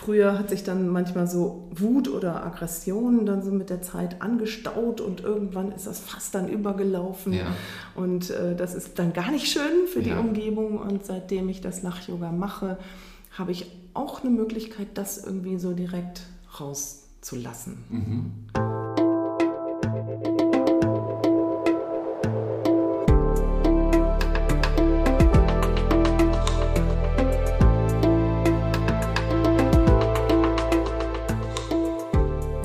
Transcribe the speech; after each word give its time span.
Früher 0.00 0.38
hat 0.38 0.48
sich 0.50 0.62
dann 0.62 0.86
manchmal 0.86 1.26
so 1.26 1.66
Wut 1.74 2.06
oder 2.06 2.46
Aggression 2.46 3.26
dann 3.26 3.42
so 3.42 3.50
mit 3.50 3.68
der 3.68 3.82
Zeit 3.82 4.22
angestaut 4.22 5.00
und 5.00 5.24
irgendwann 5.24 5.72
ist 5.72 5.88
das 5.88 5.98
fast 5.98 6.36
dann 6.36 6.48
übergelaufen. 6.48 7.32
Ja. 7.32 7.46
Und 7.96 8.30
äh, 8.30 8.54
das 8.54 8.76
ist 8.76 9.00
dann 9.00 9.12
gar 9.12 9.32
nicht 9.32 9.48
schön 9.48 9.88
für 9.92 10.00
die 10.00 10.10
ja. 10.10 10.20
Umgebung. 10.20 10.78
Und 10.78 11.04
seitdem 11.04 11.48
ich 11.48 11.60
das 11.62 11.82
Lach-Yoga 11.82 12.30
mache, 12.30 12.78
habe 13.32 13.50
ich 13.50 13.72
auch 13.92 14.22
eine 14.22 14.30
Möglichkeit, 14.30 14.86
das 14.94 15.24
irgendwie 15.24 15.58
so 15.58 15.72
direkt 15.72 16.22
rauszulassen. 16.60 17.78
Mhm. 17.88 18.67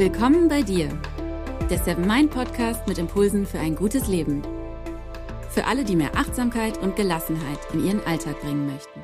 Willkommen 0.04 0.50
bei 0.50 0.62
dir, 0.62 0.90
der 1.70 1.78
Seven 1.82 2.06
Mind 2.06 2.30
Podcast 2.30 2.86
mit 2.90 2.98
Impulsen 2.98 3.46
für 3.46 3.58
ein 3.58 3.74
gutes 3.74 4.10
Leben. 4.10 4.42
Für 5.50 5.64
alle, 5.64 5.86
die 5.86 5.96
mehr 5.96 6.14
Achtsamkeit 6.18 6.78
und 6.80 6.98
Gelassenheit 6.98 7.60
in 7.72 7.86
ihren 7.86 8.06
Alltag 8.06 8.42
bringen 8.42 8.68
möchten. 8.68 9.00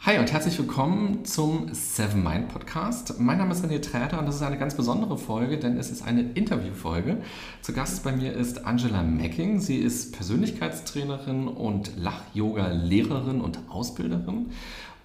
Hi 0.00 0.18
und 0.18 0.30
herzlich 0.30 0.58
willkommen 0.58 1.24
zum 1.24 1.72
Seven 1.72 2.22
Mind 2.22 2.48
Podcast. 2.48 3.18
Mein 3.18 3.38
Name 3.38 3.52
ist 3.52 3.64
René 3.64 3.80
Träder 3.80 4.18
und 4.18 4.26
das 4.26 4.36
ist 4.36 4.42
eine 4.42 4.58
ganz 4.58 4.74
besondere 4.74 5.16
Folge, 5.16 5.58
denn 5.58 5.78
es 5.78 5.90
ist 5.90 6.06
eine 6.06 6.32
Interviewfolge. 6.32 7.22
Zu 7.62 7.72
Gast 7.72 8.04
bei 8.04 8.12
mir 8.12 8.34
ist 8.34 8.66
Angela 8.66 9.02
Macking. 9.02 9.60
Sie 9.60 9.76
ist 9.78 10.12
Persönlichkeitstrainerin 10.12 11.48
und 11.48 11.96
Lach-Yoga-Lehrerin 11.96 13.40
und 13.40 13.58
Ausbilderin. 13.68 14.50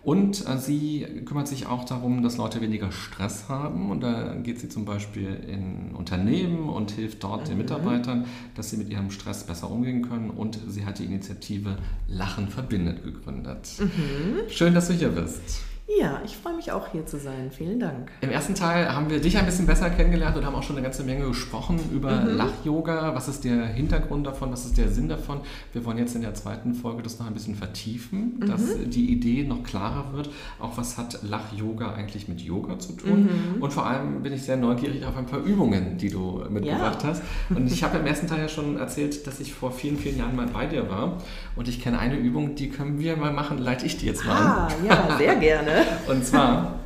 Und 0.03 0.45
äh, 0.47 0.57
sie 0.57 1.05
kümmert 1.25 1.47
sich 1.47 1.65
auch 1.65 1.85
darum, 1.85 2.23
dass 2.23 2.37
Leute 2.37 2.59
weniger 2.59 2.91
Stress 2.91 3.47
haben. 3.47 3.89
Und 3.89 4.01
da 4.01 4.35
geht 4.35 4.59
sie 4.59 4.67
zum 4.67 4.83
Beispiel 4.83 5.33
in 5.47 5.95
Unternehmen 5.95 6.69
und 6.69 6.91
hilft 6.91 7.23
dort 7.23 7.43
mhm. 7.43 7.49
den 7.49 7.57
Mitarbeitern, 7.59 8.25
dass 8.55 8.69
sie 8.69 8.77
mit 8.77 8.89
ihrem 8.89 9.11
Stress 9.11 9.45
besser 9.45 9.71
umgehen 9.71 10.07
können. 10.07 10.29
Und 10.29 10.59
sie 10.67 10.85
hat 10.85 10.99
die 10.99 11.05
Initiative 11.05 11.77
Lachen 12.07 12.49
verbindet 12.49 13.03
gegründet. 13.03 13.69
Mhm. 13.79 14.49
Schön, 14.49 14.73
dass 14.73 14.87
du 14.87 14.93
hier 14.93 15.09
bist. 15.09 15.63
Ja, 15.85 16.21
ich 16.23 16.37
freue 16.37 16.55
mich 16.55 16.71
auch 16.71 16.87
hier 16.87 17.05
zu 17.05 17.17
sein. 17.17 17.51
Vielen 17.51 17.77
Dank. 17.77 18.09
Im 18.21 18.29
ersten 18.29 18.55
Teil 18.55 18.93
haben 18.93 19.09
wir 19.09 19.19
dich 19.19 19.37
ein 19.37 19.45
bisschen 19.45 19.65
besser 19.65 19.89
kennengelernt 19.89 20.37
und 20.37 20.45
haben 20.45 20.55
auch 20.55 20.63
schon 20.63 20.77
eine 20.77 20.83
ganze 20.83 21.03
Menge 21.03 21.27
gesprochen 21.27 21.77
über 21.91 22.21
mhm. 22.21 22.37
Lach-Yoga. 22.37 23.13
Was 23.13 23.27
ist 23.27 23.43
der 23.43 23.65
Hintergrund 23.65 24.25
davon? 24.25 24.49
Was 24.53 24.63
ist 24.63 24.77
der 24.77 24.87
Sinn 24.87 25.09
davon? 25.09 25.41
Wir 25.73 25.83
wollen 25.83 25.97
jetzt 25.97 26.15
in 26.15 26.21
der 26.21 26.33
zweiten 26.35 26.73
Folge 26.73 27.03
das 27.03 27.19
noch 27.19 27.27
ein 27.27 27.33
bisschen 27.33 27.55
vertiefen, 27.55 28.37
mhm. 28.39 28.47
dass 28.47 28.61
die 28.85 29.11
Idee 29.11 29.43
noch 29.43 29.61
klarer 29.63 30.13
wird. 30.13 30.29
Auch 30.57 30.77
was 30.77 30.97
hat 30.97 31.19
Lach-Yoga 31.21 31.93
eigentlich 31.93 32.29
mit 32.29 32.39
Yoga 32.39 32.79
zu 32.79 32.93
tun? 32.93 33.23
Mhm. 33.55 33.61
Und 33.61 33.73
vor 33.73 33.85
allem 33.85 34.23
bin 34.23 34.31
ich 34.31 34.43
sehr 34.43 34.55
neugierig 34.55 35.05
auf 35.05 35.17
ein 35.17 35.25
paar 35.25 35.41
Übungen, 35.41 35.97
die 35.97 36.09
du 36.09 36.45
mitgebracht 36.49 37.03
ja. 37.03 37.09
hast. 37.09 37.23
Und 37.49 37.69
ich 37.69 37.83
habe 37.83 37.97
im 37.97 38.05
ersten 38.05 38.27
Teil 38.27 38.39
ja 38.39 38.47
schon 38.47 38.77
erzählt, 38.77 39.27
dass 39.27 39.41
ich 39.41 39.53
vor 39.53 39.73
vielen, 39.73 39.97
vielen 39.97 40.17
Jahren 40.17 40.35
mal 40.37 40.47
bei 40.47 40.65
dir 40.65 40.89
war. 40.89 41.17
Und 41.57 41.67
ich 41.67 41.83
kenne 41.83 41.99
eine 41.99 42.15
Übung, 42.15 42.55
die 42.55 42.69
können 42.69 42.99
wir 42.99 43.17
mal 43.17 43.33
machen. 43.33 43.57
Leite 43.57 43.85
ich 43.85 43.97
die 43.97 44.05
jetzt 44.05 44.25
mal 44.25 44.33
ah, 44.33 44.67
an. 44.67 44.85
ja, 44.87 45.17
sehr 45.17 45.35
gerne. 45.35 45.72
Und 46.07 46.25
zwar, 46.25 46.79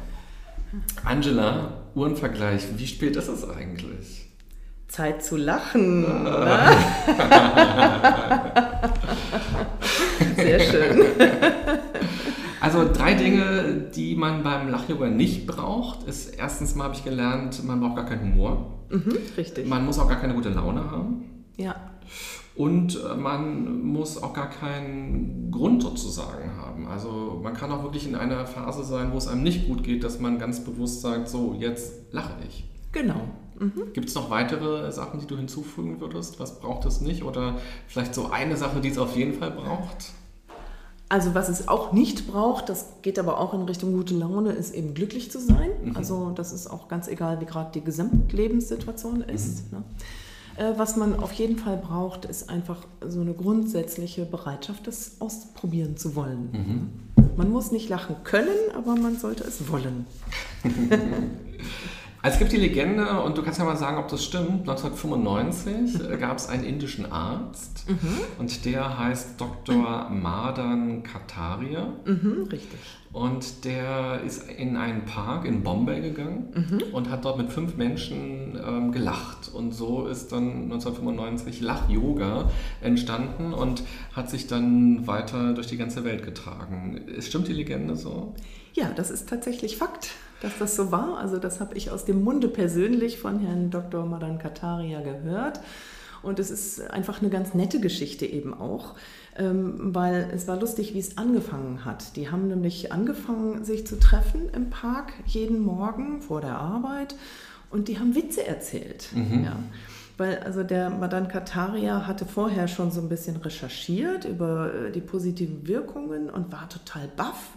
Angela, 1.03 1.73
Uhrenvergleich, 1.95 2.67
wie 2.77 2.87
spät 2.87 3.15
ist 3.15 3.27
es 3.27 3.47
eigentlich? 3.49 4.25
Zeit 4.87 5.23
zu 5.23 5.37
lachen. 5.37 6.05
Sehr 10.35 10.59
schön. 10.59 11.05
Also 12.61 12.91
drei 12.91 13.13
Dinge, 13.13 13.89
die 13.95 14.15
man 14.15 14.43
beim 14.43 14.69
Lach-Yoga 14.69 15.07
nicht 15.07 15.45
braucht, 15.47 16.03
ist 16.07 16.35
erstens 16.35 16.75
mal 16.75 16.85
habe 16.85 16.95
ich 16.95 17.03
gelernt, 17.03 17.63
man 17.63 17.79
braucht 17.79 17.95
gar 17.97 18.05
keinen 18.05 18.33
Humor. 18.33 18.79
Mhm, 18.89 19.17
richtig. 19.37 19.67
Man 19.67 19.85
muss 19.85 19.99
auch 19.99 20.07
gar 20.07 20.19
keine 20.19 20.33
gute 20.33 20.49
Laune 20.49 20.89
haben. 20.89 21.45
Ja. 21.57 21.75
Und 22.57 22.99
äh, 23.03 23.15
man 23.15 23.83
muss 23.83 24.21
auch 24.21 24.33
gar 24.33 24.49
keinen 24.49 25.51
Grund 25.51 25.83
sozusagen 25.83 26.57
haben. 26.57 26.87
Also 26.87 27.39
man 27.43 27.53
kann 27.53 27.71
auch 27.71 27.83
wirklich 27.83 28.07
in 28.07 28.15
einer 28.15 28.47
Phase 28.47 28.83
sein, 28.83 29.11
wo 29.13 29.17
es 29.17 29.27
einem 29.27 29.43
nicht 29.43 29.67
gut 29.67 29.83
geht, 29.83 30.03
dass 30.03 30.19
man 30.19 30.39
ganz 30.39 30.63
bewusst 30.63 31.01
sagt, 31.01 31.29
so, 31.29 31.55
jetzt 31.57 32.11
lache 32.11 32.33
ich. 32.47 32.67
Genau. 32.91 33.21
Mhm. 33.59 33.93
Gibt 33.93 34.09
es 34.09 34.15
noch 34.15 34.31
weitere 34.31 34.91
Sachen, 34.91 35.19
die 35.19 35.27
du 35.27 35.37
hinzufügen 35.37 36.01
würdest? 36.01 36.39
Was 36.39 36.59
braucht 36.59 36.85
es 36.87 36.99
nicht? 36.99 37.23
Oder 37.23 37.57
vielleicht 37.87 38.15
so 38.15 38.31
eine 38.31 38.57
Sache, 38.57 38.81
die 38.81 38.89
es 38.89 38.97
auf 38.97 39.15
jeden 39.15 39.35
Fall 39.35 39.51
braucht? 39.51 40.13
Also 41.09 41.35
was 41.35 41.49
es 41.49 41.67
auch 41.67 41.93
nicht 41.93 42.27
braucht, 42.27 42.69
das 42.69 42.87
geht 43.03 43.19
aber 43.19 43.39
auch 43.39 43.53
in 43.53 43.61
Richtung 43.61 43.93
gute 43.93 44.15
Laune, 44.15 44.51
ist 44.51 44.73
eben 44.73 44.95
glücklich 44.95 45.31
zu 45.31 45.39
sein. 45.39 45.69
Mhm. 45.83 45.95
Also 45.95 46.31
das 46.31 46.51
ist 46.51 46.67
auch 46.67 46.87
ganz 46.87 47.07
egal, 47.07 47.39
wie 47.39 47.45
gerade 47.45 47.71
die 47.71 47.83
Gesamtlebenssituation 47.83 49.21
ist. 49.21 49.71
Mhm. 49.71 49.77
Ne? 49.77 49.83
Äh, 50.57 50.73
was 50.77 50.95
man 50.97 51.19
auf 51.19 51.31
jeden 51.33 51.57
Fall 51.57 51.77
braucht, 51.77 52.25
ist 52.25 52.49
einfach 52.49 52.79
so 53.01 53.21
eine 53.21 53.33
grundsätzliche 53.33 54.25
Bereitschaft, 54.25 54.87
das 54.87 55.17
ausprobieren 55.19 55.97
zu 55.97 56.15
wollen. 56.15 56.49
Mhm. 56.51 56.89
Man 57.37 57.51
muss 57.51 57.71
nicht 57.71 57.87
lachen 57.89 58.15
können, 58.23 58.57
aber 58.75 58.95
man 58.95 59.17
sollte 59.17 59.43
es 59.43 59.69
wollen. 59.69 60.07
Es 62.27 62.39
gibt 62.39 62.51
die 62.51 62.57
Legende, 62.57 63.21
und 63.21 63.37
du 63.37 63.41
kannst 63.41 63.57
ja 63.57 63.63
mal 63.63 63.77
sagen, 63.77 63.97
ob 63.97 64.09
das 64.09 64.21
stimmt. 64.21 64.67
1995 64.67 66.19
gab 66.19 66.37
es 66.37 66.49
einen 66.49 66.65
indischen 66.65 67.09
Arzt 67.09 67.85
mhm. 67.87 68.17
und 68.37 68.65
der 68.65 68.99
heißt 68.99 69.39
Dr. 69.39 70.09
Madan 70.09 71.03
Kataria. 71.03 71.93
Mhm, 72.03 72.49
richtig. 72.51 72.79
Und 73.13 73.63
der 73.63 74.19
ist 74.25 74.49
in 74.51 74.75
einen 74.75 75.05
Park 75.05 75.45
in 75.45 75.63
Bombay 75.63 76.01
gegangen 76.01 76.49
mhm. 76.53 76.93
und 76.93 77.09
hat 77.09 77.23
dort 77.23 77.37
mit 77.37 77.49
fünf 77.49 77.77
Menschen 77.77 78.59
ähm, 78.61 78.91
gelacht. 78.91 79.49
Und 79.53 79.71
so 79.71 80.05
ist 80.07 80.33
dann 80.33 80.63
1995 80.63 81.61
Lach-Yoga 81.61 82.51
entstanden 82.81 83.53
und 83.53 83.83
hat 84.11 84.29
sich 84.29 84.47
dann 84.47 85.07
weiter 85.07 85.53
durch 85.53 85.67
die 85.67 85.77
ganze 85.77 86.03
Welt 86.03 86.25
getragen. 86.25 86.99
Stimmt 87.21 87.47
die 87.47 87.53
Legende 87.53 87.95
so? 87.95 88.35
Ja, 88.73 88.91
das 88.93 89.11
ist 89.11 89.29
tatsächlich 89.29 89.77
Fakt 89.77 90.09
dass 90.41 90.57
das 90.59 90.75
so 90.75 90.91
war. 90.91 91.17
Also 91.17 91.37
das 91.37 91.59
habe 91.59 91.75
ich 91.75 91.91
aus 91.91 92.05
dem 92.05 92.23
Munde 92.23 92.47
persönlich 92.47 93.19
von 93.19 93.39
Herrn 93.39 93.69
Dr. 93.69 94.05
Madan 94.05 94.37
Kataria 94.39 95.01
gehört. 95.01 95.59
Und 96.23 96.39
es 96.39 96.49
ist 96.49 96.81
einfach 96.91 97.21
eine 97.21 97.29
ganz 97.29 97.53
nette 97.53 97.79
Geschichte 97.79 98.25
eben 98.25 98.53
auch, 98.53 98.95
ähm, 99.37 99.93
weil 99.95 100.29
es 100.33 100.47
war 100.47 100.59
lustig, 100.59 100.93
wie 100.93 100.99
es 100.99 101.17
angefangen 101.17 101.85
hat. 101.85 102.15
Die 102.15 102.29
haben 102.29 102.47
nämlich 102.47 102.91
angefangen, 102.91 103.63
sich 103.63 103.85
zu 103.85 103.99
treffen 103.99 104.49
im 104.53 104.69
Park 104.69 105.13
jeden 105.25 105.59
Morgen 105.59 106.21
vor 106.21 106.41
der 106.41 106.57
Arbeit 106.57 107.15
und 107.69 107.87
die 107.87 107.99
haben 107.99 108.15
Witze 108.15 108.45
erzählt. 108.45 109.09
Mhm. 109.13 109.43
Ja. 109.45 109.59
Weil 110.17 110.39
also 110.39 110.63
der 110.63 110.89
Madan 110.89 111.27
Kataria 111.27 112.07
hatte 112.07 112.25
vorher 112.25 112.67
schon 112.67 112.89
so 112.89 113.01
ein 113.01 113.09
bisschen 113.09 113.37
recherchiert 113.37 114.25
über 114.25 114.73
äh, 114.73 114.91
die 114.91 115.01
positiven 115.01 115.67
Wirkungen 115.67 116.29
und 116.29 116.51
war 116.51 116.67
total 116.67 117.07
baff 117.15 117.51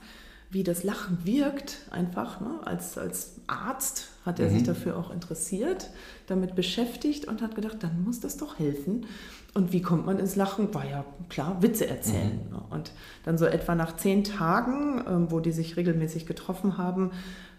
wie 0.50 0.64
das 0.64 0.82
Lachen 0.82 1.18
wirkt, 1.24 1.78
einfach. 1.90 2.40
Ne? 2.40 2.60
Als, 2.64 2.98
als 2.98 3.36
Arzt 3.46 4.08
hat 4.26 4.40
er 4.40 4.48
mhm. 4.48 4.54
sich 4.54 4.62
dafür 4.64 4.96
auch 4.96 5.12
interessiert, 5.12 5.90
damit 6.26 6.56
beschäftigt 6.56 7.26
und 7.26 7.40
hat 7.40 7.54
gedacht, 7.54 7.78
dann 7.80 8.02
muss 8.02 8.20
das 8.20 8.36
doch 8.36 8.58
helfen. 8.58 9.06
Und 9.54 9.72
wie 9.72 9.82
kommt 9.82 10.06
man 10.06 10.18
ins 10.18 10.36
Lachen? 10.36 10.74
War 10.74 10.84
ja 10.84 11.04
klar, 11.28 11.62
Witze 11.62 11.86
erzählen. 11.86 12.40
Mhm. 12.46 12.56
Ne? 12.56 12.62
Und 12.70 12.92
dann 13.24 13.38
so 13.38 13.46
etwa 13.46 13.74
nach 13.74 13.96
zehn 13.96 14.24
Tagen, 14.24 15.04
ähm, 15.08 15.30
wo 15.30 15.40
die 15.40 15.52
sich 15.52 15.76
regelmäßig 15.76 16.26
getroffen 16.26 16.78
haben, 16.78 17.12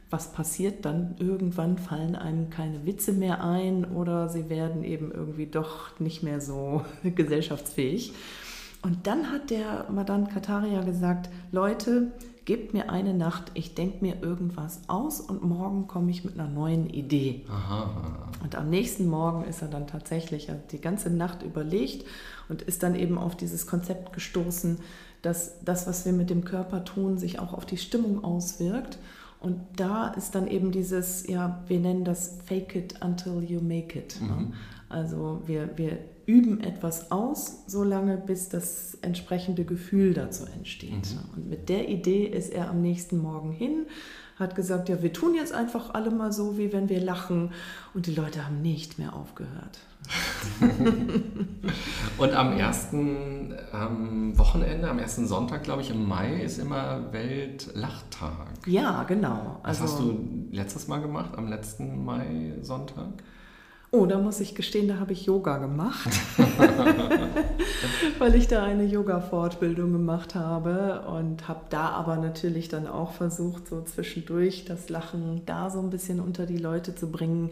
was 0.09 0.33
passiert 0.33 0.83
dann? 0.83 1.15
Irgendwann 1.19 1.77
fallen 1.77 2.17
einem 2.17 2.49
keine 2.49 2.85
Witze 2.85 3.13
mehr 3.13 3.41
ein 3.41 3.85
oder 3.85 4.27
sie 4.27 4.49
werden 4.49 4.83
eben 4.83 5.09
irgendwie 5.11 5.45
doch 5.45 5.97
nicht 5.99 6.21
mehr 6.21 6.41
so 6.41 6.83
gesellschaftsfähig. 7.03 8.13
Und 8.83 9.07
dann 9.07 9.31
hat 9.31 9.49
der 9.51 9.85
Madan 9.89 10.27
Kataria 10.27 10.81
gesagt, 10.81 11.29
Leute, 11.51 12.11
gebt 12.45 12.73
mir 12.73 12.89
eine 12.89 13.13
Nacht, 13.13 13.51
ich 13.53 13.75
denke 13.75 13.97
mir 14.01 14.21
irgendwas 14.21 14.81
aus 14.87 15.21
und 15.21 15.43
morgen 15.43 15.87
komme 15.87 16.09
ich 16.09 16.23
mit 16.23 16.39
einer 16.39 16.49
neuen 16.49 16.89
Idee. 16.89 17.45
Aha. 17.49 18.29
Und 18.43 18.55
am 18.55 18.69
nächsten 18.69 19.07
Morgen 19.07 19.43
ist 19.43 19.61
er 19.61 19.67
dann 19.67 19.87
tatsächlich 19.87 20.49
die 20.71 20.81
ganze 20.81 21.09
Nacht 21.09 21.43
überlegt 21.43 22.05
und 22.49 22.63
ist 22.63 22.83
dann 22.83 22.95
eben 22.95 23.17
auf 23.17 23.35
dieses 23.35 23.67
Konzept 23.67 24.13
gestoßen, 24.13 24.79
dass 25.21 25.63
das, 25.63 25.85
was 25.85 26.05
wir 26.05 26.13
mit 26.13 26.29
dem 26.29 26.43
Körper 26.43 26.83
tun, 26.83 27.17
sich 27.17 27.39
auch 27.39 27.53
auf 27.53 27.65
die 27.65 27.77
Stimmung 27.77 28.23
auswirkt. 28.23 28.97
Und 29.39 29.59
da 29.75 30.07
ist 30.07 30.33
dann 30.35 30.47
eben 30.47 30.71
dieses, 30.71 31.27
ja, 31.27 31.63
wir 31.67 31.79
nennen 31.79 32.03
das 32.03 32.39
Fake 32.45 32.75
it 32.75 32.95
until 33.03 33.43
you 33.43 33.61
make 33.61 33.97
it. 33.97 34.19
Mhm. 34.19 34.53
Also 34.89 35.41
wir, 35.45 35.77
wir 35.77 35.99
üben 36.25 36.61
etwas 36.61 37.11
aus, 37.11 37.63
solange 37.67 38.17
bis 38.17 38.49
das 38.49 38.97
entsprechende 39.01 39.65
Gefühl 39.65 40.13
dazu 40.13 40.45
entsteht. 40.45 40.91
Mhm. 40.91 41.35
Und 41.35 41.49
mit 41.49 41.69
der 41.69 41.89
Idee 41.89 42.25
ist 42.25 42.53
er 42.53 42.69
am 42.69 42.81
nächsten 42.81 43.17
Morgen 43.17 43.51
hin, 43.51 43.85
hat 44.37 44.55
gesagt, 44.55 44.89
ja, 44.89 45.01
wir 45.01 45.13
tun 45.13 45.35
jetzt 45.35 45.53
einfach 45.53 45.93
alle 45.93 46.11
mal 46.11 46.33
so, 46.33 46.57
wie 46.57 46.73
wenn 46.73 46.89
wir 46.89 46.99
lachen. 46.99 47.51
Und 47.93 48.07
die 48.07 48.15
Leute 48.15 48.45
haben 48.45 48.61
nicht 48.61 48.99
mehr 48.99 49.15
aufgehört. 49.15 49.79
und 52.17 52.33
am 52.33 52.57
ersten 52.57 53.53
ähm, 53.71 54.37
Wochenende, 54.37 54.89
am 54.89 54.97
ersten 54.97 55.27
Sonntag, 55.27 55.63
glaube 55.63 55.83
ich, 55.83 55.91
im 55.91 56.07
Mai 56.07 56.41
ist 56.41 56.57
immer 56.57 57.13
Weltlachtag. 57.13 58.47
Ja, 58.65 59.03
genau. 59.03 59.59
Was 59.63 59.81
also, 59.81 59.93
hast 59.93 60.01
du 60.01 60.47
letztes 60.51 60.87
Mal 60.87 61.01
gemacht, 61.01 61.37
am 61.37 61.47
letzten 61.47 62.03
Mai-Sonntag? 62.03 63.23
Oh, 63.93 64.05
da 64.05 64.19
muss 64.19 64.39
ich 64.39 64.55
gestehen, 64.55 64.87
da 64.87 64.99
habe 64.99 65.11
ich 65.11 65.25
Yoga 65.25 65.57
gemacht, 65.57 66.09
weil 68.19 68.35
ich 68.35 68.47
da 68.47 68.63
eine 68.63 68.85
Yoga-Fortbildung 68.85 69.91
gemacht 69.91 70.33
habe 70.33 71.01
und 71.01 71.49
habe 71.49 71.65
da 71.69 71.89
aber 71.89 72.15
natürlich 72.15 72.69
dann 72.69 72.87
auch 72.87 73.11
versucht, 73.11 73.67
so 73.67 73.81
zwischendurch 73.81 74.63
das 74.63 74.87
Lachen 74.87 75.41
da 75.45 75.69
so 75.69 75.79
ein 75.79 75.89
bisschen 75.89 76.21
unter 76.21 76.45
die 76.45 76.57
Leute 76.57 76.95
zu 76.95 77.11
bringen. 77.11 77.49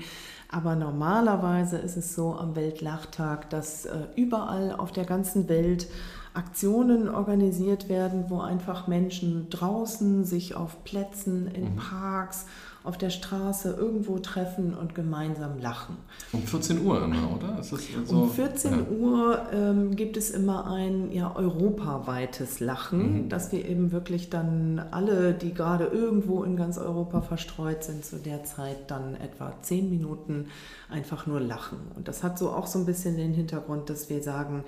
Aber 0.50 0.78
normalerweise 0.78 1.78
ist 1.78 1.98
es 1.98 2.16
so 2.16 2.34
am 2.34 2.56
Weltlachtag, 2.56 3.50
dass 3.50 3.86
äh, 3.86 4.08
überall 4.16 4.72
auf 4.72 4.94
der 4.94 5.04
ganzen 5.04 5.50
Welt 5.50 5.88
Aktionen 6.34 7.10
organisiert 7.10 7.90
werden, 7.90 8.26
wo 8.30 8.40
einfach 8.40 8.88
Menschen 8.88 9.50
draußen 9.50 10.24
sich 10.24 10.56
auf 10.56 10.86
Plätzen, 10.86 11.48
in 11.48 11.74
mhm. 11.74 11.76
Parks, 11.76 12.46
auf 12.90 12.98
der 12.98 13.12
Straße 13.12 13.76
irgendwo 13.78 14.18
treffen 14.18 14.74
und 14.74 14.96
gemeinsam 14.96 15.60
lachen. 15.60 15.96
Um 16.32 16.42
14 16.42 16.84
Uhr 16.84 17.04
immer, 17.04 17.36
oder? 17.36 17.62
So, 17.62 17.78
um 18.08 18.32
14 18.32 18.72
ja. 18.72 18.78
Uhr 18.98 19.48
ähm, 19.54 19.96
gibt 19.96 20.18
es 20.18 20.32
immer 20.32 20.66
ein 20.72 21.12
ja, 21.12 21.36
europaweites 21.36 22.60
Lachen, 22.60 23.26
mhm. 23.26 23.30
dass 23.30 23.52
wir 23.52 23.64
eben 23.64 23.92
wirklich 23.92 24.32
dann 24.32 24.80
alle, 24.90 25.34
die 25.34 25.54
gerade 25.54 25.86
irgendwo 25.86 26.44
in 26.44 26.56
ganz 26.56 26.80
Europa 26.80 27.22
verstreut 27.22 27.84
sind, 27.84 28.04
zu 28.04 28.18
der 28.18 28.44
Zeit 28.44 28.90
dann 28.90 29.16
etwa 29.16 29.54
10 29.62 29.92
Minuten 29.92 30.48
einfach 30.90 31.28
nur 31.28 31.40
lachen. 31.40 31.78
Und 31.96 32.08
das 32.08 32.24
hat 32.24 32.40
so 32.40 32.50
auch 32.50 32.66
so 32.66 32.80
ein 32.80 32.88
bisschen 32.88 33.18
den 33.18 33.34
Hintergrund, 33.34 33.92
dass 33.92 34.10
wir 34.10 34.24
sagen, 34.24 34.64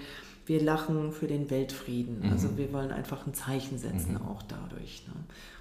wir 0.52 0.62
lachen 0.62 1.14
für 1.14 1.28
den 1.28 1.50
Weltfrieden. 1.50 2.20
Mhm. 2.24 2.32
Also 2.34 2.58
wir 2.58 2.74
wollen 2.74 2.92
einfach 2.92 3.26
ein 3.26 3.34
Zeichen 3.34 3.78
setzen 3.78 4.16
mhm. 4.16 4.28
auch 4.28 4.44
dadurch. 4.44 5.04
Ne? 5.08 5.14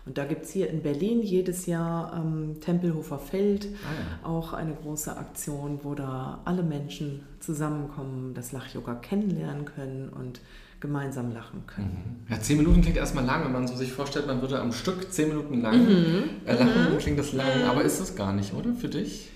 Und 0.05 0.19
da 0.19 0.25
gibt 0.25 0.43
es 0.43 0.51
hier 0.51 0.69
in 0.69 0.83
Berlin 0.83 1.23
jedes 1.23 1.67
Jahr 1.67 2.13
am 2.13 2.61
Tempelhofer 2.61 3.21
Feld 3.21 3.69
ah, 3.85 4.25
ja. 4.25 4.29
auch 4.29 4.53
eine 4.53 4.75
große 4.75 5.17
Aktion, 5.17 5.79
wo 5.85 5.95
da 5.95 6.41
alle 6.45 6.65
Menschen 6.65 7.21
zusammenkommen, 7.39 8.35
das 8.35 8.51
Lach-Yoga 8.51 8.97
kennenlernen 8.97 9.65
können 9.65 10.09
und 10.09 10.41
gemeinsam 10.81 11.33
lachen 11.33 11.63
können. 11.69 12.25
Mhm. 12.27 12.33
Ja, 12.33 12.41
zehn 12.41 12.57
Minuten 12.57 12.83
klingt 12.83 12.97
erstmal 12.97 13.25
lang, 13.25 13.45
wenn 13.45 13.53
man 13.53 13.69
so 13.69 13.77
sich 13.77 13.93
vorstellt, 13.93 14.27
man 14.27 14.41
würde 14.41 14.59
am 14.59 14.73
Stück 14.73 15.13
zehn 15.13 15.29
Minuten 15.29 15.61
lang 15.61 15.85
mhm. 15.85 16.25
äh, 16.47 16.55
lachen, 16.55 16.95
mhm. 16.95 16.99
klingt 16.99 17.19
das 17.21 17.33
lang, 17.33 17.63
aber 17.69 17.85
ist 17.85 18.01
das 18.01 18.17
gar 18.17 18.33
nicht, 18.33 18.55
oder? 18.55 18.73
Für 18.73 18.89
dich? 18.89 19.31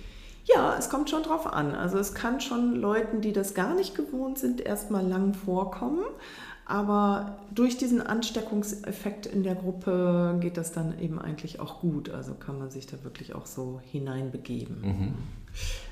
Ja, 0.44 0.76
es 0.78 0.90
kommt 0.90 1.10
schon 1.10 1.22
drauf 1.22 1.46
an. 1.46 1.74
Also 1.74 1.98
es 1.98 2.14
kann 2.14 2.40
schon 2.40 2.74
Leuten, 2.74 3.20
die 3.20 3.32
das 3.32 3.54
gar 3.54 3.74
nicht 3.74 3.94
gewohnt 3.94 4.38
sind, 4.38 4.60
erstmal 4.60 5.06
lang 5.06 5.34
vorkommen. 5.34 6.04
Aber 6.66 7.36
durch 7.54 7.76
diesen 7.76 8.00
Ansteckungseffekt 8.00 9.26
in 9.26 9.42
der 9.42 9.54
Gruppe 9.54 10.38
geht 10.40 10.56
das 10.56 10.72
dann 10.72 10.98
eben 10.98 11.18
eigentlich 11.18 11.60
auch 11.60 11.80
gut. 11.80 12.10
Also 12.10 12.34
kann 12.34 12.58
man 12.58 12.70
sich 12.70 12.86
da 12.86 13.02
wirklich 13.04 13.34
auch 13.34 13.46
so 13.46 13.80
hineinbegeben. 13.90 14.80
Mhm. 14.80 15.14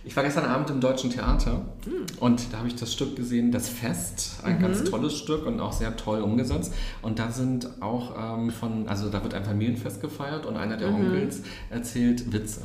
Ich 0.04 0.16
war 0.16 0.25
gestern 0.25 0.44
Abend 0.46 0.70
im 0.70 0.81
Deutschen 0.81 1.10
Theater 1.10 1.66
mhm. 1.87 2.06
und 2.19 2.52
da 2.52 2.58
habe 2.58 2.69
ich 2.69 2.75
das 2.75 2.93
Stück 2.93 3.14
gesehen, 3.14 3.52
Das 3.52 3.69
Fest, 3.69 4.40
ein 4.43 4.56
mhm. 4.56 4.62
ganz 4.62 4.84
tolles 4.84 5.14
Stück 5.14 5.46
und 5.46 5.60
auch 5.60 5.72
sehr 5.72 5.96
toll 5.96 6.20
umgesetzt. 6.20 6.75
Und 7.00 7.19
da 7.19 7.31
sind 7.31 7.69
auch 7.81 8.38
ähm, 8.38 8.50
von, 8.50 8.88
also 8.88 9.08
da 9.08 9.22
wird 9.22 9.34
ein 9.34 9.44
Familienfest 9.44 10.00
gefeiert 10.00 10.46
und 10.46 10.56
einer 10.56 10.78
der 10.78 10.90
mhm. 10.90 11.12
Onkels 11.12 11.43
erzählt 11.70 12.32
Witze. 12.32 12.62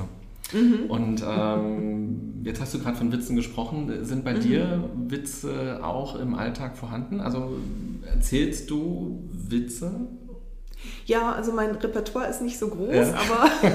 Mhm. 0.53 0.89
Und 0.89 1.23
ähm, 1.27 2.41
jetzt 2.43 2.61
hast 2.61 2.73
du 2.73 2.79
gerade 2.79 2.97
von 2.97 3.11
Witzen 3.11 3.35
gesprochen. 3.35 4.05
Sind 4.05 4.23
bei 4.23 4.33
mhm. 4.33 4.39
dir 4.39 4.89
Witze 5.07 5.79
auch 5.83 6.17
im 6.19 6.35
Alltag 6.35 6.77
vorhanden? 6.77 7.19
Also 7.19 7.57
erzählst 8.05 8.69
du 8.69 9.27
Witze? 9.31 10.07
Ja, 11.05 11.31
also 11.31 11.51
mein 11.53 11.71
Repertoire 11.71 12.29
ist 12.29 12.41
nicht 12.41 12.59
so 12.59 12.67
groß, 12.67 12.93
ja. 12.93 13.13
aber 13.13 13.49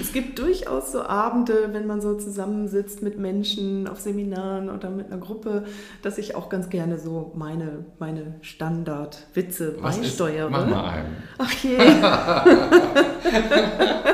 es 0.00 0.12
gibt 0.12 0.38
durchaus 0.38 0.92
so 0.92 1.02
Abende, 1.02 1.68
wenn 1.72 1.86
man 1.86 2.00
so 2.00 2.14
zusammensitzt 2.14 3.02
mit 3.02 3.18
Menschen 3.18 3.86
auf 3.88 4.00
Seminaren 4.00 4.70
oder 4.70 4.88
mit 4.88 5.08
einer 5.08 5.20
Gruppe, 5.20 5.64
dass 6.02 6.16
ich 6.16 6.34
auch 6.34 6.48
ganz 6.48 6.70
gerne 6.70 6.98
so 6.98 7.32
meine, 7.36 7.84
meine 7.98 8.36
Standardwitze 8.40 9.72
beisteuere. 9.82 10.46
Ist? 10.46 10.52
Mach 10.52 10.66
mal 10.66 10.88
einen. 10.90 11.16
Ach 11.38 11.52
je. 11.62 11.76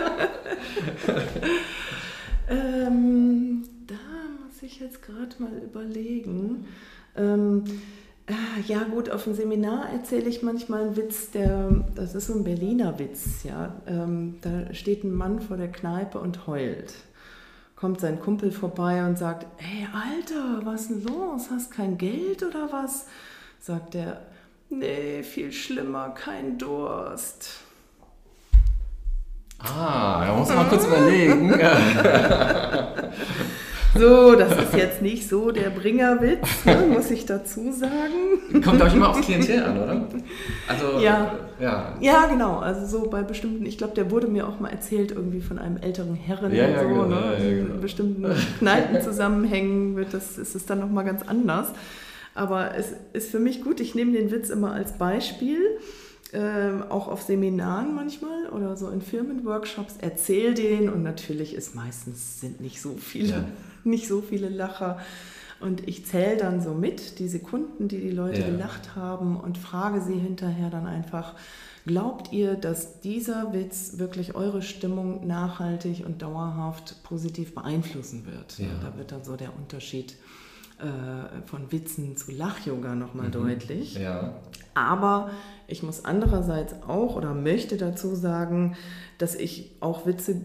ähm, 2.49 3.65
da 3.87 3.95
muss 4.45 4.63
ich 4.63 4.81
jetzt 4.81 5.03
gerade 5.03 5.35
mal 5.39 5.53
überlegen. 5.63 6.67
Ähm, 7.17 7.65
äh, 8.27 8.63
ja 8.67 8.85
gut, 8.85 9.11
auf 9.11 9.25
dem 9.25 9.35
Seminar 9.35 9.91
erzähle 9.91 10.29
ich 10.29 10.43
manchmal 10.43 10.83
einen 10.83 10.97
Witz, 10.97 11.31
der, 11.31 11.85
das 11.95 12.15
ist 12.15 12.29
so 12.29 12.35
ein 12.35 12.45
Berliner 12.45 12.99
Witz, 12.99 13.43
ja. 13.43 13.75
Ähm, 13.87 14.37
da 14.43 14.73
steht 14.73 15.05
ein 15.05 15.13
Mann 15.13 15.41
vor 15.41 15.57
der 15.57 15.73
Kneipe 15.73 16.19
und 16.21 16.47
heult. 16.47 16.95
Kommt 17.75 18.01
sein 18.01 18.21
Kumpel 18.21 18.53
vorbei 18.53 19.05
und 19.07 19.19
sagt, 19.19 19.47
hey 19.57 19.87
Alter, 19.93 20.65
was 20.65 20.89
denn 20.89 21.03
los? 21.03 21.49
Hast 21.51 21.71
kein 21.71 21.99
Geld 21.99 22.43
oder 22.43 22.71
was? 22.71 23.07
Sagt 23.59 23.95
er, 23.95 24.21
nee, 24.69 25.23
viel 25.23 25.51
schlimmer, 25.51 26.11
kein 26.11 26.59
Durst. 26.59 27.63
Ah, 29.63 30.25
da 30.27 30.35
muss 30.35 30.49
man 30.49 30.59
mal 30.59 30.65
kurz 30.65 30.87
überlegen. 30.87 31.53
So, 33.99 34.37
das 34.37 34.53
ist 34.53 34.75
jetzt 34.75 35.03
nicht 35.03 35.29
so 35.29 35.51
der 35.51 35.71
Bringerwitz, 35.71 36.65
ne, 36.65 36.87
muss 36.89 37.11
ich 37.11 37.27
dazu 37.27 37.73
sagen. 37.73 38.63
Kommt 38.63 38.81
euch 38.81 38.95
immer 38.95 39.11
aufs 39.11 39.21
Klientel 39.21 39.65
an, 39.65 39.83
oder? 39.83 40.07
Also, 40.69 41.01
ja. 41.01 41.33
ja. 41.59 41.97
Ja, 42.01 42.27
genau. 42.27 42.59
Also 42.59 42.87
so 42.87 43.11
bei 43.11 43.23
bestimmten, 43.23 43.67
ich 43.67 43.79
glaube, 43.79 43.95
der 43.95 44.11
wurde 44.13 44.29
mir 44.29 44.47
auch 44.47 44.61
mal 44.61 44.69
erzählt, 44.69 45.11
irgendwie 45.11 45.41
von 45.41 45.59
einem 45.59 45.77
älteren 45.79 46.15
Herren 46.15 46.55
ja, 46.55 46.69
ja, 46.69 46.83
so, 46.83 46.89
genau, 46.89 47.07
ne? 47.07 47.17
Ja, 47.39 47.51
genau. 47.51 47.75
In 47.75 47.81
bestimmten 47.81 48.27
Kneipenzusammenhängen 48.61 49.97
wird 49.97 50.15
das, 50.15 50.39
ist 50.39 50.55
es 50.55 50.67
dann 50.67 50.79
nochmal 50.79 51.05
ganz 51.05 51.23
anders. 51.27 51.73
Aber 52.35 52.77
es 52.77 52.95
ist 53.13 53.31
für 53.33 53.41
mich 53.41 53.61
gut, 53.61 53.81
ich 53.81 53.97
nehme 53.97 54.13
den 54.13 54.31
Witz 54.31 54.51
immer 54.51 54.73
als 54.73 54.93
Beispiel 54.93 55.59
ähm, 56.33 56.85
auch 56.89 57.09
auf 57.09 57.23
Seminaren 57.23 57.95
manchmal 57.95 58.49
oder 58.51 58.77
so 58.77 58.89
in 58.89 59.03
Firmenworkshops, 59.03 59.95
erzähl 60.01 60.55
den 60.55 60.89
und 60.89 61.03
natürlich 61.03 61.55
ist 61.55 61.75
meistens 61.75 62.41
sind 62.41 62.61
nicht 62.61 62.81
so 62.81 62.97
viele, 62.97 63.29
ja. 63.29 63.45
nicht 63.85 64.07
so 64.07 64.21
viele 64.21 64.49
Lacher. 64.49 64.99
Und 65.61 65.87
ich 65.87 66.07
zähle 66.07 66.39
dann 66.39 66.63
so 66.63 66.73
mit, 66.73 67.19
die 67.19 67.29
Sekunden, 67.29 67.89
die 67.89 68.01
die 68.01 68.11
Leute 68.11 68.41
ja. 68.41 68.47
gelacht 68.47 68.97
haben 68.97 69.39
und 69.39 69.59
frage 69.59 70.01
sie 70.01 70.15
hinterher 70.15 70.71
dann 70.71 70.87
einfach, 70.87 71.35
glaubt 71.85 72.33
ihr, 72.33 72.55
dass 72.55 73.01
dieser 73.01 73.53
Witz 73.53 73.99
wirklich 73.99 74.35
eure 74.35 74.63
Stimmung 74.63 75.27
nachhaltig 75.27 76.07
und 76.07 76.23
dauerhaft 76.23 77.03
positiv 77.03 77.55
beeinflussen 77.55 78.25
wird? 78.25 78.59
Ja. 78.59 78.69
Da 78.81 78.97
wird 78.97 79.13
dann 79.13 79.23
so 79.23 79.37
der 79.37 79.55
Unterschied 79.55 80.13
äh, 80.13 80.17
von 81.47 81.71
Witzen 81.73 82.17
zu 82.17 82.33
Lach-Yoga 82.33 82.95
nochmal 82.95 83.29
mhm. 83.29 83.33
deutlich. 83.33 83.95
Ja. 83.95 84.35
Aber 84.75 85.31
ich 85.67 85.83
muss 85.83 86.05
andererseits 86.05 86.75
auch 86.87 87.17
oder 87.17 87.35
möchte 87.35 87.77
dazu 87.77 88.15
sagen, 88.15 88.77
dass 89.19 89.35
ich 89.35 89.77
auch 89.81 90.07
Witze 90.07 90.41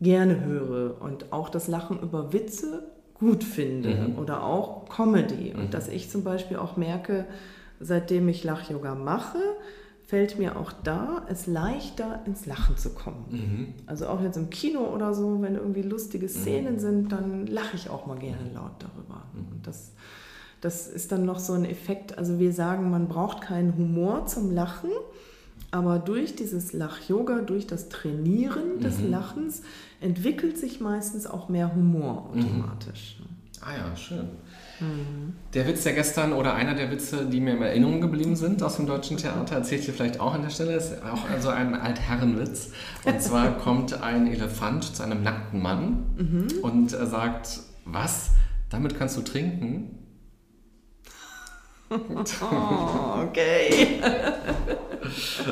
gerne 0.00 0.44
höre 0.44 1.00
und 1.00 1.32
auch 1.32 1.48
das 1.48 1.68
Lachen 1.68 2.00
über 2.00 2.32
Witze 2.32 2.90
gut 3.14 3.44
finde 3.44 3.94
mhm. 3.94 4.18
oder 4.18 4.42
auch 4.44 4.88
Comedy. 4.88 5.52
Und 5.54 5.66
mhm. 5.66 5.70
dass 5.70 5.88
ich 5.88 6.10
zum 6.10 6.24
Beispiel 6.24 6.56
auch 6.56 6.76
merke, 6.76 7.26
seitdem 7.78 8.28
ich 8.28 8.44
Lach-Yoga 8.44 8.94
mache, 8.94 9.38
fällt 10.10 10.40
mir 10.40 10.56
auch 10.56 10.72
da 10.72 11.24
es 11.28 11.46
leichter 11.46 12.20
ins 12.26 12.44
Lachen 12.44 12.76
zu 12.76 12.90
kommen. 12.90 13.24
Mhm. 13.30 13.74
Also 13.86 14.08
auch 14.08 14.20
jetzt 14.20 14.36
im 14.36 14.50
Kino 14.50 14.80
oder 14.92 15.14
so, 15.14 15.40
wenn 15.40 15.54
irgendwie 15.54 15.82
lustige 15.82 16.28
Szenen 16.28 16.74
mhm. 16.74 16.78
sind, 16.80 17.12
dann 17.12 17.46
lache 17.46 17.76
ich 17.76 17.88
auch 17.88 18.06
mal 18.06 18.18
gerne 18.18 18.50
laut 18.52 18.72
darüber. 18.80 19.22
Mhm. 19.32 19.52
Und 19.52 19.66
das, 19.68 19.92
das 20.60 20.88
ist 20.88 21.12
dann 21.12 21.24
noch 21.24 21.38
so 21.38 21.52
ein 21.52 21.64
Effekt. 21.64 22.18
Also 22.18 22.40
wir 22.40 22.52
sagen, 22.52 22.90
man 22.90 23.06
braucht 23.06 23.40
keinen 23.40 23.76
Humor 23.76 24.26
zum 24.26 24.50
Lachen, 24.50 24.90
aber 25.70 26.00
durch 26.00 26.34
dieses 26.34 26.72
Lach-Yoga, 26.72 27.42
durch 27.42 27.68
das 27.68 27.88
Trainieren 27.88 28.80
des 28.80 28.98
mhm. 28.98 29.12
Lachens 29.12 29.62
entwickelt 30.00 30.58
sich 30.58 30.80
meistens 30.80 31.28
auch 31.28 31.48
mehr 31.48 31.72
Humor 31.72 32.32
mhm. 32.34 32.40
automatisch. 32.40 33.20
Ah 33.60 33.76
ja, 33.76 33.96
schön. 33.96 34.28
Der 35.54 35.66
Witz, 35.66 35.82
der 35.82 35.92
gestern 35.92 36.32
oder 36.32 36.54
einer 36.54 36.74
der 36.74 36.90
Witze, 36.90 37.26
die 37.26 37.40
mir 37.40 37.54
in 37.54 37.62
Erinnerung 37.62 38.00
geblieben 38.00 38.36
sind 38.36 38.62
aus 38.62 38.76
dem 38.76 38.86
deutschen 38.86 39.16
Theater, 39.16 39.56
erzähle 39.56 39.80
ich 39.80 39.86
dir 39.86 39.92
vielleicht 39.92 40.20
auch 40.20 40.34
an 40.34 40.42
der 40.42 40.50
Stelle, 40.50 40.74
ist 40.74 41.02
auch 41.02 41.28
also 41.28 41.50
ein 41.50 41.74
Altherrenwitz. 41.74 42.70
Und 43.04 43.22
zwar 43.22 43.58
kommt 43.58 44.02
ein 44.02 44.26
Elefant 44.26 44.96
zu 44.96 45.02
einem 45.02 45.22
nackten 45.22 45.60
Mann 45.60 46.04
mhm. 46.16 46.48
und 46.62 46.92
er 46.92 47.06
sagt, 47.06 47.60
was? 47.84 48.30
Damit 48.70 48.98
kannst 48.98 49.16
du 49.16 49.22
trinken. 49.22 49.96
Oh, 52.40 53.24
okay. 53.26 54.00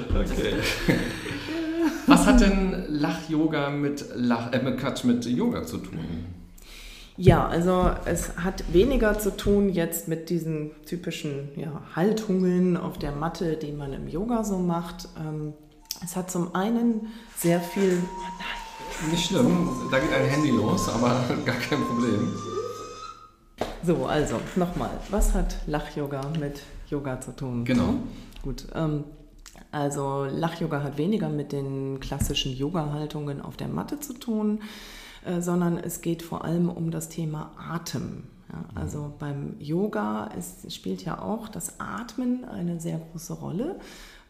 okay. 0.08 0.54
Was 2.06 2.26
hat 2.26 2.40
denn 2.40 2.84
Lach-Yoga 2.88 3.70
mit, 3.70 4.04
Lach, 4.14 4.52
äh, 4.52 4.76
Quatsch, 4.76 5.02
mit 5.02 5.26
Yoga 5.26 5.64
zu 5.64 5.78
tun? 5.78 5.98
Ja, 7.20 7.48
also 7.48 7.90
es 8.04 8.38
hat 8.38 8.72
weniger 8.72 9.18
zu 9.18 9.36
tun 9.36 9.70
jetzt 9.70 10.06
mit 10.06 10.30
diesen 10.30 10.70
typischen 10.86 11.48
ja, 11.56 11.82
Haltungen 11.96 12.76
auf 12.76 12.96
der 12.96 13.10
Matte, 13.10 13.56
die 13.56 13.72
man 13.72 13.92
im 13.92 14.06
Yoga 14.06 14.44
so 14.44 14.58
macht. 14.58 15.08
Ähm, 15.18 15.52
es 16.04 16.14
hat 16.14 16.30
zum 16.30 16.54
einen 16.54 17.08
sehr 17.36 17.60
viel. 17.60 17.98
Oh 18.00 18.22
nein. 18.38 19.10
Nicht 19.10 19.26
schlimm, 19.26 19.68
da 19.90 19.98
geht 19.98 20.12
ein 20.12 20.26
Handy 20.26 20.50
los, 20.50 20.88
aber 20.88 21.24
gar 21.44 21.56
kein 21.56 21.82
Problem. 21.82 22.32
So, 23.82 24.06
also 24.06 24.40
nochmal, 24.54 24.90
was 25.10 25.34
hat 25.34 25.56
Lach-Yoga 25.66 26.20
mit 26.38 26.62
Yoga 26.88 27.20
zu 27.20 27.34
tun? 27.34 27.64
Genau. 27.64 27.94
Gut, 28.42 28.66
ähm, 28.74 29.04
also 29.72 30.24
Lach-Yoga 30.24 30.84
hat 30.84 30.98
weniger 30.98 31.28
mit 31.28 31.50
den 31.50 31.98
klassischen 31.98 32.56
Yoga-Haltungen 32.56 33.40
auf 33.40 33.56
der 33.56 33.68
Matte 33.68 33.98
zu 33.98 34.14
tun, 34.14 34.62
äh, 35.24 35.40
sondern 35.40 35.78
es 35.78 36.00
geht 36.00 36.22
vor 36.22 36.44
allem 36.44 36.68
um 36.68 36.90
das 36.90 37.08
Thema 37.08 37.52
Atem. 37.56 38.24
Ja, 38.50 38.64
also 38.74 39.12
beim 39.18 39.56
Yoga 39.58 40.28
ist, 40.38 40.72
spielt 40.72 41.04
ja 41.04 41.20
auch 41.20 41.48
das 41.48 41.80
Atmen 41.80 42.46
eine 42.46 42.80
sehr 42.80 42.98
große 42.98 43.34
Rolle, 43.34 43.78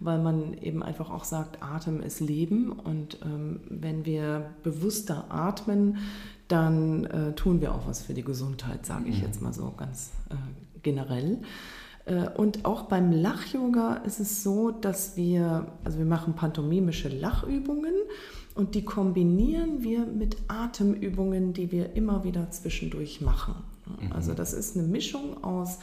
weil 0.00 0.18
man 0.18 0.54
eben 0.54 0.82
einfach 0.82 1.10
auch 1.10 1.24
sagt, 1.24 1.62
Atem 1.62 2.02
ist 2.02 2.20
Leben 2.20 2.72
und 2.72 3.18
ähm, 3.24 3.60
wenn 3.68 4.04
wir 4.04 4.50
bewusster 4.64 5.26
atmen, 5.28 5.98
dann 6.48 7.04
äh, 7.04 7.34
tun 7.34 7.60
wir 7.60 7.74
auch 7.74 7.86
was 7.86 8.02
für 8.02 8.14
die 8.14 8.24
Gesundheit, 8.24 8.86
sage 8.86 9.08
ich 9.08 9.18
mhm. 9.18 9.26
jetzt 9.26 9.42
mal 9.42 9.52
so 9.52 9.72
ganz 9.76 10.10
äh, 10.30 10.34
generell. 10.82 11.38
Äh, 12.06 12.28
und 12.30 12.64
auch 12.64 12.84
beim 12.84 13.12
Lach-Yoga 13.12 13.96
ist 13.98 14.18
es 14.18 14.42
so, 14.42 14.70
dass 14.70 15.16
wir, 15.16 15.66
also 15.84 15.98
wir 15.98 16.06
machen 16.06 16.34
pantomimische 16.34 17.08
Lachübungen 17.08 17.94
und 18.58 18.74
die 18.74 18.84
kombinieren 18.84 19.84
wir 19.84 20.04
mit 20.04 20.36
Atemübungen, 20.48 21.52
die 21.52 21.70
wir 21.70 21.94
immer 21.94 22.24
wieder 22.24 22.50
zwischendurch 22.50 23.20
machen. 23.20 23.54
Mhm. 23.86 24.10
Also 24.10 24.34
das 24.34 24.52
ist 24.52 24.76
eine 24.76 24.84
Mischung 24.84 25.44
aus 25.44 25.78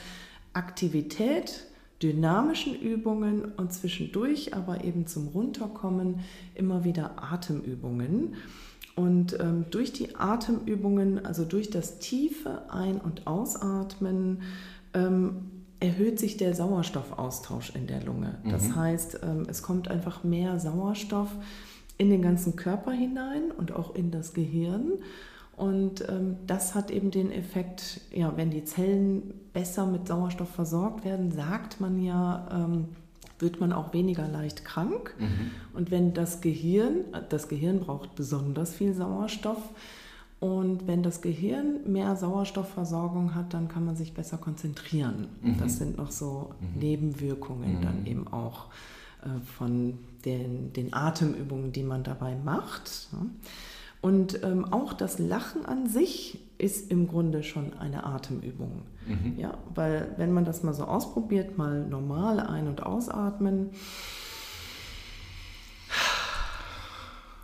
Aktivität, 0.51 1.67
dynamischen 2.03 2.77
Übungen 2.77 3.45
und 3.45 3.71
zwischendurch 3.71 4.53
aber 4.53 4.83
eben 4.83 5.07
zum 5.07 5.29
Runterkommen 5.29 6.19
immer 6.53 6.83
wieder 6.83 7.23
Atemübungen. 7.23 8.35
Und 8.97 9.39
ähm, 9.39 9.67
durch 9.71 9.93
die 9.93 10.13
Atemübungen, 10.17 11.25
also 11.25 11.45
durch 11.45 11.69
das 11.69 11.99
tiefe 11.99 12.69
Ein- 12.69 12.99
und 12.99 13.25
Ausatmen, 13.25 14.41
ähm, 14.93 15.49
erhöht 15.79 16.19
sich 16.19 16.35
der 16.35 16.53
Sauerstoffaustausch 16.53 17.73
in 17.73 17.87
der 17.87 18.03
Lunge. 18.03 18.37
Das 18.49 18.67
mhm. 18.67 18.75
heißt, 18.75 19.19
ähm, 19.23 19.47
es 19.47 19.61
kommt 19.61 19.87
einfach 19.87 20.25
mehr 20.25 20.59
Sauerstoff 20.59 21.29
in 21.97 22.09
den 22.09 22.21
ganzen 22.21 22.55
Körper 22.55 22.91
hinein 22.91 23.51
und 23.57 23.71
auch 23.71 23.95
in 23.95 24.11
das 24.11 24.33
Gehirn. 24.33 24.93
Und 25.55 26.07
ähm, 26.09 26.35
das 26.47 26.75
hat 26.75 26.91
eben 26.91 27.11
den 27.11 27.31
Effekt, 27.31 28.01
ja, 28.11 28.35
wenn 28.35 28.49
die 28.49 28.65
Zellen 28.65 29.33
besser 29.53 29.85
mit 29.85 30.07
Sauerstoff 30.07 30.49
versorgt 30.49 31.05
werden, 31.05 31.31
sagt 31.31 31.79
man 31.79 32.01
ja, 32.01 32.47
ähm, 32.51 32.89
wird 33.39 33.59
man 33.59 33.71
auch 33.71 33.93
weniger 33.93 34.27
leicht 34.27 34.65
krank. 34.65 35.15
Mhm. 35.17 35.51
Und 35.73 35.91
wenn 35.91 36.13
das 36.13 36.41
Gehirn, 36.41 37.05
das 37.29 37.47
Gehirn 37.47 37.79
braucht 37.79 38.15
besonders 38.15 38.73
viel 38.73 38.93
Sauerstoff, 38.93 39.69
und 40.41 40.85
wenn 40.85 41.01
das 41.01 41.21
Gehirn 41.21 41.91
mehr 41.91 42.15
Sauerstoffversorgung 42.15 43.33
hat, 43.33 43.53
dann 43.53 43.67
kann 43.67 43.85
man 43.85 43.95
sich 43.95 44.13
besser 44.13 44.37
konzentrieren. 44.37 45.27
Mhm. 45.41 45.57
Das 45.57 45.77
sind 45.77 45.97
noch 45.97 46.11
so 46.11 46.51
mhm. 46.59 46.79
Nebenwirkungen 46.79 47.77
mhm. 47.77 47.81
dann 47.81 48.05
eben 48.05 48.27
auch 48.27 48.65
äh, 48.65 48.94
von 49.57 49.97
den, 50.25 50.73
den, 50.73 50.93
Atemübungen, 50.93 51.71
die 51.71 51.83
man 51.83 52.03
dabei 52.03 52.35
macht. 52.35 53.07
Und 54.01 54.43
ähm, 54.43 54.65
auch 54.71 54.93
das 54.93 55.19
Lachen 55.19 55.65
an 55.65 55.87
sich 55.87 56.39
ist 56.57 56.91
im 56.91 57.07
Grunde 57.07 57.43
schon 57.43 57.73
eine 57.73 58.05
Atemübung. 58.05 58.83
Mhm. 59.07 59.35
Ja, 59.37 59.57
weil 59.73 60.13
wenn 60.17 60.33
man 60.33 60.45
das 60.45 60.63
mal 60.63 60.73
so 60.73 60.85
ausprobiert, 60.85 61.57
mal 61.57 61.85
normal 61.85 62.39
ein- 62.39 62.67
und 62.67 62.83
ausatmen, 62.83 63.71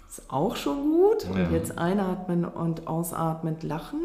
ist 0.09 0.29
auch 0.29 0.55
schon 0.55 0.91
gut. 0.91 1.25
Und 1.29 1.37
ja. 1.37 1.49
jetzt 1.49 1.77
einatmen 1.77 2.45
und 2.45 2.87
ausatmend 2.87 3.63
lachen. 3.63 3.99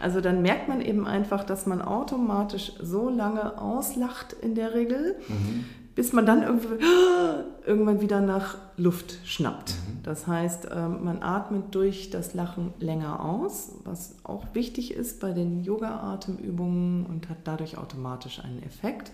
Also 0.02 0.22
dann 0.22 0.42
merkt 0.42 0.70
man 0.70 0.80
eben 0.80 1.06
einfach, 1.06 1.44
dass 1.44 1.66
man 1.66 1.82
automatisch 1.82 2.72
so 2.82 3.10
lange 3.10 3.60
auslacht 3.60 4.32
in 4.32 4.56
der 4.56 4.74
Regel, 4.74 5.18
mhm 5.28 5.66
bis 6.00 6.14
man 6.14 6.26
dann 6.26 6.44
irgendwann 7.66 8.00
wieder 8.00 8.22
nach 8.22 8.58
Luft 8.78 9.18
schnappt. 9.26 9.72
Mhm. 9.72 10.04
Das 10.04 10.28
heißt, 10.28 10.70
ähm, 10.74 11.04
man 11.04 11.22
atmet 11.22 11.76
durch 11.76 12.10
das 12.10 12.34
Lachen 12.34 12.74
länger 12.80 13.22
aus, 13.22 13.74
was 13.84 14.16
auch 14.24 14.46
wichtig 14.54 14.94
ist 14.94 15.20
bei 15.20 15.34
den 15.34 15.62
Yoga-Atemübungen 15.66 17.06
und 17.06 17.28
hat 17.28 17.40
dadurch 17.44 17.78
automatisch 17.78 18.42
einen 18.42 18.64
Effekt. 18.64 19.12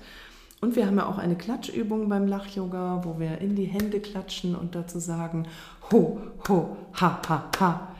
Und 0.62 0.75
wir 0.75 0.86
haben 0.86 0.98
ja 0.98 1.08
auch 1.08 1.18
eine 1.18 1.36
Klatschübung 1.36 2.08
beim 2.08 2.27
Lach-Yoga, 2.27 3.01
wo 3.04 3.20
wir 3.20 3.39
in 3.39 3.56
die 3.56 3.65
Hände 3.65 4.00
klatschen 4.00 4.56
und 4.56 4.75
dazu 4.75 5.00
sagen 5.00 5.48
Ho, 5.92 6.20
Ho, 6.48 6.77
Ha, 7.01 7.20
Ha, 7.27 7.50
Ha. 7.60 7.95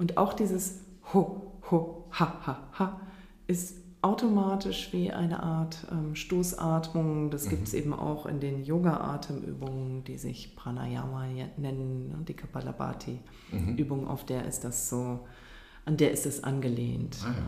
Und 0.00 0.16
auch 0.16 0.32
dieses 0.32 0.80
Ho, 1.12 1.52
Ho, 1.70 2.06
Ha, 2.18 2.32
Ha, 2.46 2.68
Ha 2.78 3.00
ist 3.46 3.76
automatisch 4.00 4.94
wie 4.94 5.12
eine 5.12 5.42
Art 5.42 5.86
ähm, 5.92 6.14
Stoßatmung. 6.14 7.30
Das 7.30 7.44
mhm. 7.44 7.50
gibt 7.50 7.68
es 7.68 7.74
eben 7.74 7.92
auch 7.92 8.24
in 8.24 8.40
den 8.40 8.64
Yoga-Atemübungen, 8.64 10.02
die 10.04 10.16
sich 10.16 10.56
Pranayama 10.56 11.26
nennen, 11.58 12.08
ne, 12.08 12.24
die 12.26 12.32
Kapalabhati-Übung, 12.32 14.04
mhm. 14.04 14.08
auf 14.08 14.24
der 14.24 14.46
ist 14.46 14.64
das 14.64 14.88
so, 14.88 15.20
an 15.84 15.98
der 15.98 16.12
ist 16.12 16.24
es 16.24 16.42
angelehnt. 16.44 17.18
Ah, 17.22 17.32
ja. 17.32 17.44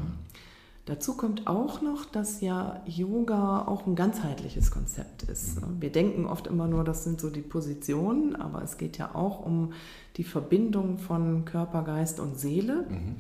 Dazu 0.85 1.17
kommt 1.17 1.47
auch 1.47 1.81
noch, 1.81 2.05
dass 2.05 2.41
ja 2.41 2.83
Yoga 2.87 3.67
auch 3.67 3.87
ein 3.87 3.95
ganzheitliches 3.95 4.73
Konzept 4.73 5.23
ist. 5.23 5.61
Mhm. 5.61 5.81
Wir 5.81 5.93
denken 5.93 6.27
oft 6.27 6.49
immer 6.49 6.67
nur, 6.67 6.83
das 6.83 7.05
sind 7.05 7.21
so 7.21 7.31
die 7.31 7.41
Positionen, 7.41 8.35
aber 8.35 8.63
es 8.63 8.79
geht 8.79 8.99
ja 8.99 9.15
auch 9.15 9.47
um 9.47 9.73
die 10.17 10.25
Verbindung 10.25 10.99
von 10.99 11.45
Körper, 11.45 11.83
Geist 11.83 12.19
und 12.19 12.37
Seele 12.37 12.87
mhm. 12.89 13.17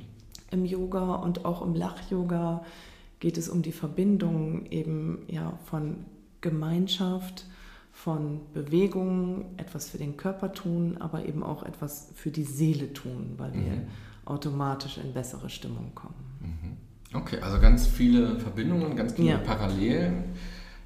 im 0.50 0.64
Yoga 0.64 1.14
und 1.14 1.44
auch 1.44 1.62
im 1.62 1.74
Lach-Yoga 1.74 2.64
geht 3.20 3.38
es 3.38 3.48
um 3.48 3.62
die 3.62 3.72
Verbindung 3.72 4.66
eben 4.66 5.22
ja 5.28 5.56
von 5.66 5.98
Gemeinschaft, 6.40 7.46
von 7.92 8.40
Bewegung, 8.52 9.44
etwas 9.56 9.88
für 9.88 9.98
den 9.98 10.16
Körper 10.16 10.52
tun, 10.52 10.96
aber 10.98 11.26
eben 11.26 11.44
auch 11.44 11.62
etwas 11.62 12.10
für 12.16 12.32
die 12.32 12.42
Seele 12.42 12.92
tun, 12.92 13.34
weil 13.36 13.52
wir 13.54 13.60
mhm. 13.60 13.86
automatisch 14.24 14.98
in 14.98 15.12
bessere 15.12 15.48
Stimmung 15.48 15.92
kommen. 15.94 16.21
Okay, 17.14 17.38
also 17.40 17.60
ganz 17.60 17.86
viele 17.86 18.38
Verbindungen, 18.38 18.96
ganz 18.96 19.14
viele 19.14 19.30
ja. 19.30 19.38
Parallelen. 19.38 20.24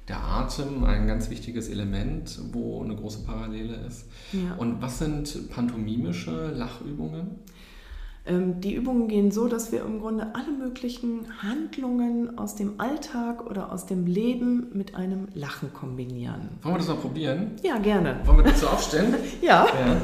Der 0.07 0.23
Atem, 0.23 0.85
ein 0.85 1.05
ganz 1.05 1.29
wichtiges 1.29 1.67
Element, 1.67 2.39
wo 2.53 2.81
eine 2.81 2.95
große 2.95 3.25
Parallele 3.25 3.75
ist. 3.87 4.05
Ja. 4.31 4.55
Und 4.57 4.81
was 4.81 4.99
sind 4.99 5.49
pantomimische 5.49 6.51
Lachübungen? 6.51 7.39
Ähm, 8.27 8.59
die 8.59 8.73
Übungen 8.73 9.07
gehen 9.07 9.31
so, 9.31 9.47
dass 9.47 9.71
wir 9.71 9.81
im 9.81 9.99
Grunde 9.99 10.27
alle 10.33 10.51
möglichen 10.51 11.27
Handlungen 11.41 12.37
aus 12.37 12.55
dem 12.55 12.79
Alltag 12.79 13.45
oder 13.45 13.71
aus 13.71 13.85
dem 13.85 14.05
Leben 14.05 14.67
mit 14.73 14.95
einem 14.95 15.27
Lachen 15.33 15.73
kombinieren. 15.73 16.49
Wollen 16.61 16.75
wir 16.75 16.79
das 16.79 16.87
mal 16.87 16.97
probieren? 16.97 17.51
Ja, 17.63 17.77
gerne. 17.77 18.19
Wollen 18.25 18.39
wir 18.39 18.45
dazu 18.45 18.67
aufstellen? 18.67 19.15
ja. 19.41 19.65
ja. 19.67 20.01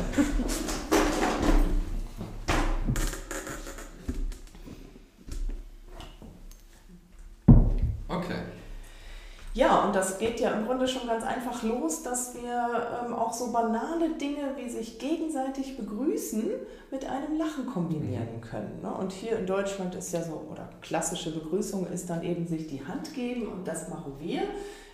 Ja, 9.55 9.85
und 9.85 9.95
das 9.95 10.17
geht 10.17 10.39
ja 10.39 10.49
im 10.51 10.65
Grunde 10.65 10.87
schon 10.87 11.07
ganz 11.07 11.23
einfach 11.23 11.61
los, 11.61 12.01
dass 12.01 12.33
wir 12.33 12.87
ähm, 13.05 13.13
auch 13.13 13.31
so 13.31 13.51
banale 13.51 14.09
Dinge 14.19 14.55
wie 14.55 14.67
sich 14.67 14.97
gegenseitig 14.97 15.77
begrüßen 15.77 16.49
mit 16.89 17.07
einem 17.07 17.37
Lachen 17.37 17.67
kombinieren 17.67 18.37
mhm. 18.37 18.41
können. 18.41 18.79
Ne? 18.81 18.91
Und 18.91 19.11
hier 19.11 19.37
in 19.37 19.45
Deutschland 19.45 19.93
ist 19.93 20.11
ja 20.11 20.23
so, 20.23 20.43
oder 20.51 20.67
klassische 20.81 21.31
Begrüßung 21.31 21.85
ist 21.85 22.09
dann 22.09 22.23
eben 22.23 22.47
sich 22.47 22.65
die 22.65 22.83
Hand 22.83 23.13
geben 23.13 23.47
und 23.47 23.67
das 23.67 23.89
machen 23.89 24.13
wir, 24.19 24.41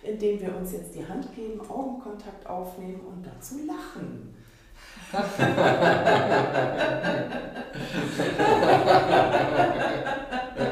indem 0.02 0.42
wir 0.42 0.54
uns 0.54 0.72
jetzt 0.72 0.94
die 0.94 1.08
Hand 1.08 1.34
geben, 1.34 1.58
Augenkontakt 1.66 2.46
aufnehmen 2.46 3.00
und 3.00 3.26
dazu 3.26 3.60
lachen. 3.66 4.34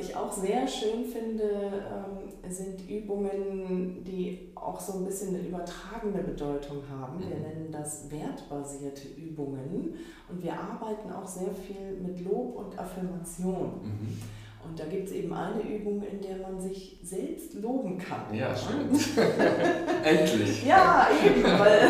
Sehr 0.00 0.02
schön. 0.02 0.16
auch 0.16 0.32
sehr 0.32 0.66
schön 0.66 1.04
finde, 1.04 1.44
ähm, 1.44 2.50
sind 2.50 2.88
Übungen, 2.88 4.02
die 4.04 4.50
auch 4.54 4.80
so 4.80 4.98
ein 4.98 5.04
bisschen 5.04 5.34
eine 5.34 5.46
übertragene 5.46 6.22
Bedeutung 6.22 6.82
haben. 6.90 7.20
Wir 7.20 7.36
mhm. 7.36 7.42
nennen 7.42 7.68
das 7.72 8.10
wertbasierte 8.10 9.08
Übungen 9.08 9.94
und 10.28 10.42
wir 10.42 10.52
arbeiten 10.52 11.12
auch 11.12 11.26
sehr 11.26 11.50
viel 11.52 12.00
mit 12.00 12.24
Lob 12.24 12.56
und 12.56 12.78
Affirmation. 12.78 13.80
Mhm. 13.82 14.22
Und 14.62 14.78
da 14.78 14.84
gibt 14.84 15.08
es 15.08 15.14
eben 15.14 15.32
eine 15.32 15.62
Übung, 15.62 16.02
in 16.02 16.20
der 16.20 16.36
man 16.38 16.60
sich 16.60 16.98
selbst 17.02 17.54
loben 17.54 17.96
kann. 17.96 18.34
Ja, 18.34 18.54
stimmt. 18.54 19.00
Endlich. 20.04 20.66
Ja, 20.66 21.08
eben, 21.24 21.42
weil 21.42 21.88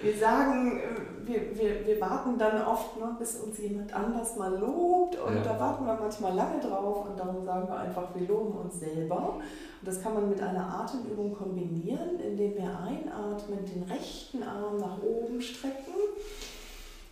wir 0.00 0.16
sagen, 0.16 0.80
wir, 1.26 1.56
wir, 1.56 1.86
wir 1.86 2.00
warten 2.00 2.36
dann 2.38 2.66
oft, 2.66 2.98
ne, 2.98 3.14
bis 3.18 3.36
uns 3.36 3.58
jemand 3.58 3.94
anders 3.94 4.36
mal 4.36 4.58
lobt 4.58 5.16
und 5.16 5.36
ja. 5.36 5.42
da 5.42 5.60
warten 5.60 5.86
wir 5.86 5.94
manchmal 5.94 6.34
lange 6.34 6.60
drauf 6.60 7.06
und 7.08 7.18
darum 7.18 7.44
sagen 7.44 7.68
wir 7.68 7.76
einfach, 7.76 8.08
wir 8.14 8.26
loben 8.26 8.58
uns 8.58 8.80
selber. 8.80 9.36
Und 9.36 9.42
das 9.82 10.02
kann 10.02 10.14
man 10.14 10.28
mit 10.28 10.40
einer 10.40 10.80
Atemübung 10.80 11.34
kombinieren, 11.34 12.20
indem 12.20 12.54
wir 12.54 12.78
einatmen, 12.78 13.64
den 13.64 13.84
rechten 13.84 14.42
Arm 14.42 14.78
nach 14.78 15.00
oben 15.02 15.40
strecken 15.40 15.94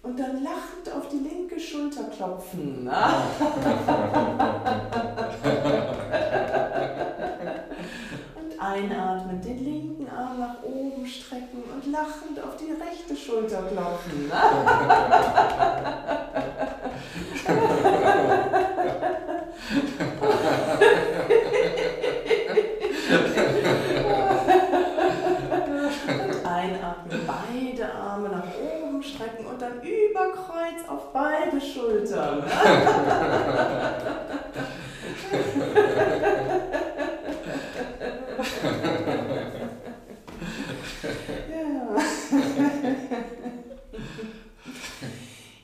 und 0.03 0.19
dann 0.19 0.43
lachend 0.43 0.91
auf 0.95 1.09
die 1.09 1.19
linke 1.19 1.61
Schulter 1.61 2.05
klopfen. 2.05 2.89
und 8.63 8.91
einatmen, 8.93 9.41
den 9.41 9.65
linken 9.65 10.09
Arm 10.09 10.39
nach 10.39 10.63
oben 10.63 11.07
strecken 11.07 11.63
und 11.75 11.91
lachend 11.91 12.39
auf 12.43 12.57
die 12.57 12.73
rechte 12.73 13.17
Schulter 13.17 13.63
klopfen. 13.63 14.31
Kreuz 30.33 30.89
auf 30.89 31.13
beide 31.13 31.61
Schultern. 31.61 32.45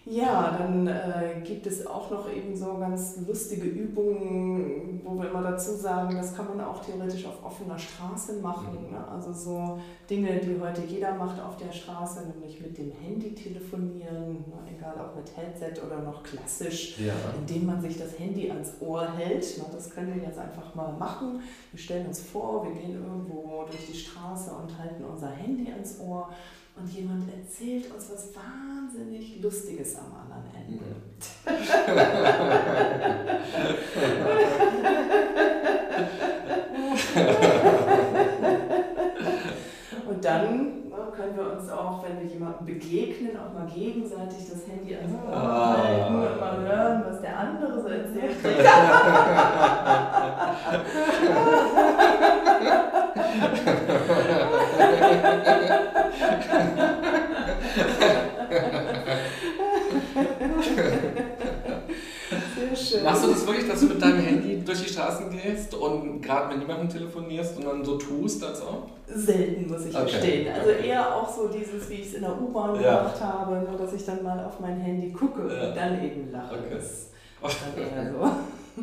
Ja, 0.04 0.56
dann 0.58 0.86
äh, 0.86 1.40
gibt 1.44 1.66
es 1.66 1.86
auch 1.86 2.10
noch 2.10 2.30
eben 2.32 2.56
so 2.56 2.78
ganz 2.78 3.18
lustige 3.26 3.66
Übungen, 3.66 5.00
wo 5.04 5.14
wir 5.14 5.17
immer 5.30 5.42
dazu 5.42 5.72
sagen, 5.74 6.16
das 6.16 6.34
kann 6.34 6.48
man 6.48 6.60
auch 6.60 6.84
theoretisch 6.84 7.26
auf 7.26 7.44
offener 7.44 7.78
Straße 7.78 8.34
machen. 8.40 8.86
Mhm. 8.86 8.92
Ne? 8.92 9.08
Also 9.08 9.32
so 9.32 9.80
Dinge, 10.08 10.38
die 10.38 10.60
heute 10.60 10.82
jeder 10.82 11.14
macht 11.14 11.40
auf 11.40 11.56
der 11.56 11.72
Straße, 11.72 12.26
nämlich 12.28 12.60
mit 12.60 12.76
dem 12.78 12.92
Handy 12.92 13.34
telefonieren, 13.34 14.44
ne? 14.46 14.76
egal 14.76 14.94
ob 14.98 15.16
mit 15.16 15.36
Headset 15.36 15.80
oder 15.84 16.00
noch 16.00 16.22
klassisch, 16.22 16.98
ja. 16.98 17.14
indem 17.38 17.66
man 17.66 17.80
sich 17.80 17.98
das 17.98 18.18
Handy 18.18 18.50
ans 18.50 18.74
Ohr 18.80 19.10
hält. 19.16 19.58
Ne? 19.58 19.64
Das 19.72 19.90
können 19.90 20.14
wir 20.14 20.22
jetzt 20.22 20.38
einfach 20.38 20.74
mal 20.74 20.92
machen. 20.92 21.40
Wir 21.72 21.80
stellen 21.80 22.06
uns 22.06 22.20
vor, 22.20 22.64
wir 22.64 22.72
gehen 22.72 22.94
irgendwo 22.94 23.64
durch 23.70 23.86
die 23.86 23.96
Straße 23.96 24.50
und 24.50 24.78
halten 24.78 25.04
unser 25.04 25.30
Handy 25.30 25.70
ans 25.70 26.00
Ohr 26.00 26.28
und 26.80 26.88
jemand 26.92 27.24
erzählt 27.32 27.92
uns 27.92 28.10
was 28.10 28.28
wahnsinnig 28.34 29.42
Lustiges 29.42 29.96
am 29.96 30.12
anderen 30.14 30.44
Ende. 30.54 30.57
und 40.08 40.24
dann 40.24 40.78
können 41.18 41.36
wir 41.36 41.52
uns 41.52 41.68
auch, 41.70 42.02
wenn 42.04 42.20
wir 42.20 42.26
jemandem 42.32 42.66
begegnen, 42.66 43.36
auch 43.36 43.52
mal 43.52 43.66
gegenseitig 43.66 44.48
das 44.50 44.66
Handy 44.68 44.94
ans 44.94 45.12
Ohr 45.14 45.34
ah. 45.34 45.76
halten 45.82 46.14
und 46.14 46.38
mal 46.38 46.60
hören, 46.60 47.02
was 47.08 47.20
der 47.20 47.36
andere 47.38 47.82
so 47.82 47.88
erzählt. 47.88 48.36
Machst 63.04 63.24
du 63.24 63.28
das 63.28 63.46
wirklich, 63.46 63.68
dass 63.68 63.80
du 63.80 63.86
mit 63.86 64.02
deinem 64.02 64.20
Handy 64.20 64.62
durch 64.64 64.82
die 64.82 64.87
Straßen 64.98 65.30
gehst 65.30 65.74
und 65.74 66.20
gerade 66.20 66.48
mit 66.48 66.58
niemandem 66.58 66.88
telefonierst 66.88 67.56
und 67.56 67.66
dann 67.66 67.84
so 67.84 67.96
tust, 67.96 68.42
als 68.44 68.60
ob? 68.62 68.90
Selten, 69.06 69.70
muss 69.70 69.86
ich 69.86 69.94
okay. 69.94 70.04
gestehen. 70.04 70.52
Also 70.52 70.70
eher 70.70 71.14
auch 71.14 71.28
so 71.28 71.48
dieses, 71.48 71.88
wie 71.88 71.94
ich 71.94 72.08
es 72.08 72.14
in 72.14 72.22
der 72.22 72.40
U-Bahn 72.40 72.80
ja. 72.80 72.98
gemacht 72.98 73.20
habe, 73.20 73.66
nur 73.68 73.78
dass 73.78 73.92
ich 73.92 74.04
dann 74.04 74.22
mal 74.24 74.44
auf 74.44 74.58
mein 74.60 74.80
Handy 74.80 75.12
gucke 75.12 75.42
ja. 75.42 75.68
und 75.68 75.76
dann 75.76 76.04
eben 76.04 76.32
lache. 76.32 76.56
Okay. 76.56 76.74
Das 76.74 76.84
ist 76.84 77.10
dann 77.40 77.82
eher 77.82 78.12
so 78.12 78.30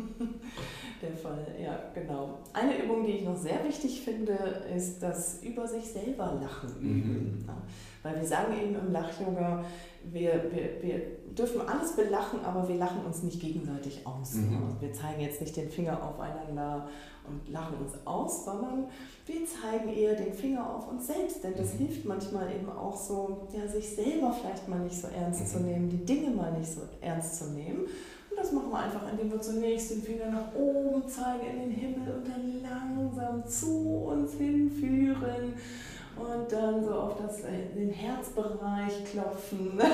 der 1.02 1.16
Fall. 1.16 1.46
Ja, 1.62 1.78
genau. 1.94 2.38
Eine 2.52 2.82
Übung, 2.82 3.04
die 3.04 3.12
ich 3.12 3.24
noch 3.24 3.36
sehr 3.36 3.62
wichtig 3.64 4.00
finde, 4.00 4.32
ist 4.74 5.02
das 5.02 5.42
über 5.42 5.66
sich 5.66 5.84
selber 5.84 6.38
Lachen. 6.40 6.70
Mhm. 6.80 7.44
Weil 8.02 8.16
wir 8.16 8.26
sagen 8.26 8.54
eben 8.56 8.74
im 8.74 8.92
Lach-Yoga, 8.92 9.64
wir, 10.12 10.50
wir, 10.52 10.82
wir 10.82 11.02
dürfen 11.36 11.60
alles 11.68 11.94
belachen, 11.94 12.40
aber 12.44 12.68
wir 12.68 12.76
lachen 12.76 13.04
uns 13.04 13.22
nicht 13.22 13.40
gegenseitig 13.40 14.06
aus. 14.06 14.34
Mhm. 14.34 14.76
Wir 14.80 14.92
zeigen 14.92 15.20
jetzt 15.20 15.40
nicht 15.40 15.56
den 15.56 15.68
Finger 15.68 16.02
aufeinander 16.02 16.88
und 17.28 17.48
lachen 17.52 17.76
uns 17.78 17.92
aus, 18.04 18.44
sondern 18.44 18.86
wir 19.26 19.40
zeigen 19.46 19.88
eher 19.88 20.14
den 20.14 20.32
Finger 20.32 20.74
auf 20.74 20.88
uns 20.88 21.06
selbst, 21.06 21.42
denn 21.44 21.54
das 21.56 21.74
mhm. 21.74 21.78
hilft 21.78 22.04
manchmal 22.04 22.50
eben 22.52 22.68
auch 22.70 22.96
so, 22.96 23.48
ja, 23.52 23.66
sich 23.66 23.88
selber 23.88 24.32
vielleicht 24.32 24.68
mal 24.68 24.80
nicht 24.80 25.00
so 25.00 25.08
ernst 25.08 25.40
mhm. 25.42 25.46
zu 25.46 25.60
nehmen, 25.60 25.88
die 25.90 26.04
Dinge 26.04 26.30
mal 26.30 26.52
nicht 26.52 26.70
so 26.70 26.82
ernst 27.00 27.36
zu 27.36 27.46
nehmen. 27.50 27.80
Und 27.80 28.36
das 28.36 28.52
machen 28.52 28.70
wir 28.70 28.78
einfach, 28.78 29.10
indem 29.10 29.30
wir 29.30 29.40
zunächst 29.40 29.90
den 29.90 30.02
Finger 30.02 30.30
nach 30.30 30.54
oben 30.54 31.06
zeigen 31.08 31.46
in 31.46 31.70
den 31.70 31.70
Himmel 31.70 32.14
und 32.16 32.28
dann 32.28 32.62
langsam 32.62 33.46
zu 33.46 34.06
uns 34.08 34.34
hinführen 34.34 35.54
und 36.16 36.50
dann 36.50 36.84
so 36.84 36.92
auf 36.92 37.16
das, 37.20 37.40
äh, 37.40 37.66
den 37.74 37.90
Herzbereich 37.90 39.04
klopfen. 39.10 39.80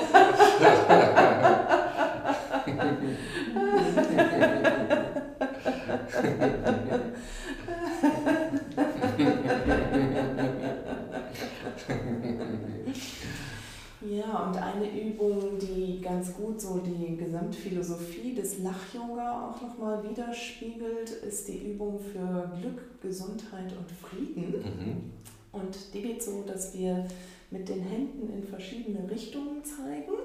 Ja, 14.05 14.47
und 14.47 14.57
eine 14.57 14.89
Übung, 14.91 15.57
die 15.59 16.01
ganz 16.01 16.33
gut 16.33 16.59
so 16.59 16.79
die 16.79 17.15
Gesamtphilosophie 17.17 18.35
des 18.35 18.59
Lach-Yoga 18.59 19.49
auch 19.49 19.61
nochmal 19.61 20.03
widerspiegelt, 20.03 21.09
ist 21.09 21.47
die 21.47 21.71
Übung 21.71 21.99
für 21.99 22.51
Glück, 22.59 23.01
Gesundheit 23.01 23.71
und 23.71 23.91
Frieden. 23.91 24.61
Mhm. 24.61 25.11
Und 25.53 25.93
die 25.93 26.01
geht 26.01 26.21
so, 26.21 26.43
dass 26.43 26.73
wir 26.73 27.05
mit 27.51 27.69
den 27.69 27.81
Händen 27.81 28.33
in 28.33 28.43
verschiedene 28.43 29.09
Richtungen 29.09 29.63
zeigen 29.63 30.17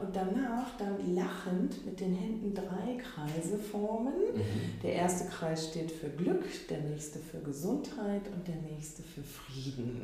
und 0.00 0.16
danach 0.16 0.76
dann 0.78 1.14
lachend 1.14 1.86
mit 1.86 2.00
den 2.00 2.14
Händen 2.14 2.52
drei 2.52 2.96
Kreise 2.96 3.56
formen. 3.56 4.34
Mhm. 4.34 4.80
Der 4.82 4.94
erste 4.94 5.28
Kreis 5.28 5.68
steht 5.68 5.92
für 5.92 6.08
Glück, 6.08 6.44
der 6.68 6.80
nächste 6.80 7.20
für 7.20 7.38
Gesundheit 7.38 8.22
und 8.34 8.48
der 8.48 8.56
nächste 8.56 9.02
für 9.02 9.22
Frieden. 9.22 10.02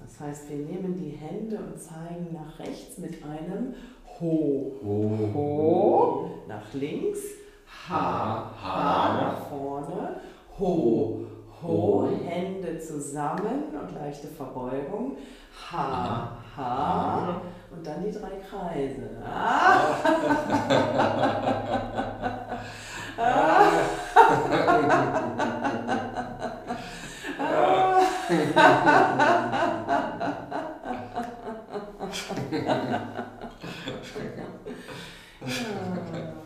Das 0.00 0.18
heißt, 0.18 0.50
wir 0.50 0.56
nehmen 0.56 0.96
die 0.96 1.10
Hände 1.16 1.58
und 1.58 1.80
zeigen 1.80 2.32
nach 2.32 2.58
rechts 2.58 2.98
mit 2.98 3.22
einem 3.22 3.74
Ho, 4.18 4.72
Ho, 4.82 5.30
Ho, 5.34 6.30
nach 6.48 6.74
links, 6.74 7.20
Ha, 7.88 8.52
Ha, 8.60 9.20
nach 9.20 9.48
vorne, 9.48 10.20
Ho, 10.58 11.26
Ho, 11.64 12.08
Hände 12.26 12.78
zusammen 12.78 13.74
und 13.80 13.94
leichte 13.94 14.28
Verbeugung. 14.28 15.16
Ha, 15.72 16.36
Ha. 16.56 17.40
Und 17.70 17.84
dann 17.84 18.04
die 18.04 18.12
drei 18.12 18.36
Kreise. 18.48 19.10
Ah. 19.24 19.96
ah. 23.18 23.70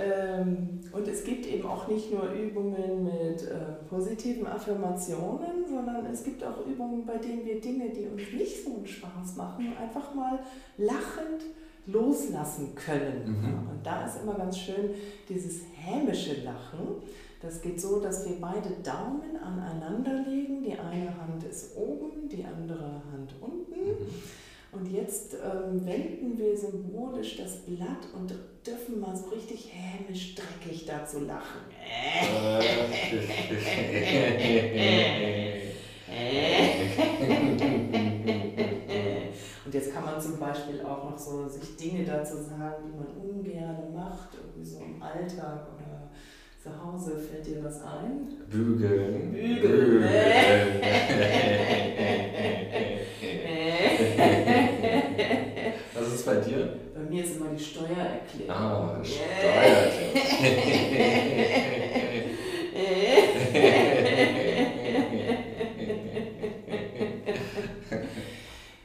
Ähm, 0.00 0.80
und 0.92 1.08
es 1.08 1.24
gibt 1.24 1.46
eben 1.46 1.66
auch 1.66 1.88
nicht 1.88 2.12
nur 2.12 2.30
Übungen 2.32 3.04
mit 3.04 3.42
äh, 3.42 3.84
positiven 3.88 4.46
Affirmationen, 4.46 5.66
sondern 5.68 6.06
es 6.06 6.24
gibt 6.24 6.42
auch 6.44 6.66
Übungen, 6.66 7.04
bei 7.04 7.18
denen 7.18 7.44
wir 7.44 7.60
Dinge, 7.60 7.90
die 7.90 8.06
uns 8.06 8.32
nicht 8.32 8.64
so 8.64 8.76
einen 8.76 8.86
Spaß 8.86 9.36
machen, 9.36 9.72
einfach 9.78 10.14
mal 10.14 10.38
lachend 10.78 11.42
loslassen 11.86 12.74
können. 12.74 13.24
Mhm. 13.26 13.70
Und 13.70 13.80
da 13.84 14.06
ist 14.06 14.22
immer 14.22 14.34
ganz 14.34 14.58
schön 14.58 14.90
dieses 15.28 15.62
hämische 15.74 16.42
Lachen. 16.42 17.02
Das 17.40 17.60
geht 17.62 17.80
so, 17.80 18.00
dass 18.00 18.28
wir 18.28 18.36
beide 18.40 18.70
Daumen 18.82 19.36
aneinander 19.42 20.24
legen. 20.28 20.62
Die 20.62 20.72
eine 20.72 21.16
Hand 21.16 21.44
ist 21.48 21.76
oben, 21.76 22.28
die 22.28 22.44
andere 22.44 23.02
Hand 23.12 23.34
unten. 23.40 23.80
Mhm. 23.80 24.06
Und 24.70 24.92
jetzt 24.92 25.34
ähm, 25.34 25.86
wenden 25.86 26.36
wir 26.36 26.56
symbolisch 26.56 27.38
das 27.38 27.64
Blatt 27.64 28.06
und 28.14 28.34
dürfen 28.66 29.00
mal 29.00 29.16
so 29.16 29.30
richtig 29.30 29.72
hämisch 29.72 30.34
dreckig 30.34 30.84
dazu 30.84 31.20
lachen. 31.20 31.62
Und 39.64 39.74
jetzt 39.74 39.92
kann 39.94 40.04
man 40.04 40.20
zum 40.20 40.38
Beispiel 40.38 40.82
auch 40.82 41.10
noch 41.10 41.18
so 41.18 41.48
sich 41.48 41.76
Dinge 41.76 42.04
dazu 42.04 42.36
sagen, 42.36 42.84
die 42.84 42.96
man 42.96 43.08
ungern 43.16 43.94
macht, 43.94 44.28
irgendwie 44.34 44.68
so 44.68 44.80
im 44.80 45.02
Alltag 45.02 45.66
oder 45.76 46.10
zu 46.62 46.70
Hause. 46.84 47.18
Fällt 47.18 47.46
dir 47.46 47.64
was 47.64 47.80
ein? 47.82 48.28
Bügeln. 48.50 49.32
Bügeln. 49.32 49.62
Bügeln. 49.62 50.04
bei 56.28 56.36
dir? 56.36 56.68
Bei 56.94 57.00
mir 57.00 57.24
ist 57.24 57.36
immer 57.36 57.50
die 57.50 57.62
Steuererklärung. 57.62 58.50
Ah, 58.50 59.00
Steuererklärung. 59.02 60.14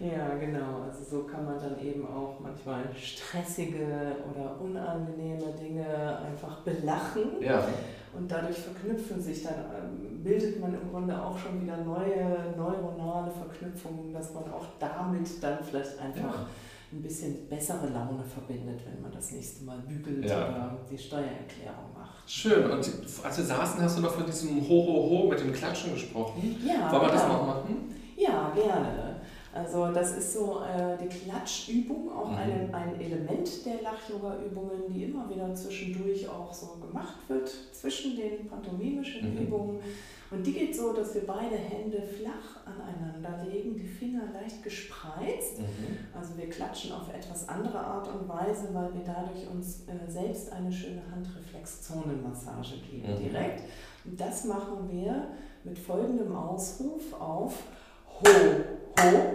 Ja, 0.03 0.35
genau. 0.35 0.81
Also 0.81 1.03
so 1.03 1.23
kann 1.23 1.45
man 1.45 1.57
dann 1.57 1.79
eben 1.79 2.05
auch 2.05 2.37
manchmal 2.41 2.83
stressige 2.93 4.17
oder 4.29 4.59
unangenehme 4.59 5.53
Dinge 5.53 6.19
einfach 6.19 6.59
belachen. 6.61 7.41
Ja. 7.41 7.65
Und 8.13 8.29
dadurch 8.29 8.57
verknüpfen 8.57 9.21
sich 9.21 9.43
dann, 9.43 9.53
ähm, 9.53 10.21
bildet 10.23 10.59
man 10.59 10.73
im 10.73 10.91
Grunde 10.91 11.19
auch 11.19 11.37
schon 11.37 11.61
wieder 11.61 11.77
neue 11.77 12.53
neuronale 12.57 13.31
Verknüpfungen, 13.31 14.13
dass 14.13 14.33
man 14.33 14.43
auch 14.51 14.65
damit 14.77 15.41
dann 15.41 15.59
vielleicht 15.63 15.97
einfach 15.99 16.39
ja. 16.39 16.47
Ein 16.93 17.01
bisschen 17.01 17.47
bessere 17.49 17.89
Laune 17.89 18.23
verbindet, 18.23 18.81
wenn 18.85 19.01
man 19.01 19.11
das 19.11 19.31
nächste 19.31 19.63
Mal 19.63 19.79
bügelt 19.79 20.25
ja. 20.25 20.49
oder 20.49 20.77
die 20.89 20.97
Steuererklärung 20.97 21.93
macht. 21.97 22.29
Schön. 22.29 22.69
Und 22.69 22.91
als 23.23 23.37
wir 23.37 23.45
saßen, 23.45 23.81
hast 23.81 23.97
du 23.97 24.01
noch 24.01 24.13
von 24.13 24.25
diesem 24.25 24.61
Ho-Ho-Ho 24.61 25.27
mit 25.29 25.39
dem 25.39 25.51
Klatschen 25.51 25.93
gesprochen. 25.93 26.55
Ja. 26.65 26.91
Wollen 26.91 27.01
wir 27.03 27.09
das 27.09 27.27
noch 27.27 27.45
machen? 27.45 27.95
Ja, 28.15 28.51
gerne. 28.55 29.13
Also 29.53 29.91
das 29.93 30.17
ist 30.17 30.33
so 30.33 30.61
äh, 30.61 30.97
die 30.97 31.07
Klatschübung, 31.07 32.11
auch 32.11 32.31
mhm. 32.31 32.37
ein, 32.37 32.73
ein 32.73 32.99
Element 32.99 33.65
der 33.65 33.83
Lach-Yoga-Übungen, 33.83 34.81
die 34.89 35.03
immer 35.03 35.29
wieder 35.29 35.53
zwischendurch 35.53 36.27
auch 36.27 36.51
so 36.51 36.77
gemacht 36.81 37.17
wird, 37.27 37.51
zwischen 37.71 38.15
den 38.15 38.47
pantomimischen 38.47 39.35
mhm. 39.35 39.41
Übungen. 39.43 39.79
Und 40.33 40.45
die 40.47 40.53
geht 40.53 40.75
so, 40.75 40.93
dass 40.93 41.13
wir 41.13 41.27
beide 41.27 41.55
Hände 41.55 42.01
flach 42.01 42.65
aneinander 42.65 43.43
legen, 43.45 43.75
die 43.75 43.85
Finger 43.85 44.23
leicht 44.33 44.63
gespreizt. 44.63 45.59
Mhm. 45.59 45.97
Also 46.13 46.35
wir 46.37 46.49
klatschen 46.49 46.91
auf 46.91 47.13
etwas 47.13 47.47
andere 47.47 47.79
Art 47.79 48.07
und 48.07 48.27
Weise, 48.27 48.73
weil 48.73 48.93
wir 48.93 49.03
dadurch 49.05 49.47
uns 49.47 49.83
äh, 49.87 50.11
selbst 50.11 50.51
eine 50.51 50.71
schöne 50.71 51.01
Handreflexzonenmassage 51.11 52.77
geben 52.89 53.13
mhm. 53.13 53.17
direkt. 53.19 53.61
Und 54.05 54.19
das 54.19 54.45
machen 54.45 54.89
wir 54.89 55.27
mit 55.63 55.77
folgendem 55.77 56.35
Ausruf 56.35 57.13
auf 57.19 57.53
Ho, 58.07 58.29
ho, 58.99 59.33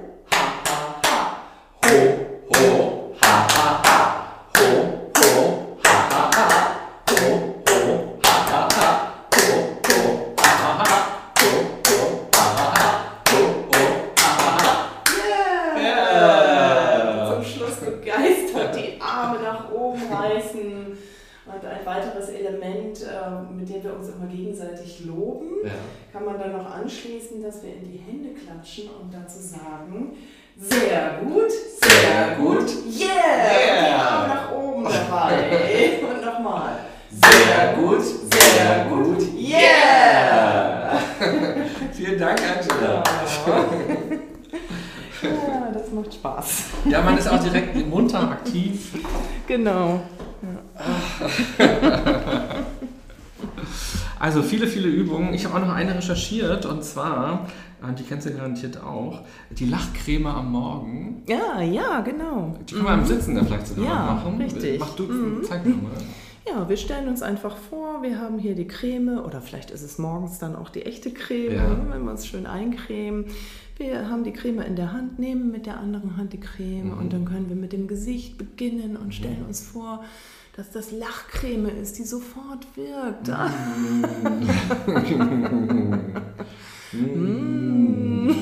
anschließen, 26.82 27.42
dass 27.42 27.62
wir 27.62 27.74
in 27.74 27.92
die 27.92 27.98
Hände 27.98 28.30
klatschen 28.30 28.84
und 29.00 29.12
dazu 29.12 29.38
sagen, 29.40 30.16
sehr 30.56 31.20
gut, 31.22 31.50
sehr 31.80 32.36
gut, 32.36 32.68
yeah! 32.86 33.06
yeah. 33.86 33.96
Arme 33.96 34.28
nach 34.28 34.52
oben 34.52 34.84
dabei. 34.84 36.00
und 36.10 36.24
nochmal. 36.24 36.78
Sehr 37.10 37.74
gut, 37.74 38.02
sehr 38.02 38.86
gut, 38.88 39.22
yeah! 39.36 41.00
Vielen 41.92 42.18
Dank, 42.18 42.40
Angela. 42.40 43.02
Ja. 45.20 45.68
das 45.74 45.90
macht 45.90 46.14
Spaß. 46.14 46.46
Ja, 46.84 47.02
man 47.02 47.18
ist 47.18 47.28
auch 47.28 47.42
direkt 47.42 47.74
munter 47.88 48.20
aktiv. 48.20 48.92
Genau. 49.48 50.00
Ja. 51.58 51.68
Also 54.18 54.42
viele, 54.42 54.66
viele 54.66 54.88
Übungen. 54.88 55.32
Ich 55.34 55.44
habe 55.44 55.56
auch 55.56 55.66
noch 55.66 55.74
eine 55.74 55.94
recherchiert 55.94 56.66
und 56.66 56.84
zwar, 56.84 57.46
äh, 57.82 57.92
die 57.94 58.02
kennst 58.02 58.26
du 58.26 58.32
garantiert 58.32 58.82
auch, 58.82 59.22
die 59.50 59.66
Lachcreme 59.66 60.26
am 60.26 60.52
Morgen. 60.52 61.22
Ja, 61.28 61.60
ja, 61.60 62.00
genau. 62.00 62.56
Die 62.68 62.74
können 62.74 62.86
wir 62.86 62.96
mhm. 62.96 63.02
im 63.02 63.06
Sitzen 63.06 63.34
dann 63.34 63.46
vielleicht 63.46 63.68
sogar 63.68 63.84
ja, 63.84 64.14
machen. 64.14 64.40
Richtig. 64.40 64.80
Mach 64.80 64.94
du, 64.94 65.04
mhm. 65.04 65.42
zeig 65.44 65.64
mir 65.64 65.74
mal. 65.74 65.92
Ja, 66.48 66.68
wir 66.68 66.78
stellen 66.78 67.08
uns 67.08 67.22
einfach 67.22 67.56
vor, 67.56 68.02
wir 68.02 68.18
haben 68.18 68.38
hier 68.38 68.54
die 68.54 68.66
Creme 68.66 69.18
oder 69.18 69.42
vielleicht 69.42 69.70
ist 69.70 69.82
es 69.82 69.98
morgens 69.98 70.38
dann 70.38 70.56
auch 70.56 70.70
die 70.70 70.82
echte 70.82 71.10
Creme, 71.10 71.54
ja. 71.54 71.92
wenn 71.92 72.04
wir 72.04 72.12
es 72.12 72.26
schön 72.26 72.46
eincremen. 72.46 73.26
Wir 73.76 74.08
haben 74.08 74.24
die 74.24 74.32
Creme 74.32 74.60
in 74.60 74.74
der 74.74 74.92
Hand, 74.92 75.18
nehmen 75.18 75.52
mit 75.52 75.66
der 75.66 75.78
anderen 75.78 76.16
Hand 76.16 76.32
die 76.32 76.40
Creme 76.40 76.86
mhm. 76.86 76.98
und 76.98 77.12
dann 77.12 77.26
können 77.26 77.48
wir 77.48 77.56
mit 77.56 77.72
dem 77.72 77.86
Gesicht 77.86 78.38
beginnen 78.38 78.96
und 78.96 79.14
stellen 79.14 79.40
mhm. 79.42 79.48
uns 79.48 79.60
vor, 79.60 80.04
dass 80.58 80.72
das 80.72 80.90
Lachcreme 80.90 81.66
ist, 81.66 81.98
die 81.98 82.02
sofort 82.02 82.66
wirkt. 82.74 83.28
Mm. 86.90 88.34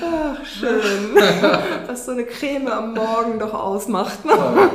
Ach, 0.00 0.44
schön. 0.44 1.14
Was 1.86 2.04
so 2.04 2.12
eine 2.12 2.24
Creme 2.38 2.68
am 2.68 2.94
Morgen 2.94 3.40
doch 3.40 3.52
ausmacht. 3.52 4.24
Ne? 4.24 4.32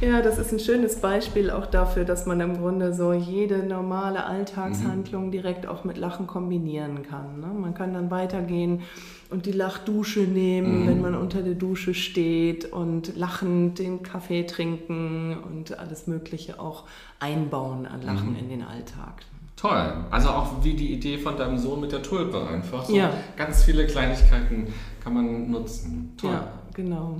ja, 0.00 0.22
das 0.22 0.38
ist 0.38 0.52
ein 0.52 0.60
schönes 0.60 1.00
Beispiel 1.00 1.50
auch 1.50 1.66
dafür, 1.66 2.04
dass 2.04 2.24
man 2.24 2.40
im 2.40 2.58
Grunde 2.58 2.94
so 2.94 3.12
jede 3.12 3.66
normale 3.66 4.26
Alltagshandlung 4.26 5.32
direkt 5.32 5.66
auch 5.66 5.82
mit 5.82 5.96
Lachen 5.96 6.28
kombinieren 6.28 7.02
kann. 7.02 7.40
Ne? 7.40 7.48
Man 7.48 7.74
kann 7.74 7.94
dann 7.94 8.12
weitergehen 8.12 8.82
und 9.30 9.46
die 9.46 9.52
Lachdusche 9.52 10.20
nehmen, 10.20 10.82
mhm. 10.82 10.86
wenn 10.86 11.00
man 11.00 11.16
unter 11.16 11.42
der 11.42 11.54
Dusche 11.54 11.94
steht 11.94 12.72
und 12.72 13.16
lachend 13.16 13.80
den 13.80 14.04
Kaffee 14.04 14.44
trinken 14.44 15.36
und 15.36 15.76
alles 15.76 16.06
Mögliche 16.06 16.60
auch 16.60 16.84
einbauen 17.18 17.86
an 17.86 18.02
Lachen 18.02 18.34
mhm. 18.34 18.38
in 18.38 18.48
den 18.50 18.62
Alltag. 18.62 19.24
Toll. 19.64 19.94
Also 20.10 20.28
auch 20.28 20.62
wie 20.62 20.74
die 20.74 20.92
Idee 20.92 21.16
von 21.16 21.38
deinem 21.38 21.56
Sohn 21.56 21.80
mit 21.80 21.90
der 21.90 22.02
Tulpe 22.02 22.46
einfach. 22.46 22.84
So 22.84 22.94
ja. 22.94 23.10
Ganz 23.34 23.62
viele 23.62 23.86
Kleinigkeiten 23.86 24.66
kann 25.02 25.14
man 25.14 25.50
nutzen. 25.50 26.12
Toll. 26.18 26.32
Ja, 26.32 26.52
genau. 26.74 27.16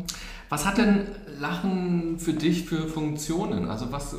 Was 0.50 0.66
hat 0.66 0.76
denn 0.76 1.06
Lachen 1.40 2.18
für 2.18 2.34
dich 2.34 2.66
für 2.66 2.86
Funktionen? 2.86 3.66
Also 3.70 3.90
was, 3.90 4.14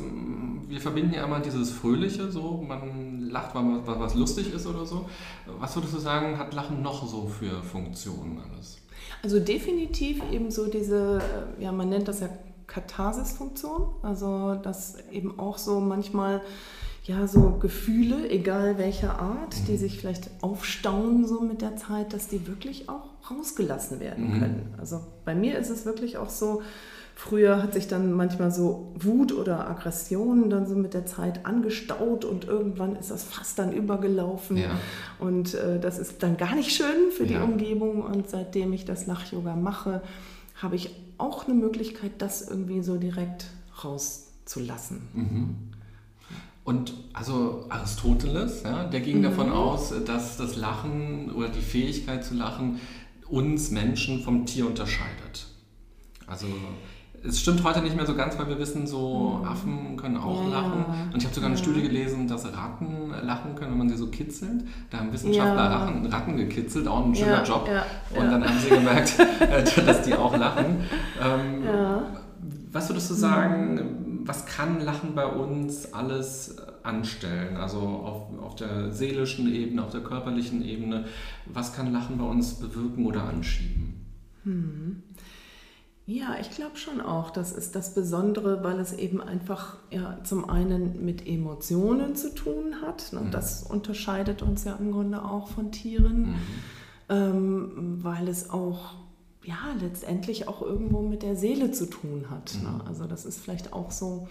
wir 0.66 0.80
verbinden 0.80 1.14
ja 1.14 1.24
immer 1.24 1.38
dieses 1.38 1.70
Fröhliche, 1.70 2.32
so 2.32 2.64
man 2.66 3.28
lacht, 3.30 3.54
weil 3.54 3.62
was 3.86 4.16
lustig 4.16 4.52
ist 4.52 4.66
oder 4.66 4.84
so. 4.84 5.08
Was 5.60 5.76
würdest 5.76 5.94
du 5.94 5.98
sagen, 6.00 6.36
hat 6.36 6.52
Lachen 6.52 6.82
noch 6.82 7.08
so 7.08 7.28
für 7.28 7.62
Funktionen 7.62 8.40
alles? 8.50 8.78
Also 9.22 9.38
definitiv 9.38 10.20
eben 10.32 10.50
so 10.50 10.66
diese, 10.68 11.22
ja 11.60 11.70
man 11.70 11.90
nennt 11.90 12.08
das 12.08 12.18
ja 12.18 12.28
Katharsis-Funktion, 12.66 13.86
also 14.02 14.56
dass 14.56 14.96
eben 15.12 15.38
auch 15.38 15.58
so 15.58 15.78
manchmal 15.78 16.42
ja, 17.06 17.28
so 17.28 17.58
Gefühle, 17.60 18.28
egal 18.30 18.78
welcher 18.78 19.20
Art, 19.20 19.68
die 19.68 19.72
mhm. 19.72 19.78
sich 19.78 19.98
vielleicht 20.00 20.28
aufstauen 20.40 21.26
so 21.26 21.40
mit 21.40 21.62
der 21.62 21.76
Zeit, 21.76 22.12
dass 22.12 22.26
die 22.26 22.46
wirklich 22.48 22.88
auch 22.88 23.30
rausgelassen 23.30 24.00
werden 24.00 24.34
mhm. 24.34 24.40
können. 24.40 24.74
Also 24.78 25.00
bei 25.24 25.34
mir 25.34 25.56
ist 25.58 25.70
es 25.70 25.86
wirklich 25.86 26.18
auch 26.18 26.30
so, 26.30 26.62
Früher 27.18 27.62
hat 27.62 27.72
sich 27.72 27.88
dann 27.88 28.12
manchmal 28.12 28.50
so 28.50 28.92
Wut 28.94 29.32
oder 29.32 29.70
Aggression 29.70 30.50
dann 30.50 30.66
so 30.66 30.74
mit 30.74 30.92
der 30.92 31.06
Zeit 31.06 31.46
angestaut 31.46 32.26
und 32.26 32.44
irgendwann 32.44 32.94
ist 32.94 33.10
das 33.10 33.24
fast 33.24 33.58
dann 33.58 33.72
übergelaufen. 33.72 34.58
Ja. 34.58 34.78
Und 35.18 35.54
äh, 35.54 35.80
das 35.80 35.98
ist 35.98 36.22
dann 36.22 36.36
gar 36.36 36.54
nicht 36.54 36.72
schön 36.72 37.10
für 37.16 37.24
die 37.24 37.32
ja. 37.32 37.42
Umgebung. 37.42 38.02
Und 38.02 38.28
seitdem 38.28 38.74
ich 38.74 38.84
das 38.84 39.06
Lach-Yoga 39.06 39.56
mache, 39.56 40.02
habe 40.56 40.76
ich 40.76 40.94
auch 41.16 41.48
eine 41.48 41.54
Möglichkeit, 41.54 42.12
das 42.18 42.46
irgendwie 42.46 42.82
so 42.82 42.98
direkt 42.98 43.46
rauszulassen. 43.82 45.00
Mhm. 45.14 45.75
Und 46.66 46.94
also 47.12 47.64
Aristoteles, 47.68 48.64
ja, 48.64 48.84
der 48.84 49.00
ging 49.00 49.18
mhm. 49.18 49.22
davon 49.22 49.52
aus, 49.52 49.94
dass 50.04 50.36
das 50.36 50.56
Lachen 50.56 51.30
oder 51.30 51.48
die 51.48 51.60
Fähigkeit 51.60 52.24
zu 52.24 52.34
lachen 52.34 52.80
uns 53.28 53.70
Menschen 53.70 54.20
vom 54.20 54.46
Tier 54.46 54.66
unterscheidet. 54.66 55.46
Also 56.26 56.48
es 57.24 57.40
stimmt 57.40 57.62
heute 57.62 57.82
nicht 57.82 57.94
mehr 57.94 58.04
so 58.04 58.16
ganz, 58.16 58.36
weil 58.36 58.48
wir 58.48 58.58
wissen, 58.58 58.88
so 58.88 59.38
mhm. 59.40 59.48
Affen 59.48 59.96
können 59.96 60.16
auch 60.16 60.42
ja. 60.42 60.60
lachen. 60.60 60.84
Und 61.12 61.18
ich 61.18 61.24
habe 61.24 61.34
sogar 61.36 61.50
eine 61.50 61.56
ja. 61.56 61.62
Studie 61.62 61.82
gelesen, 61.82 62.26
dass 62.26 62.44
Ratten 62.44 63.10
lachen 63.22 63.54
können, 63.54 63.70
wenn 63.70 63.78
man 63.78 63.88
sie 63.88 63.96
so 63.96 64.08
kitzelt. 64.08 64.64
Da 64.90 64.98
haben 64.98 65.12
Wissenschaftler 65.12 65.70
ja. 65.70 65.76
Ratten, 65.76 66.06
Ratten, 66.06 66.36
gekitzelt, 66.36 66.88
auch 66.88 67.06
ein 67.06 67.14
schöner 67.14 67.44
Job. 67.44 67.68
Und 68.10 68.26
dann 68.26 68.44
haben 68.44 68.58
sie 68.58 68.70
gemerkt, 68.70 69.16
dass 69.86 70.02
die 70.02 70.14
auch 70.14 70.36
lachen. 70.36 70.80
Ähm, 71.22 71.62
was 72.72 72.88
würdest 72.88 73.08
du 73.08 73.14
sagen, 73.14 74.05
was 74.26 74.46
kann 74.46 74.80
Lachen 74.80 75.14
bei 75.14 75.26
uns 75.26 75.92
alles 75.92 76.56
anstellen? 76.82 77.56
Also 77.56 77.78
auf, 77.80 78.38
auf 78.40 78.56
der 78.56 78.92
seelischen 78.92 79.52
Ebene, 79.52 79.84
auf 79.84 79.90
der 79.90 80.02
körperlichen 80.02 80.64
Ebene. 80.64 81.06
Was 81.46 81.74
kann 81.74 81.92
Lachen 81.92 82.18
bei 82.18 82.24
uns 82.24 82.54
bewirken 82.54 83.06
oder 83.06 83.24
anschieben? 83.24 84.06
Hm. 84.44 85.02
Ja, 86.08 86.36
ich 86.40 86.50
glaube 86.50 86.76
schon 86.76 87.00
auch. 87.00 87.30
Das 87.30 87.50
ist 87.50 87.74
das 87.74 87.94
Besondere, 87.94 88.62
weil 88.62 88.78
es 88.78 88.92
eben 88.92 89.20
einfach 89.20 89.76
ja, 89.90 90.18
zum 90.22 90.48
einen 90.48 91.04
mit 91.04 91.26
Emotionen 91.26 92.14
zu 92.14 92.32
tun 92.32 92.76
hat. 92.80 93.12
Ne? 93.12 93.22
Mhm. 93.22 93.30
Das 93.32 93.64
unterscheidet 93.64 94.40
uns 94.40 94.62
ja 94.62 94.76
im 94.76 94.92
Grunde 94.92 95.24
auch 95.24 95.48
von 95.48 95.72
Tieren, 95.72 96.20
mhm. 96.20 96.36
ähm, 97.08 97.98
weil 98.04 98.28
es 98.28 98.50
auch 98.50 98.94
ja 99.46 99.58
letztendlich 99.80 100.48
auch 100.48 100.62
irgendwo 100.62 101.02
mit 101.02 101.22
der 101.22 101.36
Seele 101.36 101.70
zu 101.70 101.86
tun 101.86 102.26
hat. 102.30 102.58
Ne? 102.62 102.68
Mhm. 102.68 102.76
Ne? 102.78 102.84
Also 102.86 103.06
das 103.06 103.24
ist 103.24 103.40
vielleicht 103.40 103.72
auch 103.72 103.90
so 103.90 104.28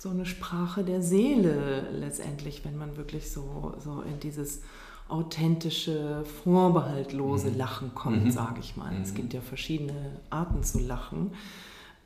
so 0.00 0.08
eine 0.08 0.24
Sprache 0.24 0.82
der 0.82 1.02
Seele 1.02 1.86
letztendlich, 1.92 2.64
wenn 2.64 2.78
man 2.78 2.96
wirklich 2.96 3.30
so, 3.30 3.74
so 3.84 4.00
in 4.00 4.18
dieses 4.20 4.62
authentische, 5.08 6.24
vorbehaltlose 6.42 7.50
mhm. 7.50 7.58
Lachen 7.58 7.94
kommt, 7.94 8.24
mhm. 8.24 8.30
sage 8.30 8.60
ich 8.60 8.76
mal. 8.76 8.92
Mhm. 8.92 9.02
Es 9.02 9.12
gibt 9.12 9.34
ja 9.34 9.42
verschiedene 9.42 10.20
Arten 10.30 10.62
zu 10.62 10.78
lachen. 10.78 11.32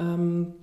Ähm, 0.00 0.54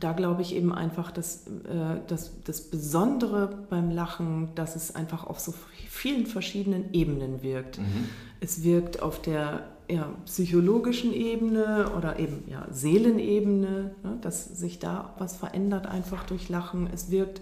da 0.00 0.12
glaube 0.12 0.42
ich 0.42 0.54
eben 0.54 0.72
einfach, 0.72 1.10
dass, 1.10 1.46
äh, 1.46 2.00
dass 2.06 2.42
das 2.44 2.60
Besondere 2.60 3.64
beim 3.70 3.90
Lachen, 3.90 4.50
dass 4.54 4.76
es 4.76 4.94
einfach 4.94 5.26
auf 5.26 5.40
so 5.40 5.54
vielen 5.88 6.26
verschiedenen 6.26 6.92
Ebenen 6.92 7.42
wirkt. 7.42 7.78
Mhm. 7.78 8.08
Es 8.40 8.62
wirkt 8.62 9.00
auf 9.00 9.22
der 9.22 9.66
ja, 9.90 10.08
psychologischen 10.24 11.12
Ebene 11.12 11.90
oder 11.96 12.18
eben 12.18 12.44
ja, 12.46 12.66
Seelenebene, 12.70 13.94
ne, 14.02 14.18
dass 14.20 14.44
sich 14.44 14.78
da 14.78 15.14
was 15.18 15.36
verändert 15.36 15.86
einfach 15.86 16.24
durch 16.24 16.48
Lachen. 16.48 16.88
Es 16.92 17.10
wirkt 17.10 17.40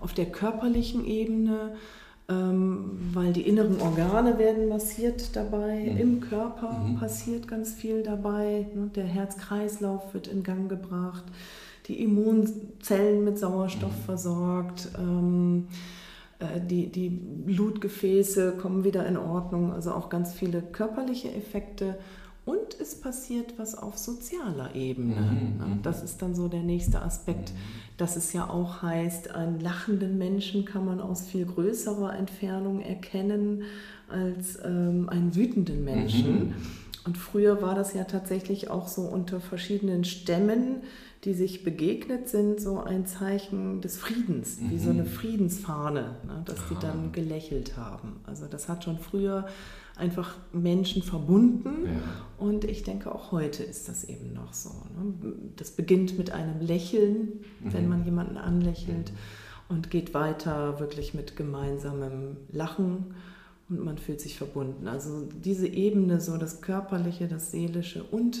auf 0.00 0.12
der 0.12 0.26
körperlichen 0.26 1.06
Ebene, 1.06 1.76
ähm, 2.28 3.10
weil 3.12 3.32
die 3.32 3.42
inneren 3.42 3.80
Organe 3.80 4.38
werden 4.38 4.68
massiert 4.68 5.36
dabei, 5.36 5.90
mhm. 5.90 5.96
im 5.98 6.20
Körper 6.20 6.72
mhm. 6.78 6.96
passiert 6.96 7.48
ganz 7.48 7.74
viel 7.74 8.02
dabei, 8.02 8.66
ne? 8.74 8.90
der 8.94 9.04
Herzkreislauf 9.04 10.14
wird 10.14 10.28
in 10.28 10.42
Gang 10.42 10.68
gebracht, 10.68 11.24
die 11.86 12.02
Immunzellen 12.02 13.24
mit 13.24 13.38
Sauerstoff 13.38 13.96
mhm. 13.96 14.04
versorgt, 14.04 14.88
ähm, 14.98 15.68
äh, 15.68 16.03
die, 16.60 16.90
die 16.90 17.08
Blutgefäße 17.08 18.52
kommen 18.52 18.84
wieder 18.84 19.06
in 19.06 19.16
Ordnung, 19.16 19.72
also 19.72 19.92
auch 19.92 20.08
ganz 20.08 20.32
viele 20.32 20.62
körperliche 20.62 21.32
Effekte 21.32 21.96
und 22.44 22.78
es 22.78 23.00
passiert 23.00 23.54
was 23.56 23.74
auf 23.74 23.96
sozialer 23.96 24.74
Ebene. 24.74 25.14
Mhm, 25.14 25.58
ne? 25.58 25.74
mhm. 25.76 25.82
Das 25.82 26.02
ist 26.02 26.20
dann 26.20 26.34
so 26.34 26.48
der 26.48 26.62
nächste 26.62 27.00
Aspekt, 27.00 27.52
mhm. 27.52 27.56
dass 27.96 28.16
es 28.16 28.32
ja 28.32 28.48
auch 28.50 28.82
heißt, 28.82 29.34
einen 29.34 29.60
lachenden 29.60 30.18
Menschen 30.18 30.64
kann 30.64 30.84
man 30.84 31.00
aus 31.00 31.26
viel 31.26 31.46
größerer 31.46 32.14
Entfernung 32.16 32.80
erkennen 32.80 33.62
als 34.08 34.58
ähm, 34.62 35.08
einen 35.08 35.34
wütenden 35.34 35.84
Menschen. 35.84 36.48
Mhm. 36.48 36.54
Und 37.04 37.18
früher 37.18 37.60
war 37.60 37.74
das 37.74 37.92
ja 37.92 38.04
tatsächlich 38.04 38.70
auch 38.70 38.88
so 38.88 39.02
unter 39.02 39.40
verschiedenen 39.40 40.04
Stämmen, 40.04 40.82
die 41.24 41.34
sich 41.34 41.64
begegnet 41.64 42.28
sind, 42.28 42.60
so 42.60 42.80
ein 42.80 43.06
Zeichen 43.06 43.80
des 43.80 43.96
Friedens, 43.96 44.58
wie 44.68 44.78
so 44.78 44.90
eine 44.90 45.02
mhm. 45.04 45.08
Friedensfahne, 45.08 46.16
ne? 46.26 46.42
dass 46.44 46.58
die 46.68 46.76
dann 46.80 47.12
gelächelt 47.12 47.76
haben. 47.76 48.20
Also 48.26 48.46
das 48.46 48.68
hat 48.68 48.84
schon 48.84 48.98
früher 48.98 49.46
einfach 49.96 50.36
Menschen 50.52 51.02
verbunden. 51.02 51.86
Ja. 51.86 52.44
Und 52.44 52.64
ich 52.64 52.82
denke, 52.82 53.14
auch 53.14 53.32
heute 53.32 53.62
ist 53.62 53.88
das 53.88 54.04
eben 54.04 54.32
noch 54.34 54.52
so. 54.52 54.70
Ne? 54.70 55.32
Das 55.56 55.70
beginnt 55.70 56.18
mit 56.18 56.30
einem 56.30 56.60
Lächeln, 56.60 57.40
mhm. 57.60 57.72
wenn 57.72 57.88
man 57.88 58.04
jemanden 58.04 58.36
anlächelt, 58.36 59.12
mhm. 59.12 59.76
und 59.76 59.90
geht 59.90 60.12
weiter 60.14 60.78
wirklich 60.78 61.14
mit 61.14 61.36
gemeinsamem 61.36 62.36
Lachen 62.50 63.14
und 63.78 63.84
man 63.84 63.98
fühlt 63.98 64.20
sich 64.20 64.36
verbunden. 64.36 64.88
Also 64.88 65.28
diese 65.44 65.66
Ebene, 65.66 66.20
so 66.20 66.36
das 66.36 66.60
Körperliche, 66.60 67.28
das 67.28 67.50
Seelische 67.50 68.02
und 68.02 68.38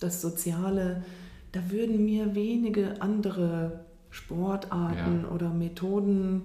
das 0.00 0.20
Soziale, 0.20 1.04
da 1.52 1.70
würden 1.70 2.04
mir 2.04 2.34
wenige 2.34 3.00
andere 3.00 3.80
Sportarten 4.10 5.22
ja. 5.22 5.30
oder 5.30 5.50
Methoden 5.50 6.42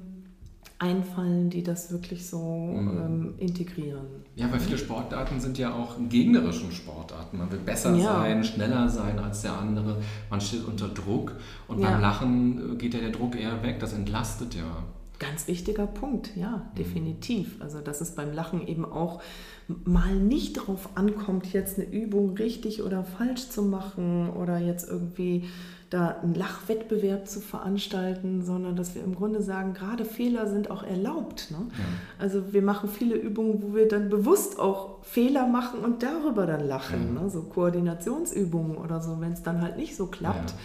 einfallen, 0.82 1.52
die 1.52 1.62
das 1.62 1.92
wirklich 1.92 2.28
so 2.28 2.40
mhm. 2.40 2.98
ähm, 2.98 3.34
integrieren. 3.38 4.08
Ja, 4.36 4.52
weil 4.52 4.60
viele 4.60 4.80
Sportarten 4.80 5.40
sind 5.40 5.60
ja 5.60 5.74
auch 5.74 5.96
gegnerischen 6.10 6.72
Sportarten. 6.72 7.38
Man 7.38 7.52
will 7.52 7.60
besser 7.60 7.96
ja. 7.96 8.04
sein, 8.04 8.44
schneller 8.44 8.90
sein 8.90 9.20
als 9.20 9.44
der 9.44 9.54
andere. 9.58 9.98
Man 10.30 10.42
steht 10.42 10.66
unter 10.66 10.88
Druck 10.90 11.36
und 11.68 11.80
ja. 11.80 11.92
beim 11.92 12.02
Lachen 12.02 12.78
geht 12.80 12.96
ja 12.96 13.00
der 13.00 13.12
Druck 13.12 13.36
eher 13.36 13.62
weg. 13.62 13.80
Das 13.80 13.94
entlastet 13.94 14.56
ja. 14.56 14.84
Ganz 15.22 15.48
wichtiger 15.48 15.86
Punkt, 15.86 16.36
ja, 16.36 16.50
mhm. 16.58 16.76
definitiv. 16.80 17.62
Also, 17.62 17.80
dass 17.80 18.02
es 18.02 18.16
beim 18.16 18.34
Lachen 18.34 18.68
eben 18.68 18.86
auch 18.86 19.22
mal 19.68 20.16
nicht 20.16 20.58
darauf 20.58 20.90
ankommt, 20.96 21.54
jetzt 21.54 21.78
eine 21.78 21.88
Übung 21.88 22.32
richtig 22.32 22.82
oder 22.82 23.04
falsch 23.04 23.50
zu 23.50 23.62
machen 23.62 24.32
oder 24.32 24.58
jetzt 24.58 24.90
irgendwie 24.90 25.48
da 25.92 26.18
einen 26.24 26.34
Lachwettbewerb 26.34 27.28
zu 27.28 27.40
veranstalten, 27.40 28.44
sondern 28.44 28.76
dass 28.76 28.96
wir 28.96 29.04
im 29.04 29.14
Grunde 29.14 29.44
sagen, 29.44 29.76
gerade 29.76 30.06
Fehler 30.06 30.48
sind 30.48 30.72
auch 30.72 30.82
erlaubt. 30.82 31.52
Ne? 31.52 31.58
Ja. 31.70 31.84
Also 32.18 32.52
wir 32.52 32.64
machen 32.64 32.90
viele 32.90 33.16
Übungen, 33.16 33.62
wo 33.62 33.76
wir 33.76 33.88
dann 33.88 34.10
bewusst 34.10 34.58
auch 34.58 35.04
Fehler 35.04 35.46
machen 35.46 35.82
und 35.82 36.02
darüber 36.02 36.48
dann 36.48 36.68
lachen. 36.68 37.16
Ja. 37.16 37.22
Ne? 37.22 37.30
So 37.30 37.44
Koordinationsübungen 37.44 38.76
oder 38.76 39.02
so, 39.02 39.22
wenn 39.22 39.34
es 39.34 39.44
dann 39.44 39.62
halt 39.62 39.78
nicht 39.78 39.96
so 39.96 40.08
klappt. 40.08 40.50
Ja 40.52 40.58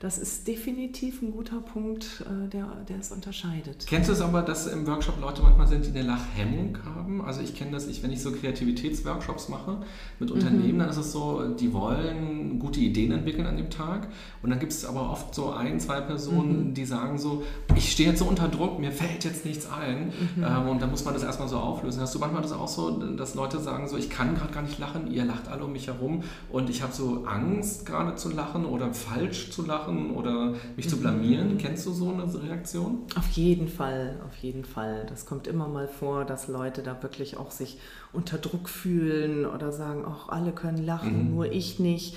das 0.00 0.16
ist 0.16 0.46
definitiv 0.46 1.22
ein 1.22 1.32
guter 1.32 1.60
Punkt, 1.60 2.24
äh, 2.24 2.48
der, 2.48 2.66
der 2.88 3.00
es 3.00 3.10
unterscheidet. 3.10 3.84
Kennst 3.88 4.08
du 4.08 4.12
es 4.12 4.20
aber, 4.20 4.42
dass 4.42 4.68
im 4.68 4.86
Workshop 4.86 5.20
Leute 5.20 5.42
manchmal 5.42 5.66
sind, 5.66 5.86
die 5.86 5.90
eine 5.90 6.02
Lachhemmung 6.02 6.78
haben? 6.84 7.20
Also 7.24 7.40
ich 7.40 7.52
kenne 7.54 7.72
das, 7.72 7.88
ich, 7.88 8.00
wenn 8.04 8.12
ich 8.12 8.22
so 8.22 8.30
Kreativitätsworkshops 8.30 9.48
mache 9.48 9.78
mit 10.20 10.30
Unternehmen, 10.30 10.74
mhm. 10.74 10.78
dann 10.78 10.90
ist 10.90 10.98
es 10.98 11.10
so, 11.10 11.48
die 11.48 11.72
wollen 11.72 12.60
gute 12.60 12.78
Ideen 12.78 13.10
entwickeln 13.10 13.46
an 13.46 13.56
dem 13.56 13.70
Tag 13.70 14.08
und 14.42 14.50
dann 14.50 14.60
gibt 14.60 14.72
es 14.72 14.84
aber 14.84 15.10
oft 15.10 15.34
so 15.34 15.50
ein, 15.50 15.80
zwei 15.80 16.00
Personen, 16.00 16.68
mhm. 16.68 16.74
die 16.74 16.84
sagen 16.84 17.18
so, 17.18 17.42
ich 17.74 17.90
stehe 17.90 18.10
jetzt 18.10 18.20
so 18.20 18.26
unter 18.26 18.46
Druck, 18.46 18.78
mir 18.78 18.92
fällt 18.92 19.24
jetzt 19.24 19.44
nichts 19.44 19.68
ein 19.68 20.12
mhm. 20.36 20.44
ähm, 20.44 20.68
und 20.68 20.80
dann 20.80 20.92
muss 20.92 21.04
man 21.04 21.14
das 21.14 21.24
erstmal 21.24 21.48
so 21.48 21.56
auflösen. 21.56 22.00
Hast 22.00 22.14
du 22.14 22.20
manchmal 22.20 22.42
das 22.42 22.52
auch 22.52 22.68
so, 22.68 22.90
dass 22.90 23.34
Leute 23.34 23.58
sagen 23.58 23.88
so, 23.88 23.96
ich 23.96 24.10
kann 24.10 24.36
gerade 24.36 24.52
gar 24.52 24.62
nicht 24.62 24.78
lachen, 24.78 25.10
ihr 25.10 25.24
lacht 25.24 25.48
alle 25.48 25.64
um 25.64 25.72
mich 25.72 25.88
herum 25.88 26.22
und 26.50 26.70
ich 26.70 26.82
habe 26.82 26.92
so 26.92 27.24
Angst 27.24 27.84
gerade 27.84 28.14
zu 28.14 28.30
lachen 28.30 28.64
oder 28.64 28.94
falsch 28.94 29.50
zu 29.50 29.66
lachen? 29.66 29.87
Machen 29.92 30.14
oder 30.14 30.54
mich 30.76 30.86
mhm. 30.86 30.90
zu 30.90 31.00
blamieren. 31.00 31.58
Kennst 31.58 31.86
du 31.86 31.92
so 31.92 32.10
eine 32.10 32.24
Reaktion? 32.42 33.02
Auf 33.16 33.28
jeden 33.30 33.68
Fall, 33.68 34.16
auf 34.26 34.36
jeden 34.38 34.64
Fall. 34.64 35.06
Das 35.08 35.26
kommt 35.26 35.46
immer 35.46 35.68
mal 35.68 35.88
vor, 35.88 36.24
dass 36.24 36.48
Leute 36.48 36.82
da 36.82 37.02
wirklich 37.02 37.36
auch 37.36 37.50
sich 37.50 37.78
unter 38.12 38.38
Druck 38.38 38.68
fühlen 38.68 39.46
oder 39.46 39.72
sagen, 39.72 40.04
auch 40.04 40.28
alle 40.28 40.52
können 40.52 40.84
lachen, 40.84 41.28
mhm. 41.28 41.34
nur 41.34 41.52
ich 41.52 41.78
nicht. 41.78 42.16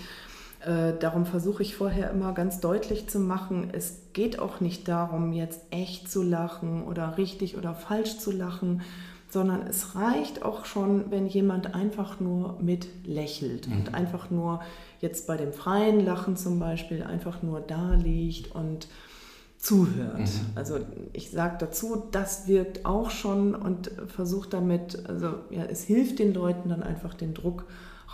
Äh, 0.62 0.94
darum 1.00 1.26
versuche 1.26 1.64
ich 1.64 1.76
vorher 1.76 2.12
immer 2.12 2.34
ganz 2.34 2.60
deutlich 2.60 3.10
zu 3.10 3.20
machen, 3.20 3.70
es 3.72 3.98
geht 4.14 4.38
auch 4.38 4.60
nicht 4.60 4.88
darum, 4.88 5.34
jetzt 5.34 5.62
echt 5.72 6.12
zu 6.12 6.22
lachen 6.22 6.84
oder 6.84 7.18
richtig 7.18 7.58
oder 7.58 7.74
falsch 7.74 8.20
zu 8.20 8.32
lachen, 8.32 8.82
sondern 9.32 9.66
es 9.66 9.96
reicht 9.96 10.44
auch 10.44 10.66
schon, 10.66 11.10
wenn 11.10 11.26
jemand 11.26 11.74
einfach 11.74 12.20
nur 12.20 12.58
mit 12.62 12.88
lächelt 13.06 13.68
mhm. 13.68 13.78
und 13.78 13.94
einfach 13.94 14.30
nur 14.30 14.62
jetzt 15.00 15.26
bei 15.28 15.38
dem 15.38 15.54
freien 15.54 16.04
Lachen 16.06 16.36
zum 16.36 16.60
Beispiel 16.60 17.04
einfach 17.04 17.42
nur 17.42 17.62
da 17.62 17.96
liegt 17.96 18.54
und 18.54 18.88
zuhört. 19.58 20.20
Mhm. 20.20 20.56
Also 20.56 20.80
ich 21.14 21.32
sage 21.32 21.56
dazu, 21.60 22.04
das 22.12 22.48
wirkt 22.48 22.86
auch 22.86 23.10
schon 23.10 23.56
und 23.56 23.92
versucht 24.08 24.54
damit, 24.54 25.08
also 25.08 25.36
ja, 25.50 25.64
es 25.64 25.84
hilft 25.84 26.20
den 26.20 26.34
Leuten 26.34 26.70
dann 26.70 26.84
einfach 26.84 27.14
den 27.14 27.34
Druck 27.34 27.66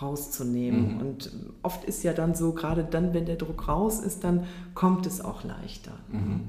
rauszunehmen. 0.01 0.95
Mhm. 0.95 0.99
Und 0.99 1.32
oft 1.63 1.84
ist 1.86 2.03
ja 2.03 2.13
dann 2.13 2.36
so, 2.36 2.53
gerade 2.53 2.84
dann, 2.84 3.13
wenn 3.13 3.25
der 3.25 3.38
Druck 3.38 3.67
raus 3.67 3.99
ist, 3.99 4.23
dann 4.23 4.43
kommt 4.75 5.08
es 5.08 5.21
auch 5.21 5.43
leichter. 5.43 5.93
Mhm. 6.12 6.41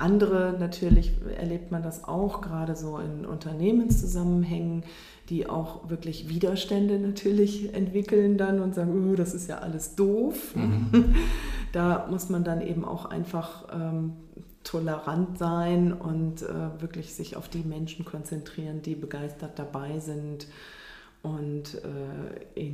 Andere 0.00 0.56
natürlich 0.58 1.12
erlebt 1.36 1.70
man 1.70 1.82
das 1.82 2.04
auch 2.04 2.40
gerade 2.40 2.74
so 2.74 2.98
in 2.98 3.26
Unternehmenszusammenhängen, 3.26 4.84
die 5.28 5.48
auch 5.48 5.88
wirklich 5.90 6.28
Widerstände 6.28 6.98
natürlich 6.98 7.74
entwickeln 7.74 8.36
dann 8.36 8.60
und 8.60 8.74
sagen, 8.74 9.10
oh, 9.10 9.14
das 9.14 9.34
ist 9.34 9.48
ja 9.48 9.58
alles 9.58 9.94
doof. 9.96 10.54
Mhm. 10.56 11.14
Da 11.72 12.08
muss 12.10 12.28
man 12.28 12.42
dann 12.42 12.62
eben 12.62 12.84
auch 12.84 13.04
einfach 13.04 13.68
ähm, 13.72 14.14
tolerant 14.64 15.38
sein 15.38 15.92
und 15.92 16.42
äh, 16.42 16.80
wirklich 16.80 17.14
sich 17.14 17.36
auf 17.36 17.48
die 17.48 17.62
Menschen 17.62 18.04
konzentrieren, 18.04 18.82
die 18.82 18.96
begeistert 18.96 19.56
dabei 19.56 20.00
sind 20.00 20.48
und 21.22 21.76
äh, 21.76 22.70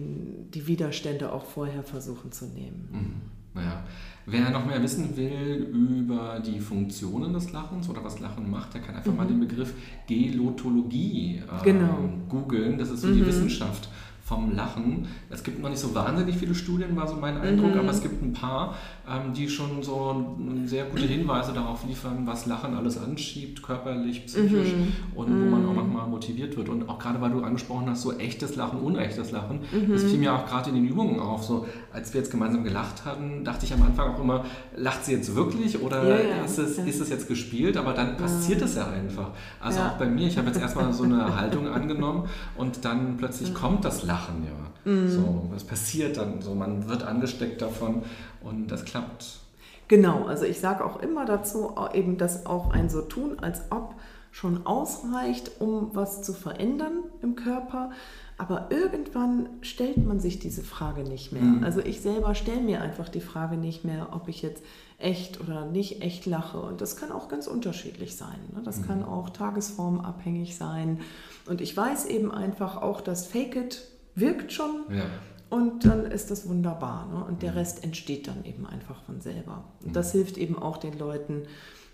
die 0.49 0.67
Widerstände 0.67 1.31
auch 1.31 1.45
vorher 1.45 1.83
versuchen 1.83 2.33
zu 2.33 2.47
nehmen. 2.47 2.89
Mhm. 2.91 3.36
Naja, 3.57 3.83
wer 4.27 4.51
noch 4.51 4.67
mehr 4.67 4.83
wissen 4.83 5.17
will 5.17 5.69
über 5.73 6.41
die 6.45 6.61
Funktionen 6.61 7.33
des 7.33 7.53
Lachens 7.53 7.89
oder 7.89 8.05
was 8.05 8.21
Lachen 8.21 8.51
macht, 8.51 8.75
der 8.75 8.83
kann 8.83 8.95
einfach 8.95 9.11
mhm. 9.11 9.17
mal 9.17 9.27
den 9.27 9.41
Begriff 9.41 9.75
Gelotologie 10.07 11.39
äh, 11.39 11.65
genau. 11.65 12.09
googeln. 12.29 12.79
Das 12.79 12.91
ist 12.91 13.01
so 13.01 13.09
mhm. 13.09 13.15
die 13.15 13.27
Wissenschaft 13.27 13.89
vom 14.27 14.57
Lachen. 14.57 15.07
Es 15.31 15.45
gibt 15.45 15.63
noch 15.63 15.69
nicht 15.69 15.79
so 15.79 15.95
wahnsinnig 15.95 16.37
viele 16.37 16.53
Studien, 16.53 16.97
war 16.97 17.07
so 17.07 17.15
mein 17.15 17.39
Eindruck, 17.39 17.75
mhm. 17.75 17.79
aber 17.79 17.91
es 17.91 18.03
gibt 18.03 18.21
ein 18.25 18.33
paar, 18.33 18.75
ähm, 19.09 19.33
die 19.33 19.49
schon 19.49 19.85
so 19.85 20.37
sehr 20.65 20.87
gute 20.87 21.05
Hinweise 21.05 21.53
darauf 21.53 21.87
liefern, 21.87 22.27
was 22.27 22.47
Lachen 22.47 22.75
alles 22.75 22.99
anschiebt, 22.99 23.63
körperlich, 23.63 24.27
psychisch 24.27 24.73
mhm. 24.73 24.93
und 25.15 25.29
mhm. 25.29 25.45
wo 25.45 25.51
man 25.51 25.65
auch 25.67 25.71
mhm. 25.71 25.77
nochmal 25.77 26.09
motiviert 26.09 26.57
wird. 26.57 26.69
Und 26.69 26.89
auch 26.89 26.99
gerade, 26.99 27.21
weil 27.21 27.31
du 27.31 27.45
angesprochen 27.45 27.89
hast, 27.89 28.03
so 28.03 28.19
echtes 28.19 28.57
Lachen, 28.57 28.81
unechtes 28.81 29.31
Lachen, 29.31 29.61
mhm. 29.71 29.93
das 29.93 30.03
fiel 30.03 30.19
mir 30.19 30.35
auch 30.35 30.45
gerade 30.45 30.71
in 30.71 30.75
den 30.75 30.89
Übungen 30.89 31.21
auf. 31.21 31.45
So, 31.45 31.65
als 31.93 32.13
wir 32.13 32.21
jetzt 32.21 32.33
gemeinsam 32.33 32.65
gelacht 32.65 33.05
hatten, 33.05 33.45
dachte 33.45 33.65
ich 33.65 33.73
am 33.73 33.83
Anfang 33.83 34.13
auch 34.13 34.21
immer, 34.21 34.45
lacht 34.77 35.05
sie 35.05 35.13
jetzt 35.13 35.37
wirklich 35.37 35.81
oder 35.81 36.03
ja, 36.03 36.39
ja. 36.39 36.45
Ist, 36.45 36.59
es, 36.59 36.79
ja. 36.79 36.85
ist 36.85 37.01
es 37.01 37.11
jetzt 37.11 37.29
gespielt? 37.29 37.77
Aber 37.77 37.93
dann 37.93 38.17
passiert 38.17 38.61
es 38.61 38.75
ja 38.75 38.89
einfach. 38.89 39.31
Also 39.61 39.79
auch 39.83 39.99
bei 39.99 40.07
mir, 40.07 40.27
ich 40.27 40.37
habe 40.37 40.49
jetzt 40.49 40.61
erstmal 40.61 40.93
so 40.93 41.05
eine 41.05 41.37
Haltung 41.41 41.69
angenommen 41.69 42.29
und 42.57 42.85
dann 42.85 43.17
plötzlich 43.19 43.55
kommt 43.55 43.85
das 43.85 44.03
Lachen 44.03 44.16
Lachen, 44.17 44.45
ja. 44.45 44.91
Mhm. 44.91 45.09
So, 45.09 45.49
was 45.51 45.65
passiert 45.65 46.17
dann 46.17 46.41
so? 46.41 46.55
Man 46.55 46.89
wird 46.89 47.03
angesteckt 47.03 47.61
davon 47.61 48.03
und 48.43 48.69
das 48.69 48.85
klappt. 48.85 49.41
Genau, 49.89 50.25
also 50.25 50.45
ich 50.45 50.59
sage 50.59 50.85
auch 50.85 51.01
immer 51.01 51.27
dazu, 51.27 51.75
eben 51.95 52.19
das 52.19 52.47
auch 52.47 52.71
ein 52.73 52.89
so 52.89 53.03
tun, 53.03 53.39
als 53.41 53.63
ob 53.71 53.95
schon 54.33 54.67
ausreicht, 54.67 55.61
um 55.61 55.91
was 55.95 56.23
zu 56.23 56.33
verändern 56.33 57.05
im 57.23 57.37
Körper. 57.37 57.91
Aber 58.39 58.67
irgendwann 58.71 59.49
stellt 59.63 60.05
man 60.05 60.21
sich 60.21 60.39
diese 60.39 60.63
Frage 60.63 61.05
nicht 61.05 61.33
mehr. 61.33 61.43
Mhm. 61.43 61.65
Also 61.65 61.81
ich 61.81 62.01
selber 62.01 62.35
stelle 62.35 62.61
mir 62.61 62.83
einfach 62.83 63.09
die 63.09 63.23
Frage 63.23 63.57
nicht 63.57 63.85
mehr, 63.85 64.09
ob 64.13 64.29
ich 64.29 64.43
jetzt 64.43 64.63
echt 64.99 65.41
oder 65.41 65.65
nicht 65.65 66.03
echt 66.03 66.27
lache. 66.27 66.59
Und 66.59 66.81
das 66.83 66.97
kann 66.97 67.13
auch 67.13 67.29
ganz 67.29 67.47
unterschiedlich 67.47 68.17
sein. 68.17 68.39
Ne? 68.55 68.61
Das 68.63 68.79
mhm. 68.79 68.87
kann 68.87 69.05
auch 69.05 69.31
tagesformabhängig 69.31 70.57
sein. 70.57 71.01
Und 71.47 71.63
ich 71.63 71.75
weiß 71.75 72.07
eben 72.07 72.31
einfach 72.31 72.83
auch, 72.83 73.01
dass 73.01 73.27
Fake 73.27 73.57
It 73.57 73.83
wirkt 74.17 74.53
schon. 74.53 74.85
Ja. 74.91 75.05
Und 75.49 75.85
dann 75.85 76.07
ist 76.07 76.31
das 76.31 76.49
wunderbar. 76.49 77.07
Ne? 77.07 77.25
Und 77.25 77.43
der 77.43 77.53
mhm. 77.53 77.59
Rest 77.59 77.85
entsteht 77.85 78.27
dann 78.27 78.45
eben 78.45 78.67
einfach 78.67 79.03
von 79.05 79.21
selber. 79.21 79.65
Und 79.85 79.95
das 79.95 80.13
mhm. 80.13 80.19
hilft 80.19 80.39
eben 80.39 80.59
auch 80.59 80.77
den 80.77 80.99
Leuten, 80.99 81.45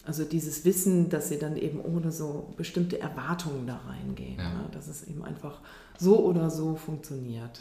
also 0.04 0.24
dieses 0.24 0.64
Wissen, 0.64 1.10
dass 1.10 1.28
sie 1.28 1.38
dann 1.38 1.56
eben 1.56 1.80
ohne 1.80 2.10
so 2.10 2.54
bestimmte 2.56 2.98
Erwartungen 2.98 3.66
da 3.66 3.76
reingehen. 3.86 4.38
Ja. 4.38 4.48
Ne? 4.54 4.68
Dass 4.72 4.88
es 4.88 5.06
eben 5.06 5.22
einfach 5.22 5.60
so 5.98 6.24
oder 6.24 6.50
so 6.50 6.76
funktioniert. 6.76 7.60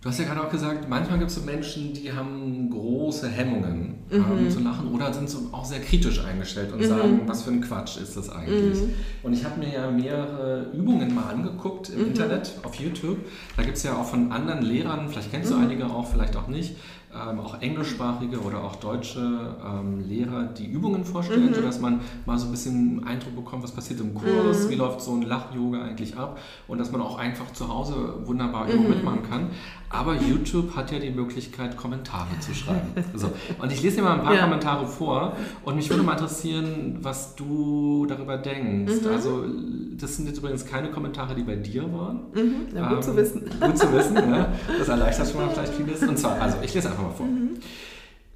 Du 0.00 0.08
hast 0.08 0.20
ja 0.20 0.26
gerade 0.26 0.40
auch 0.40 0.50
gesagt, 0.50 0.88
manchmal 0.88 1.18
gibt 1.18 1.30
es 1.30 1.36
so 1.36 1.42
Menschen, 1.42 1.92
die 1.92 2.12
haben 2.12 2.70
große 2.70 3.28
Hemmungen 3.28 3.96
mhm. 4.08 4.24
ähm, 4.38 4.48
zu 4.50 4.60
lachen 4.60 4.94
oder 4.94 5.12
sind 5.12 5.28
so 5.28 5.48
auch 5.50 5.64
sehr 5.64 5.80
kritisch 5.80 6.24
eingestellt 6.24 6.72
und 6.72 6.80
mhm. 6.80 6.86
sagen, 6.86 7.20
was 7.26 7.42
für 7.42 7.50
ein 7.50 7.60
Quatsch 7.60 7.96
ist 7.96 8.16
das 8.16 8.30
eigentlich. 8.30 8.80
Mhm. 8.80 8.94
Und 9.24 9.32
ich 9.32 9.44
habe 9.44 9.58
mir 9.58 9.72
ja 9.72 9.90
mehrere 9.90 10.70
Übungen 10.72 11.12
mal 11.12 11.28
angeguckt 11.30 11.90
im 11.90 11.98
mhm. 11.98 12.06
Internet, 12.08 12.52
auf 12.62 12.76
YouTube. 12.76 13.18
Da 13.56 13.64
gibt 13.64 13.76
es 13.76 13.82
ja 13.82 13.96
auch 13.96 14.04
von 14.04 14.30
anderen 14.30 14.62
Lehrern, 14.62 15.08
vielleicht 15.08 15.32
kennst 15.32 15.50
du 15.50 15.56
mhm. 15.56 15.64
einige 15.64 15.86
auch, 15.86 16.06
vielleicht 16.08 16.36
auch 16.36 16.46
nicht, 16.46 16.76
ähm, 17.14 17.40
auch 17.40 17.60
englischsprachige 17.60 18.40
oder 18.40 18.62
auch 18.62 18.76
deutsche 18.76 19.56
ähm, 19.64 20.06
Lehrer 20.06 20.44
die 20.44 20.66
Übungen 20.66 21.04
vorstellen, 21.04 21.50
mhm. 21.50 21.54
sodass 21.54 21.80
man 21.80 22.00
mal 22.26 22.38
so 22.38 22.46
ein 22.46 22.50
bisschen 22.50 23.02
Eindruck 23.06 23.34
bekommt, 23.34 23.62
was 23.62 23.72
passiert 23.72 24.00
im 24.00 24.14
Kurs, 24.14 24.64
mhm. 24.64 24.70
wie 24.70 24.74
läuft 24.74 25.00
so 25.00 25.14
ein 25.14 25.22
Lach-Yoga 25.22 25.82
eigentlich 25.82 26.16
ab 26.16 26.38
und 26.66 26.78
dass 26.78 26.92
man 26.92 27.00
auch 27.00 27.18
einfach 27.18 27.52
zu 27.52 27.68
Hause 27.68 27.94
wunderbar 28.24 28.66
mhm. 28.66 28.88
mitmachen 28.88 29.22
kann. 29.22 29.50
Aber 29.90 30.14
YouTube 30.16 30.76
hat 30.76 30.92
ja 30.92 30.98
die 30.98 31.10
Möglichkeit, 31.10 31.76
Kommentare 31.76 32.38
zu 32.40 32.54
schreiben. 32.54 32.88
So. 33.14 33.32
Und 33.58 33.72
ich 33.72 33.82
lese 33.82 33.96
dir 33.96 34.02
mal 34.02 34.18
ein 34.18 34.22
paar 34.22 34.34
ja. 34.34 34.42
Kommentare 34.42 34.86
vor 34.86 35.32
und 35.64 35.76
mich 35.76 35.88
würde 35.88 36.02
mal 36.02 36.12
interessieren, 36.12 36.98
was 37.00 37.34
du 37.34 38.06
darüber 38.06 38.36
denkst. 38.36 39.02
Mhm. 39.02 39.08
Also, 39.10 39.44
das 39.96 40.16
sind 40.16 40.26
jetzt 40.26 40.38
übrigens 40.38 40.66
keine 40.66 40.90
Kommentare, 40.90 41.34
die 41.34 41.42
bei 41.42 41.56
dir 41.56 41.82
waren. 41.92 42.20
Mhm. 42.34 42.76
Ja, 42.76 42.88
gut 42.88 42.98
ähm, 42.98 43.02
zu 43.02 43.16
wissen. 43.16 43.50
Gut 43.60 43.78
zu 43.78 43.92
wissen, 43.92 44.16
ja. 44.16 44.52
Das 44.78 44.88
erleichtert 44.88 45.28
schon 45.28 45.40
mal 45.40 45.50
vielleicht 45.50 45.74
vieles. 45.74 46.02
Und 46.02 46.18
zwar, 46.18 46.40
also 46.40 46.58
ich 46.62 46.72
lese 46.74 46.90
einfach 46.90 46.97
mal 46.98 47.10
vor. 47.10 47.26
Mhm. 47.26 47.58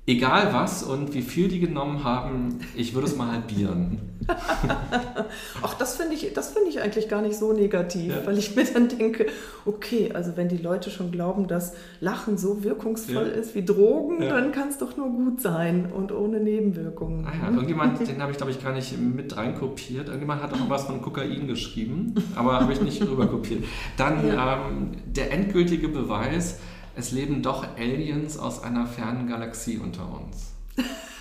Egal 0.04 0.52
was 0.52 0.82
und 0.82 1.14
wie 1.14 1.22
viel 1.22 1.46
die 1.46 1.60
genommen 1.60 2.02
haben, 2.02 2.58
ich 2.74 2.92
würde 2.92 3.06
es 3.06 3.16
mal 3.16 3.30
halbieren. 3.30 4.00
Ach, 5.62 5.74
das 5.74 5.96
finde 5.96 6.14
ich, 6.14 6.20
find 6.20 6.68
ich 6.68 6.80
eigentlich 6.80 7.08
gar 7.08 7.22
nicht 7.22 7.36
so 7.36 7.52
negativ, 7.52 8.12
ja. 8.12 8.26
weil 8.26 8.36
ich 8.36 8.56
mir 8.56 8.64
dann 8.64 8.88
denke, 8.88 9.26
okay, 9.64 10.10
also 10.12 10.36
wenn 10.36 10.48
die 10.48 10.56
Leute 10.56 10.90
schon 10.90 11.12
glauben, 11.12 11.46
dass 11.46 11.74
Lachen 12.00 12.36
so 12.36 12.64
wirkungsvoll 12.64 13.28
ja. 13.28 13.40
ist 13.40 13.54
wie 13.54 13.64
Drogen, 13.64 14.22
ja. 14.22 14.30
dann 14.30 14.50
kann 14.50 14.68
es 14.68 14.78
doch 14.78 14.96
nur 14.96 15.08
gut 15.08 15.40
sein 15.40 15.92
und 15.92 16.10
ohne 16.10 16.40
Nebenwirkungen. 16.40 17.24
Ah 17.24 17.32
ja, 17.40 17.50
irgendjemand, 17.50 18.00
den 18.06 18.20
habe 18.20 18.32
ich 18.32 18.38
glaube 18.38 18.52
ich 18.52 18.62
gar 18.62 18.72
nicht 18.72 18.98
mit 18.98 19.36
reinkopiert. 19.36 20.08
Irgendjemand 20.08 20.42
hat 20.42 20.52
auch 20.52 20.68
was 20.68 20.84
von 20.84 21.00
Kokain 21.00 21.46
geschrieben, 21.46 22.14
aber 22.34 22.60
habe 22.60 22.72
ich 22.72 22.80
nicht 22.80 23.00
rüber 23.02 23.26
kopiert. 23.28 23.64
Dann 23.96 24.24
ähm, 24.24 24.90
der 25.06 25.30
endgültige 25.30 25.88
Beweis, 25.88 26.58
es 26.96 27.12
leben 27.12 27.42
doch 27.42 27.66
Aliens 27.76 28.38
aus 28.38 28.62
einer 28.62 28.86
fernen 28.86 29.28
Galaxie 29.28 29.78
unter 29.78 30.02
uns. 30.02 30.52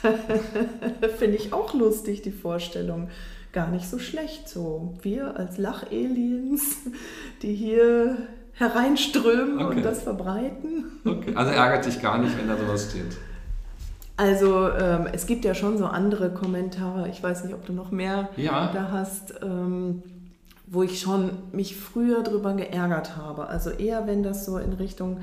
Finde 1.18 1.38
ich 1.38 1.54
auch 1.54 1.74
lustig, 1.74 2.22
die 2.22 2.32
Vorstellung. 2.32 3.10
Gar 3.54 3.70
nicht 3.70 3.88
so 3.90 4.00
schlecht 4.00 4.48
so. 4.48 4.94
Wir 5.02 5.38
als 5.38 5.58
Lachaliens, 5.58 6.78
die 7.42 7.54
hier 7.54 8.18
hereinströmen 8.54 9.60
okay. 9.60 9.78
und 9.78 9.84
das 9.84 10.04
verbreiten. 10.04 10.86
Okay. 11.06 11.34
Also 11.36 11.52
ärgert 11.52 11.86
dich 11.86 12.02
gar 12.02 12.18
nicht, 12.18 12.38
wenn 12.38 12.48
da 12.48 12.58
sowas 12.58 12.90
steht. 12.90 13.18
Also 14.18 14.70
ähm, 14.70 15.08
es 15.12 15.26
gibt 15.26 15.46
ja 15.46 15.56
schon 15.56 15.78
so 15.78 15.86
andere 15.86 16.32
Kommentare. 16.32 17.10
Ich 17.10 17.22
weiß 17.22 17.44
nicht, 17.44 17.54
ob 17.54 17.66
du 17.66 17.74
noch 17.74 17.92
mehr 17.92 18.30
ja. 18.38 18.72
da 18.74 18.92
hast. 18.92 19.34
Ähm, 19.42 20.04
wo 20.72 20.84
ich 20.84 21.02
schon 21.02 21.32
mich 21.52 21.76
früher 21.76 22.24
drüber 22.24 22.54
geärgert 22.54 23.18
habe. 23.18 23.48
Also 23.48 23.72
eher, 23.72 24.08
wenn 24.08 24.24
das 24.24 24.46
so 24.46 24.58
in 24.58 24.72
Richtung 24.72 25.20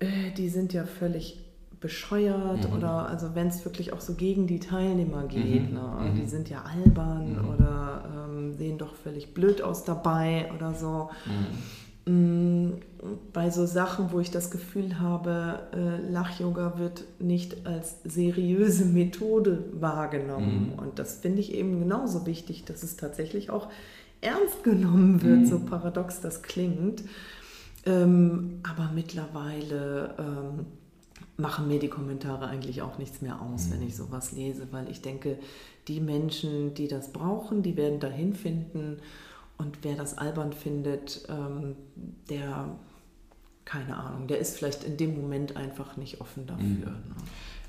äh, 0.00 0.32
die 0.36 0.48
sind 0.48 0.72
ja 0.72 0.84
völlig 0.84 1.44
bescheuert 1.80 2.68
mhm. 2.68 2.76
oder 2.76 3.08
also 3.08 3.34
wenn 3.34 3.48
es 3.48 3.64
wirklich 3.64 3.92
auch 3.92 4.00
so 4.00 4.14
gegen 4.14 4.46
die 4.46 4.58
Teilnehmer 4.58 5.24
geht, 5.24 5.68
mhm. 5.68 5.74
ne? 5.74 6.10
Mhm. 6.10 6.20
die 6.20 6.26
sind 6.26 6.50
ja 6.50 6.62
albern 6.62 7.34
mhm. 7.34 7.48
oder 7.48 8.28
ähm, 8.28 8.54
sehen 8.54 8.78
doch 8.78 8.94
völlig 8.94 9.34
blöd 9.34 9.62
aus 9.62 9.84
dabei 9.84 10.50
oder 10.54 10.74
so. 10.74 11.10
Mhm. 11.26 11.58
Mm, 12.08 12.72
bei 13.34 13.50
so 13.50 13.66
Sachen, 13.66 14.12
wo 14.12 14.20
ich 14.20 14.30
das 14.30 14.50
Gefühl 14.50 14.98
habe, 14.98 15.60
äh, 15.74 16.10
Lach-Yoga 16.10 16.78
wird 16.78 17.04
nicht 17.18 17.66
als 17.66 17.96
seriöse 18.04 18.84
Methode 18.86 19.64
wahrgenommen. 19.72 20.72
Mhm. 20.72 20.78
Und 20.78 20.98
das 20.98 21.16
finde 21.16 21.40
ich 21.40 21.52
eben 21.52 21.78
genauso 21.80 22.26
wichtig, 22.26 22.64
dass 22.64 22.82
es 22.82 22.96
tatsächlich 22.96 23.50
auch 23.50 23.68
ernst 24.20 24.64
genommen 24.64 25.22
wird, 25.22 25.46
so 25.46 25.60
paradox 25.60 26.20
das 26.20 26.42
klingt. 26.42 27.04
Ähm, 27.88 28.60
aber 28.62 28.90
mittlerweile 28.94 30.14
ähm, 30.18 30.66
machen 31.38 31.68
mir 31.68 31.78
die 31.78 31.88
Kommentare 31.88 32.46
eigentlich 32.46 32.82
auch 32.82 32.98
nichts 32.98 33.22
mehr 33.22 33.40
aus, 33.40 33.66
mhm. 33.66 33.72
wenn 33.72 33.82
ich 33.88 33.96
sowas 33.96 34.32
lese, 34.32 34.68
weil 34.72 34.90
ich 34.90 35.00
denke, 35.00 35.38
die 35.86 36.00
Menschen, 36.00 36.74
die 36.74 36.86
das 36.86 37.12
brauchen, 37.12 37.62
die 37.62 37.76
werden 37.76 37.98
dahin 37.98 38.34
finden. 38.34 38.98
Und 39.56 39.78
wer 39.82 39.96
das 39.96 40.18
albern 40.18 40.52
findet, 40.52 41.26
ähm, 41.30 41.76
der, 42.28 42.76
keine 43.68 43.98
Ahnung, 43.98 44.26
der 44.26 44.38
ist 44.38 44.56
vielleicht 44.56 44.82
in 44.84 44.96
dem 44.96 45.20
Moment 45.20 45.56
einfach 45.56 45.98
nicht 45.98 46.22
offen 46.22 46.46
dafür. 46.46 46.64
Mhm. 46.64 46.80
Ne? 46.80 46.94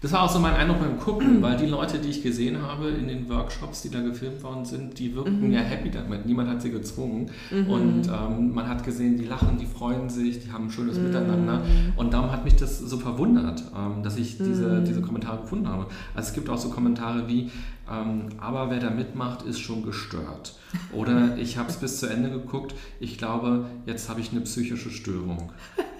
Das 0.01 0.13
war 0.13 0.23
auch 0.23 0.29
so 0.29 0.39
mein 0.39 0.53
Eindruck 0.53 0.79
beim 0.79 0.97
Gucken, 0.97 1.41
weil 1.41 1.57
die 1.57 1.65
Leute, 1.65 1.99
die 1.99 2.07
ich 2.07 2.23
gesehen 2.23 2.61
habe 2.61 2.87
in 2.87 3.09
den 3.09 3.27
Workshops, 3.27 3.81
die 3.81 3.89
da 3.89 3.99
gefilmt 3.99 4.41
worden 4.43 4.63
sind, 4.63 4.97
die 4.97 5.13
wirkten 5.13 5.47
mhm. 5.47 5.51
ja 5.51 5.59
happy 5.59 5.91
damit. 5.91 6.25
Niemand 6.25 6.49
hat 6.49 6.61
sie 6.61 6.71
gezwungen. 6.71 7.31
Mhm. 7.51 7.69
Und 7.69 8.07
ähm, 8.07 8.53
man 8.53 8.69
hat 8.69 8.85
gesehen, 8.85 9.17
die 9.17 9.25
lachen, 9.25 9.57
die 9.57 9.65
freuen 9.65 10.09
sich, 10.09 10.41
die 10.41 10.53
haben 10.53 10.67
ein 10.67 10.71
schönes 10.71 10.97
mhm. 10.97 11.07
Miteinander. 11.07 11.63
Und 11.97 12.13
darum 12.13 12.31
hat 12.31 12.45
mich 12.45 12.55
das 12.55 12.79
so 12.79 12.97
verwundert, 12.97 13.61
ähm, 13.75 14.01
dass 14.01 14.15
ich 14.15 14.37
diese, 14.37 14.69
mhm. 14.69 14.85
diese 14.85 15.01
Kommentare 15.01 15.41
gefunden 15.41 15.67
habe. 15.67 15.87
Also 16.15 16.29
es 16.29 16.33
gibt 16.33 16.49
auch 16.49 16.57
so 16.57 16.69
Kommentare 16.69 17.27
wie, 17.27 17.51
ähm, 17.89 18.29
aber 18.39 18.69
wer 18.69 18.79
da 18.79 18.89
mitmacht, 18.89 19.43
ist 19.43 19.59
schon 19.59 19.83
gestört. 19.83 20.57
Oder 20.93 21.37
ich 21.37 21.57
habe 21.57 21.69
es 21.69 21.77
bis 21.77 21.99
zu 21.99 22.07
Ende 22.07 22.29
geguckt, 22.29 22.75
ich 22.99 23.17
glaube, 23.17 23.65
jetzt 23.85 24.09
habe 24.09 24.21
ich 24.21 24.31
eine 24.31 24.41
psychische 24.41 24.89
Störung. 24.89 25.51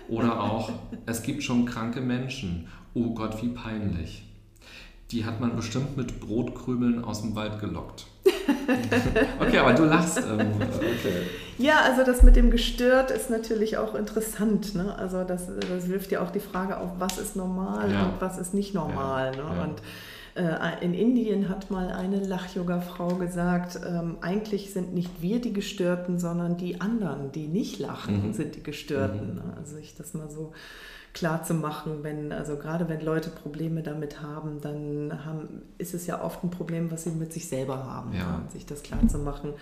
Oder 0.07 0.41
auch, 0.41 0.71
es 1.05 1.21
gibt 1.21 1.43
schon 1.43 1.65
kranke 1.65 2.01
Menschen. 2.01 2.67
Oh 2.93 3.13
Gott, 3.13 3.41
wie 3.41 3.49
peinlich. 3.49 4.23
Die 5.11 5.25
hat 5.25 5.39
man 5.39 5.55
bestimmt 5.55 5.97
mit 5.97 6.19
Brotkrümeln 6.19 7.03
aus 7.03 7.21
dem 7.21 7.35
Wald 7.35 7.59
gelockt. 7.59 8.05
okay, 9.39 9.57
aber 9.59 9.73
du 9.73 9.85
lachst. 9.85 10.17
Ähm, 10.17 10.51
okay. 10.61 11.23
Ja, 11.57 11.81
also 11.81 12.03
das 12.03 12.23
mit 12.23 12.35
dem 12.35 12.51
gestört 12.51 13.11
ist 13.11 13.29
natürlich 13.29 13.77
auch 13.77 13.95
interessant. 13.95 14.75
Ne? 14.75 14.95
Also 14.97 15.23
das, 15.23 15.47
das 15.47 15.89
wirft 15.89 16.11
ja 16.11 16.21
auch 16.21 16.31
die 16.31 16.39
Frage 16.39 16.77
auf, 16.77 16.91
was 16.99 17.17
ist 17.17 17.35
normal 17.35 17.91
ja. 17.91 18.05
und 18.05 18.21
was 18.21 18.37
ist 18.37 18.53
nicht 18.53 18.73
normal. 18.73 19.35
Ja, 19.35 19.43
ne? 19.43 19.61
Und 19.63 19.81
in 20.81 20.93
Indien 20.93 21.49
hat 21.49 21.69
mal 21.69 21.91
eine 21.91 22.19
Lach-Yoga-Frau 22.19 23.15
gesagt, 23.15 23.79
ähm, 23.85 24.17
eigentlich 24.21 24.71
sind 24.71 24.93
nicht 24.93 25.21
wir 25.21 25.41
die 25.41 25.53
Gestörten, 25.53 26.19
sondern 26.19 26.57
die 26.57 26.81
anderen, 26.81 27.31
die 27.31 27.47
nicht 27.47 27.79
lachen, 27.79 28.27
mhm. 28.27 28.33
sind 28.33 28.55
die 28.55 28.63
Gestörten. 28.63 29.31
Mhm. 29.31 29.35
Ne? 29.35 29.53
Also 29.57 29.77
ich 29.77 29.95
das 29.95 30.13
mal 30.13 30.29
so 30.29 30.53
klar 31.13 31.43
zu 31.43 31.53
machen, 31.53 32.03
wenn, 32.03 32.31
also 32.31 32.55
gerade 32.55 32.87
wenn 32.87 33.01
Leute 33.01 33.29
Probleme 33.29 33.81
damit 33.81 34.21
haben, 34.21 34.61
dann 34.61 35.25
haben, 35.25 35.63
ist 35.77 35.93
es 35.93 36.05
ja 36.07 36.23
oft 36.23 36.43
ein 36.43 36.51
Problem, 36.51 36.91
was 36.91 37.03
sie 37.03 37.11
mit 37.11 37.33
sich 37.33 37.47
selber 37.47 37.83
haben. 37.83 38.13
Ja. 38.13 38.43
Sich 38.53 38.65
das 38.65 38.83
klar 38.83 39.07
zu 39.07 39.17
machen, 39.17 39.53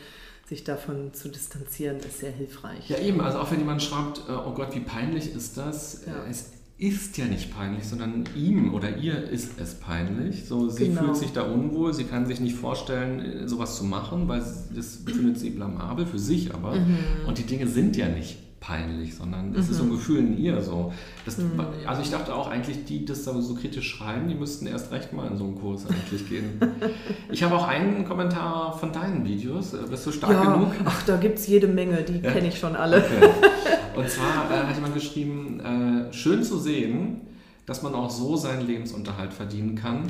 sich 0.46 0.64
davon 0.64 1.14
zu 1.14 1.30
distanzieren, 1.30 1.98
ist 1.98 2.20
sehr 2.20 2.32
hilfreich. 2.32 2.90
Ja, 2.90 3.00
eben, 3.00 3.22
also 3.22 3.40
auch 3.40 3.50
wenn 3.52 3.60
jemand 3.60 3.82
schreibt, 3.82 4.20
äh, 4.30 4.34
oh 4.34 4.52
Gott, 4.52 4.76
wie 4.76 4.82
peinlich 4.82 5.34
ist 5.34 5.58
das, 5.58 6.06
ja. 6.06 6.26
es 6.30 6.52
ist 6.80 7.18
ja 7.18 7.26
nicht 7.26 7.56
peinlich, 7.56 7.86
sondern 7.86 8.26
ihm 8.36 8.74
oder 8.74 8.98
ihr 8.98 9.24
ist 9.30 9.60
es 9.60 9.76
peinlich. 9.76 10.46
So, 10.46 10.70
sie 10.70 10.90
genau. 10.90 11.02
fühlt 11.02 11.18
sich 11.18 11.34
da 11.34 11.42
unwohl, 11.42 11.94
sie 11.94 12.04
kann 12.04 12.28
sich 12.28 12.40
nicht 12.40 12.56
vorstellen, 12.56 13.48
sowas 13.48 13.78
zu 13.78 13.84
machen, 13.84 14.28
weil 14.28 14.44
das 14.76 15.00
findet 15.06 15.40
sie 15.40 15.50
blamabel 15.50 16.06
für 16.06 16.20
sich 16.20 16.54
aber. 16.54 16.76
Mhm. 16.76 16.98
Und 17.28 17.40
die 17.40 17.44
Dinge 17.44 17.68
sind 17.68 17.98
ja 17.98 18.08
nicht 18.08 18.38
peinlich, 18.60 19.16
sondern 19.16 19.56
es 19.56 19.66
mhm. 19.66 19.72
ist 19.72 19.78
so 19.78 19.84
ein 19.84 19.90
mhm. 19.90 19.94
Gefühl 19.94 20.20
in 20.20 20.38
ihr 20.38 20.62
so. 20.62 20.94
Das, 21.26 21.40
mhm. 21.40 21.60
Also 21.88 22.04
ich 22.04 22.12
dachte 22.12 22.36
auch 22.36 22.48
eigentlich, 22.48 22.86
die 22.86 23.06
das 23.06 23.24
so 23.24 23.56
kritisch 23.56 23.90
schreiben, 23.90 24.28
die 24.28 24.36
müssten 24.36 24.68
erst 24.68 24.92
recht 24.92 25.14
mal 25.14 25.28
in 25.28 25.38
so 25.38 25.46
einen 25.46 25.56
Kurs 25.56 25.86
eigentlich 25.90 26.30
gehen. 26.30 26.60
ich 27.32 27.42
habe 27.42 27.56
auch 27.56 27.68
einen 27.68 28.06
Kommentar 28.06 28.78
von 28.78 28.92
deinen 28.92 29.26
Videos. 29.26 29.76
Bist 29.90 30.06
du 30.06 30.12
stark 30.12 30.32
ja, 30.32 30.54
genug? 30.54 30.74
Ach, 30.86 31.04
da 31.06 31.18
gibt 31.18 31.40
es 31.40 31.48
jede 31.48 31.68
Menge, 31.68 32.04
die 32.04 32.20
ja? 32.20 32.32
kenne 32.32 32.50
ich 32.50 32.60
schon 32.60 32.76
alle. 32.76 32.98
Okay. 32.98 33.30
Und 33.98 34.10
zwar 34.10 34.52
äh, 34.52 34.66
hat 34.66 34.76
jemand 34.76 34.94
geschrieben, 34.94 35.60
äh, 35.60 36.14
schön 36.14 36.44
zu 36.44 36.58
sehen, 36.58 37.22
dass 37.66 37.82
man 37.82 37.94
auch 37.94 38.10
so 38.10 38.36
seinen 38.36 38.66
Lebensunterhalt 38.66 39.34
verdienen 39.34 39.76
kann. 39.76 40.08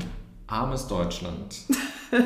Armes 0.48 0.88
Deutschland. 0.88 1.56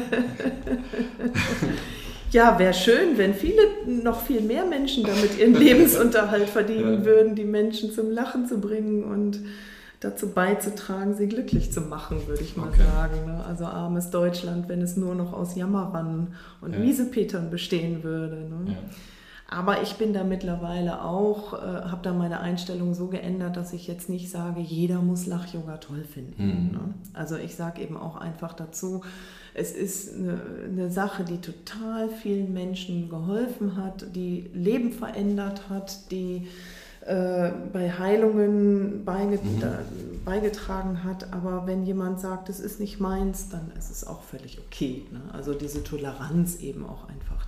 Ja, 2.32 2.58
wäre 2.58 2.74
schön, 2.74 3.18
wenn 3.18 3.34
viele, 3.34 3.62
noch 3.86 4.22
viel 4.22 4.42
mehr 4.42 4.66
Menschen 4.66 5.04
damit 5.04 5.38
ihren 5.38 5.54
Lebensunterhalt 5.60 6.48
verdienen 6.48 7.00
ja. 7.00 7.06
würden, 7.06 7.36
die 7.36 7.44
Menschen 7.44 7.92
zum 7.92 8.10
Lachen 8.10 8.48
zu 8.48 8.60
bringen 8.62 9.04
und 9.04 9.42
dazu 10.00 10.30
beizutragen, 10.30 11.14
sie 11.14 11.28
glücklich 11.28 11.72
zu 11.72 11.82
machen, 11.82 12.26
würde 12.28 12.42
ich 12.42 12.56
mal 12.56 12.70
okay. 12.70 12.84
sagen. 12.84 13.26
Ne? 13.26 13.44
Also 13.46 13.66
armes 13.66 14.10
Deutschland, 14.10 14.70
wenn 14.70 14.82
es 14.82 14.96
nur 14.96 15.14
noch 15.14 15.34
aus 15.34 15.56
Jammerern 15.56 16.34
und 16.62 16.74
ja. 16.74 16.80
Miesepetern 16.80 17.52
bestehen 17.52 18.02
würde. 18.04 18.38
Ne? 18.38 18.72
Ja. 18.72 18.78
Aber 19.54 19.82
ich 19.82 19.96
bin 19.98 20.14
da 20.14 20.24
mittlerweile 20.24 21.04
auch, 21.04 21.52
äh, 21.52 21.58
habe 21.58 22.00
da 22.04 22.14
meine 22.14 22.40
Einstellung 22.40 22.94
so 22.94 23.08
geändert, 23.08 23.58
dass 23.58 23.74
ich 23.74 23.86
jetzt 23.86 24.08
nicht 24.08 24.32
sage, 24.32 24.62
jeder 24.62 25.02
muss 25.02 25.26
Lach-Yoga 25.26 25.78
toll 25.78 26.06
finden. 26.06 26.46
Mhm. 26.46 26.72
Ne? 26.72 26.94
Also 27.12 27.36
ich 27.36 27.56
sage 27.56 27.82
eben 27.82 27.98
auch 27.98 28.16
einfach 28.16 28.54
dazu, 28.54 29.02
es 29.54 29.74
ist 29.74 30.16
eine, 30.16 30.40
eine, 30.72 30.90
Sache, 30.90 31.26
die 31.26 31.42
total 31.42 32.08
vielen 32.08 32.54
Menschen 32.54 33.10
geholfen 33.10 33.76
hat, 33.76 34.16
die 34.16 34.50
Leben 34.54 34.94
verändert 34.94 35.70
hat, 35.70 36.10
die 36.12 36.48
äh, 37.06 37.52
bei 37.74 37.92
Heilungen 37.92 39.04
beiget 39.04 39.44
mhm. 39.44 40.24
beigetragen 40.24 41.04
hat. 41.04 41.34
Aber 41.34 41.68
wenn 41.68 41.86
jemand 41.86 42.22
sagt, 42.22 42.48
es 42.48 42.62
ist 42.62 42.80
nicht 42.80 43.02
meins, 43.02 43.50
dann 43.50 43.70
ist 43.78 43.92
es 43.92 44.08
auch 44.08 44.22
völlig 44.22 44.60
okay. 44.60 45.04
Ne? 45.12 45.20
Also 45.34 45.54
diese 45.54 45.84
Toleranz 45.84 46.62
eben 46.62 46.86
auch 46.86 47.10
einfach 47.10 47.46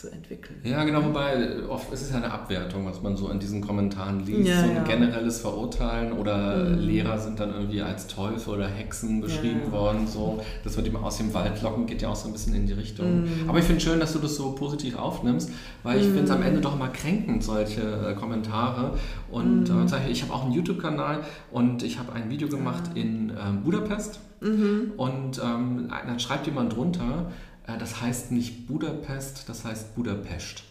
zu 0.00 0.10
entwickeln. 0.10 0.58
Ja, 0.64 0.82
genau, 0.84 1.04
wobei 1.04 1.62
oft 1.68 1.92
ist 1.92 2.02
es 2.02 2.10
ja 2.10 2.16
eine 2.16 2.32
Abwertung, 2.32 2.86
was 2.86 3.02
man 3.02 3.16
so 3.16 3.28
in 3.28 3.38
diesen 3.38 3.60
Kommentaren 3.60 4.24
liest, 4.24 4.48
ja, 4.48 4.60
so 4.60 4.70
ein 4.70 4.76
ja. 4.76 4.82
generelles 4.84 5.40
Verurteilen 5.40 6.12
oder 6.12 6.64
mhm. 6.64 6.78
Lehrer 6.78 7.18
sind 7.18 7.38
dann 7.38 7.52
irgendwie 7.52 7.82
als 7.82 8.06
Teufel 8.06 8.54
oder 8.54 8.66
Hexen 8.66 9.20
beschrieben 9.20 9.62
ja. 9.66 9.72
worden, 9.72 10.06
so, 10.06 10.42
das 10.64 10.76
wird 10.76 10.86
ihm 10.86 10.96
aus 10.96 11.18
dem 11.18 11.34
Wald 11.34 11.60
locken, 11.62 11.86
geht 11.86 12.00
ja 12.00 12.08
auch 12.08 12.16
so 12.16 12.28
ein 12.28 12.32
bisschen 12.32 12.54
in 12.54 12.66
die 12.66 12.72
Richtung. 12.72 13.24
Mhm. 13.24 13.48
Aber 13.48 13.58
ich 13.58 13.64
finde 13.64 13.80
schön, 13.80 14.00
dass 14.00 14.14
du 14.14 14.18
das 14.18 14.36
so 14.36 14.52
positiv 14.52 14.96
aufnimmst, 14.96 15.50
weil 15.82 15.98
ich 16.00 16.06
mhm. 16.06 16.14
finde 16.14 16.24
es 16.24 16.30
am 16.30 16.42
Ende 16.42 16.60
doch 16.60 16.78
mal 16.78 16.88
kränkend, 16.88 17.44
solche 17.44 17.82
äh, 17.82 18.14
Kommentare 18.14 18.94
und 19.30 19.68
mhm. 19.68 19.86
äh, 19.86 20.10
ich 20.10 20.22
habe 20.22 20.32
auch 20.32 20.44
einen 20.44 20.52
YouTube-Kanal 20.52 21.20
und 21.50 21.82
ich 21.82 21.98
habe 21.98 22.12
ein 22.14 22.30
Video 22.30 22.48
gemacht 22.48 22.84
in 22.94 23.30
äh, 23.30 23.34
Budapest 23.62 24.20
mhm. 24.40 24.92
und 24.96 25.40
ähm, 25.44 25.88
dann 26.06 26.18
schreibt 26.18 26.46
jemand 26.46 26.74
drunter, 26.74 27.26
äh, 27.30 27.49
das 27.76 28.00
heißt 28.00 28.32
nicht 28.32 28.66
Budapest, 28.66 29.48
das 29.48 29.64
heißt 29.64 29.94
Budapest. 29.94 30.64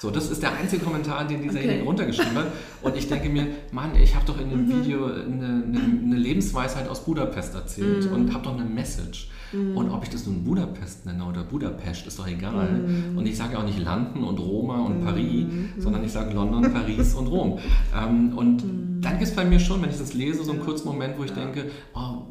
So, 0.00 0.10
das 0.10 0.30
ist 0.30 0.42
der 0.42 0.52
einzige 0.54 0.82
Kommentar, 0.82 1.26
den 1.26 1.42
dieserjenige 1.42 1.80
okay. 1.80 1.86
runtergeschrieben 1.88 2.34
hat. 2.34 2.46
Und 2.80 2.96
ich 2.96 3.08
denke 3.08 3.28
mir, 3.28 3.48
Mann, 3.70 3.94
ich 3.96 4.14
habe 4.14 4.24
doch 4.24 4.40
in 4.40 4.48
dem 4.48 4.66
mhm. 4.66 4.82
Video 4.82 5.04
eine, 5.04 5.62
eine, 5.62 5.80
eine, 6.04 6.16
Lebensweisheit 6.16 6.88
aus 6.88 7.04
Budapest 7.04 7.54
erzählt 7.54 8.06
mhm. 8.06 8.14
und 8.14 8.32
habe 8.32 8.44
doch 8.44 8.58
eine 8.58 8.64
Message. 8.64 9.28
Mhm. 9.52 9.76
Und 9.76 9.90
ob 9.90 10.02
ich 10.02 10.08
das 10.08 10.26
nun 10.26 10.42
Budapest 10.42 11.04
nenne 11.04 11.22
oder 11.22 11.42
Budapest, 11.42 12.06
ist 12.06 12.18
doch 12.18 12.26
egal. 12.26 12.80
Mhm. 12.80 13.18
Und 13.18 13.26
ich 13.26 13.36
sage 13.36 13.58
auch 13.58 13.64
nicht 13.64 13.78
London 13.78 14.24
und 14.24 14.38
Roma 14.38 14.80
und 14.86 15.00
mhm. 15.00 15.04
Paris, 15.04 15.46
sondern 15.76 16.02
ich 16.02 16.12
sage 16.12 16.32
London, 16.32 16.72
Paris 16.72 17.14
und 17.14 17.26
Rom. 17.26 17.58
Ähm, 17.94 18.32
und 18.38 18.64
dann 19.02 19.18
gibt 19.18 19.28
es 19.30 19.36
bei 19.36 19.44
mir 19.44 19.60
schon, 19.60 19.82
wenn 19.82 19.90
ich 19.90 19.98
das 19.98 20.14
lese, 20.14 20.44
so 20.44 20.52
einen 20.52 20.60
kurzen 20.60 20.88
Moment, 20.88 21.18
wo 21.18 21.24
ich 21.24 21.32
denke, 21.32 21.70
oh, 21.94 22.22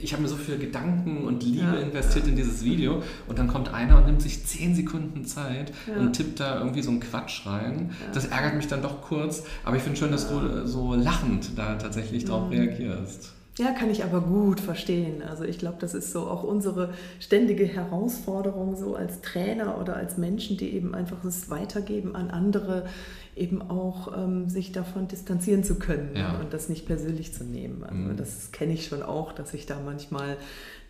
ich 0.00 0.12
habe 0.12 0.22
mir 0.22 0.28
so 0.28 0.36
viel 0.36 0.58
Gedanken 0.58 1.24
und 1.24 1.42
Liebe 1.42 1.62
ja. 1.62 1.74
investiert 1.74 2.26
in 2.26 2.36
dieses 2.36 2.64
Video 2.64 3.02
und 3.26 3.38
dann 3.38 3.48
kommt 3.48 3.72
einer 3.72 3.98
und 3.98 4.06
nimmt 4.06 4.22
sich 4.22 4.44
zehn 4.44 4.74
Sekunden 4.74 5.24
Zeit 5.24 5.72
ja. 5.86 5.96
und 5.96 6.12
tippt 6.14 6.40
da 6.40 6.58
irgendwie 6.58 6.82
so 6.82 6.90
einen 6.90 7.00
Quatsch 7.00 7.46
rein. 7.46 7.90
Ja. 8.00 8.12
Das 8.12 8.26
ärgert 8.26 8.56
mich 8.56 8.68
dann 8.68 8.82
doch 8.82 9.02
kurz, 9.02 9.44
aber 9.64 9.76
ich 9.76 9.82
finde 9.82 9.98
schön, 9.98 10.12
dass 10.12 10.28
du 10.28 10.66
so 10.66 10.94
lachend 10.94 11.56
da 11.56 11.74
tatsächlich 11.76 12.24
drauf 12.24 12.50
reagierst. 12.50 13.32
Ja, 13.58 13.72
kann 13.72 13.90
ich 13.90 14.04
aber 14.04 14.20
gut 14.20 14.60
verstehen. 14.60 15.20
Also 15.22 15.42
ich 15.42 15.58
glaube, 15.58 15.78
das 15.80 15.92
ist 15.92 16.12
so 16.12 16.28
auch 16.28 16.44
unsere 16.44 16.94
ständige 17.18 17.66
Herausforderung 17.66 18.76
so 18.76 18.94
als 18.94 19.20
Trainer 19.20 19.80
oder 19.80 19.96
als 19.96 20.16
Menschen, 20.16 20.56
die 20.56 20.74
eben 20.74 20.94
einfach 20.94 21.24
es 21.24 21.50
weitergeben 21.50 22.14
an 22.14 22.30
andere, 22.30 22.86
eben 23.34 23.60
auch 23.62 24.16
ähm, 24.16 24.48
sich 24.48 24.70
davon 24.70 25.08
distanzieren 25.08 25.64
zu 25.64 25.74
können 25.76 26.14
ja. 26.14 26.38
und 26.38 26.52
das 26.52 26.68
nicht 26.68 26.86
persönlich 26.86 27.34
zu 27.34 27.44
nehmen. 27.44 27.82
Also 27.82 27.96
mhm. 27.96 28.16
das 28.16 28.52
kenne 28.52 28.72
ich 28.74 28.86
schon 28.86 29.02
auch, 29.02 29.32
dass 29.32 29.52
ich 29.54 29.66
da 29.66 29.80
manchmal 29.84 30.36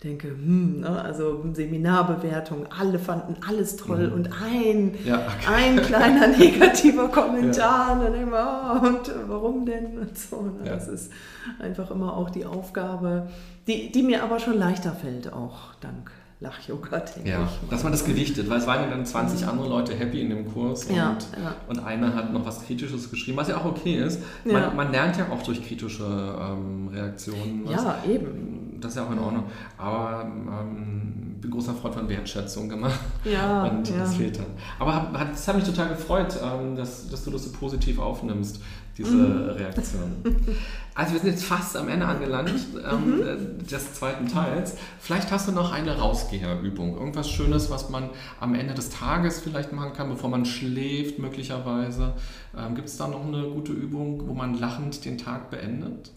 denke, 0.05 0.29
hm, 0.29 0.81
ne, 0.81 1.03
also 1.03 1.45
Seminarbewertung, 1.53 2.67
alle 2.71 2.99
fanden 2.99 3.37
alles 3.47 3.77
toll 3.77 4.09
mhm. 4.09 4.13
und 4.13 4.31
ein, 4.43 4.95
ja, 5.05 5.17
okay. 5.17 5.53
ein 5.53 5.83
kleiner 5.83 6.29
negativer 6.39 7.09
Kommentar, 7.09 7.89
ja. 7.89 8.07
und 8.07 8.15
dann 8.15 8.31
mir, 8.31 8.81
oh, 8.83 8.87
und 8.87 9.13
warum 9.29 9.67
denn? 9.67 9.99
Und 9.99 10.17
so. 10.17 10.43
Ne? 10.43 10.67
Ja. 10.67 10.75
Das 10.75 10.87
ist 10.87 11.13
einfach 11.59 11.91
immer 11.91 12.17
auch 12.17 12.31
die 12.31 12.45
Aufgabe, 12.45 13.29
die, 13.67 13.91
die 13.91 14.03
mir 14.03 14.23
aber 14.23 14.39
schon 14.39 14.57
leichter 14.57 14.93
fällt, 14.93 15.33
auch 15.33 15.75
dank 15.81 16.13
Lach-Yoga, 16.41 17.01
denke 17.01 17.29
ja, 17.29 17.45
ich. 17.45 17.69
Dass 17.69 17.83
man 17.83 17.91
das 17.91 18.05
gewichtet, 18.05 18.49
weil 18.49 18.59
es 18.59 18.67
waren 18.67 18.83
ja 18.83 18.89
dann 18.89 19.05
20 19.05 19.43
mhm. 19.43 19.49
andere 19.49 19.69
Leute 19.69 19.95
happy 19.95 20.21
in 20.21 20.31
dem 20.31 20.53
Kurs 20.53 20.85
und, 20.85 20.95
ja, 20.95 21.19
ja. 21.33 21.57
und 21.67 21.81
einer 21.81 22.15
hat 22.15 22.33
noch 22.33 22.47
was 22.47 22.65
Kritisches 22.65 23.11
geschrieben, 23.11 23.37
was 23.37 23.49
ja 23.49 23.57
auch 23.57 23.65
okay 23.65 23.97
ist. 23.97 24.23
Man, 24.45 24.55
ja. 24.55 24.71
man 24.71 24.93
lernt 24.93 25.17
ja 25.17 25.29
auch 25.31 25.43
durch 25.43 25.67
kritische 25.67 26.05
ähm, 26.05 26.89
Reaktionen. 26.93 27.63
Was, 27.65 27.83
ja, 27.83 27.99
eben. 28.09 28.79
Das 28.81 28.93
ist 28.93 28.99
ja 28.99 29.07
auch 29.07 29.11
in 29.11 29.19
Ordnung. 29.19 29.45
Aber 29.77 30.25
ähm, 30.25 31.28
bin 31.41 31.51
großer 31.51 31.75
Freund 31.75 31.95
von 31.95 32.09
Wertschätzung 32.09 32.69
gemacht. 32.69 32.99
Ja. 33.25 33.65
Und 33.65 33.91
das 33.91 34.17
fehlt 34.17 34.39
dann. 34.39 34.47
Aber 34.79 34.95
hat, 34.95 35.33
das 35.33 35.47
hat 35.47 35.57
mich 35.57 35.65
total 35.65 35.89
gefreut, 35.91 36.39
ähm, 36.43 36.77
dass, 36.77 37.09
dass 37.09 37.25
du 37.25 37.31
das 37.31 37.45
so 37.45 37.53
positiv 37.53 37.99
aufnimmst 37.99 38.61
diese 38.99 39.17
mhm. 39.17 39.51
Reaktion. 39.51 40.11
Also 40.95 41.13
wir 41.13 41.21
sind 41.21 41.31
jetzt 41.31 41.45
fast 41.45 41.77
am 41.77 41.89
Ende 41.89 42.07
angelangt 42.07 42.59
ähm, 42.91 43.21
mhm. 43.21 43.65
des 43.65 43.95
zweiten 43.95 44.27
Teils. 44.27 44.75
Vielleicht 44.99 45.31
hast 45.31 45.47
du 45.47 45.53
noch 45.53 45.71
eine 45.71 45.97
Rausgeherübung, 45.97 46.97
irgendwas 46.97 47.31
Schönes, 47.31 47.71
was 47.71 47.89
man 47.89 48.11
am 48.41 48.57
Ende 48.57 48.75
des 48.75 48.91
Tages 48.91 49.39
vielleicht 49.39 49.73
machen 49.73 49.93
kann, 49.93 50.09
bevor 50.09 50.29
man 50.29 50.45
schläft 50.45 51.21
möglicherweise. 51.21 52.15
Ähm, 52.57 52.75
Gibt 52.75 52.89
es 52.89 52.97
da 52.97 53.07
noch 53.07 53.25
eine 53.25 53.43
gute 53.45 53.71
Übung, 53.71 54.27
wo 54.27 54.35
man 54.35 54.59
lachend 54.59 55.05
den 55.05 55.19
Tag 55.19 55.51
beendet? 55.51 56.11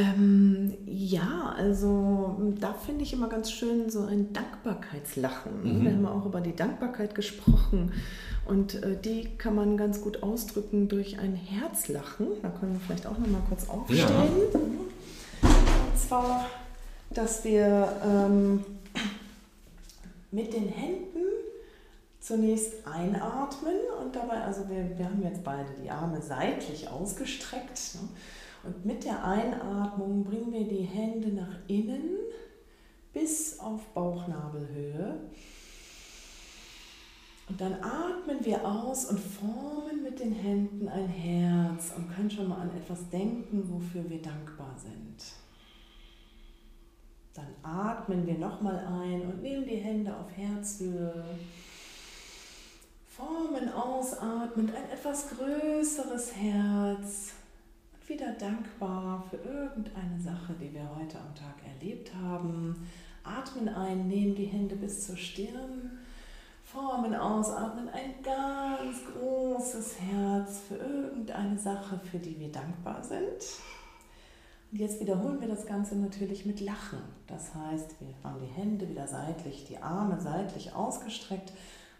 Ähm, 0.00 0.74
ja, 0.86 1.54
also 1.56 2.36
da 2.58 2.72
finde 2.72 3.02
ich 3.02 3.12
immer 3.12 3.28
ganz 3.28 3.50
schön 3.50 3.90
so 3.90 4.04
ein 4.04 4.32
Dankbarkeitslachen. 4.32 5.62
Mhm. 5.62 5.84
Wir 5.84 5.92
haben 5.92 6.06
auch 6.06 6.24
über 6.24 6.40
die 6.40 6.56
Dankbarkeit 6.56 7.14
gesprochen 7.14 7.92
und 8.46 8.82
äh, 8.82 8.96
die 8.96 9.28
kann 9.36 9.54
man 9.54 9.76
ganz 9.76 10.00
gut 10.00 10.22
ausdrücken 10.22 10.88
durch 10.88 11.18
ein 11.18 11.34
Herzlachen. 11.34 12.28
Da 12.40 12.48
können 12.48 12.72
wir 12.72 12.80
vielleicht 12.80 13.06
auch 13.06 13.18
noch 13.18 13.26
mal 13.26 13.42
kurz 13.48 13.68
aufstehen. 13.68 13.98
Ja. 13.98 15.48
Und 15.48 15.98
zwar, 15.98 16.46
dass 17.10 17.44
wir 17.44 17.92
ähm, 18.02 18.64
mit 20.30 20.52
den 20.54 20.68
Händen 20.68 21.20
zunächst 22.20 22.86
einatmen 22.86 23.74
und 24.00 24.14
dabei, 24.14 24.42
also 24.42 24.68
wir, 24.68 24.96
wir 24.96 25.04
haben 25.06 25.22
jetzt 25.22 25.42
beide 25.44 25.68
die 25.82 25.90
Arme 25.90 26.22
seitlich 26.22 26.88
ausgestreckt. 26.88 27.94
Ne? 27.94 28.08
Und 28.62 28.84
mit 28.84 29.04
der 29.04 29.24
Einatmung 29.24 30.24
bringen 30.24 30.52
wir 30.52 30.68
die 30.68 30.84
Hände 30.84 31.28
nach 31.28 31.56
innen 31.66 32.16
bis 33.12 33.58
auf 33.58 33.80
Bauchnabelhöhe. 33.94 35.18
Und 37.48 37.60
dann 37.60 37.74
atmen 37.82 38.44
wir 38.44 38.64
aus 38.64 39.06
und 39.06 39.18
formen 39.18 40.04
mit 40.04 40.20
den 40.20 40.32
Händen 40.32 40.88
ein 40.88 41.08
Herz 41.08 41.92
und 41.96 42.08
können 42.14 42.30
schon 42.30 42.48
mal 42.48 42.60
an 42.60 42.70
etwas 42.76 43.08
denken, 43.10 43.68
wofür 43.68 44.08
wir 44.08 44.22
dankbar 44.22 44.76
sind. 44.78 45.32
Dann 47.34 47.48
atmen 47.62 48.24
wir 48.26 48.38
nochmal 48.38 48.78
ein 48.78 49.22
und 49.22 49.42
nehmen 49.42 49.64
die 49.64 49.76
Hände 49.76 50.14
auf 50.16 50.30
Herzhöhe. 50.36 51.24
Formen 53.08 53.72
ausatmend 53.72 54.72
ein 54.74 54.90
etwas 54.92 55.30
größeres 55.30 56.36
Herz. 56.36 57.32
Wieder 58.10 58.32
dankbar 58.32 59.24
für 59.30 59.36
irgendeine 59.36 60.20
Sache, 60.20 60.52
die 60.60 60.74
wir 60.74 60.82
heute 60.96 61.16
am 61.20 61.32
Tag 61.32 61.54
erlebt 61.64 62.10
haben. 62.12 62.74
Atmen 63.22 63.68
ein, 63.68 64.08
nehmen 64.08 64.34
die 64.34 64.46
Hände 64.46 64.74
bis 64.74 65.06
zur 65.06 65.16
Stirn 65.16 65.92
Formen 66.64 67.14
ausatmen, 67.14 67.88
ein 67.88 68.14
ganz 68.20 68.98
großes 69.14 70.00
Herz 70.00 70.62
für 70.66 70.74
irgendeine 70.74 71.56
Sache, 71.56 72.00
für 72.10 72.18
die 72.18 72.36
wir 72.40 72.50
dankbar 72.50 73.04
sind. 73.04 73.44
Und 74.72 74.80
jetzt 74.80 74.98
wiederholen 74.98 75.40
wir 75.40 75.48
das 75.48 75.64
Ganze 75.64 75.94
natürlich 75.94 76.44
mit 76.44 76.60
Lachen. 76.60 76.98
Das 77.28 77.54
heißt, 77.54 77.94
wir 78.00 78.14
haben 78.24 78.40
die 78.40 78.60
Hände 78.60 78.88
wieder 78.88 79.06
seitlich, 79.06 79.66
die 79.68 79.78
Arme 79.78 80.20
seitlich 80.20 80.74
ausgestreckt, 80.74 81.52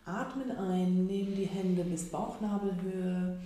atmen 0.05 0.51
ein, 0.51 1.07
nehmen 1.07 1.37
die 1.37 1.47
Hände 1.47 1.85
bis 1.85 2.11
Bauchnabelhöhe, 2.11 3.39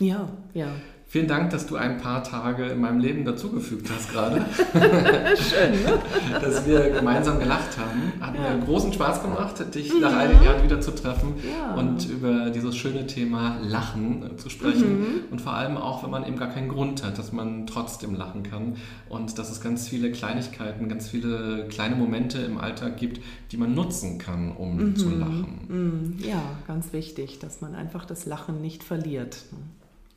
Ja, 0.00 0.28
ja. 0.52 0.68
Vielen 1.08 1.28
Dank, 1.28 1.50
dass 1.50 1.66
du 1.66 1.76
ein 1.76 1.98
paar 1.98 2.24
Tage 2.24 2.64
in 2.64 2.80
meinem 2.80 2.98
Leben 2.98 3.24
dazugefügt 3.24 3.88
hast 3.94 4.10
gerade. 4.10 4.44
Schön, 5.36 5.84
ne? 5.84 6.00
Dass 6.40 6.66
wir 6.66 6.90
gemeinsam 6.90 7.38
gelacht 7.38 7.78
haben. 7.78 8.12
Hat 8.20 8.34
ja. 8.34 8.56
mir 8.56 8.64
großen 8.64 8.92
Spaß 8.92 9.22
gemacht, 9.22 9.72
dich 9.72 9.94
mhm. 9.94 10.00
nach 10.00 10.16
einigen 10.16 10.42
Jahren 10.42 10.64
wieder 10.64 10.80
zu 10.80 10.90
treffen 10.90 11.34
ja. 11.48 11.74
und 11.74 12.08
über 12.10 12.50
dieses 12.50 12.76
schöne 12.76 13.06
Thema 13.06 13.56
Lachen 13.62 14.36
zu 14.36 14.50
sprechen. 14.50 14.98
Mhm. 14.98 15.06
Und 15.30 15.40
vor 15.40 15.52
allem 15.52 15.76
auch, 15.76 16.02
wenn 16.02 16.10
man 16.10 16.26
eben 16.26 16.36
gar 16.36 16.50
keinen 16.50 16.68
Grund 16.68 17.04
hat, 17.04 17.18
dass 17.18 17.30
man 17.30 17.68
trotzdem 17.68 18.16
lachen 18.16 18.42
kann. 18.42 18.74
Und 19.08 19.38
dass 19.38 19.52
es 19.52 19.60
ganz 19.60 19.86
viele 19.88 20.10
Kleinigkeiten, 20.10 20.88
ganz 20.88 21.08
viele 21.08 21.68
kleine 21.68 21.94
Momente 21.94 22.38
im 22.40 22.58
Alltag 22.58 22.96
gibt, 22.96 23.20
die 23.52 23.56
man 23.58 23.76
nutzen 23.76 24.18
kann, 24.18 24.50
um 24.56 24.76
mhm. 24.76 24.96
zu 24.96 25.10
lachen. 25.10 25.60
Mhm. 25.68 26.16
Ja, 26.18 26.42
ganz 26.66 26.92
wichtig, 26.92 27.38
dass 27.38 27.60
man 27.60 27.76
einfach 27.76 28.04
das 28.06 28.26
Lachen 28.26 28.60
nicht 28.60 28.82
verliert. 28.82 29.36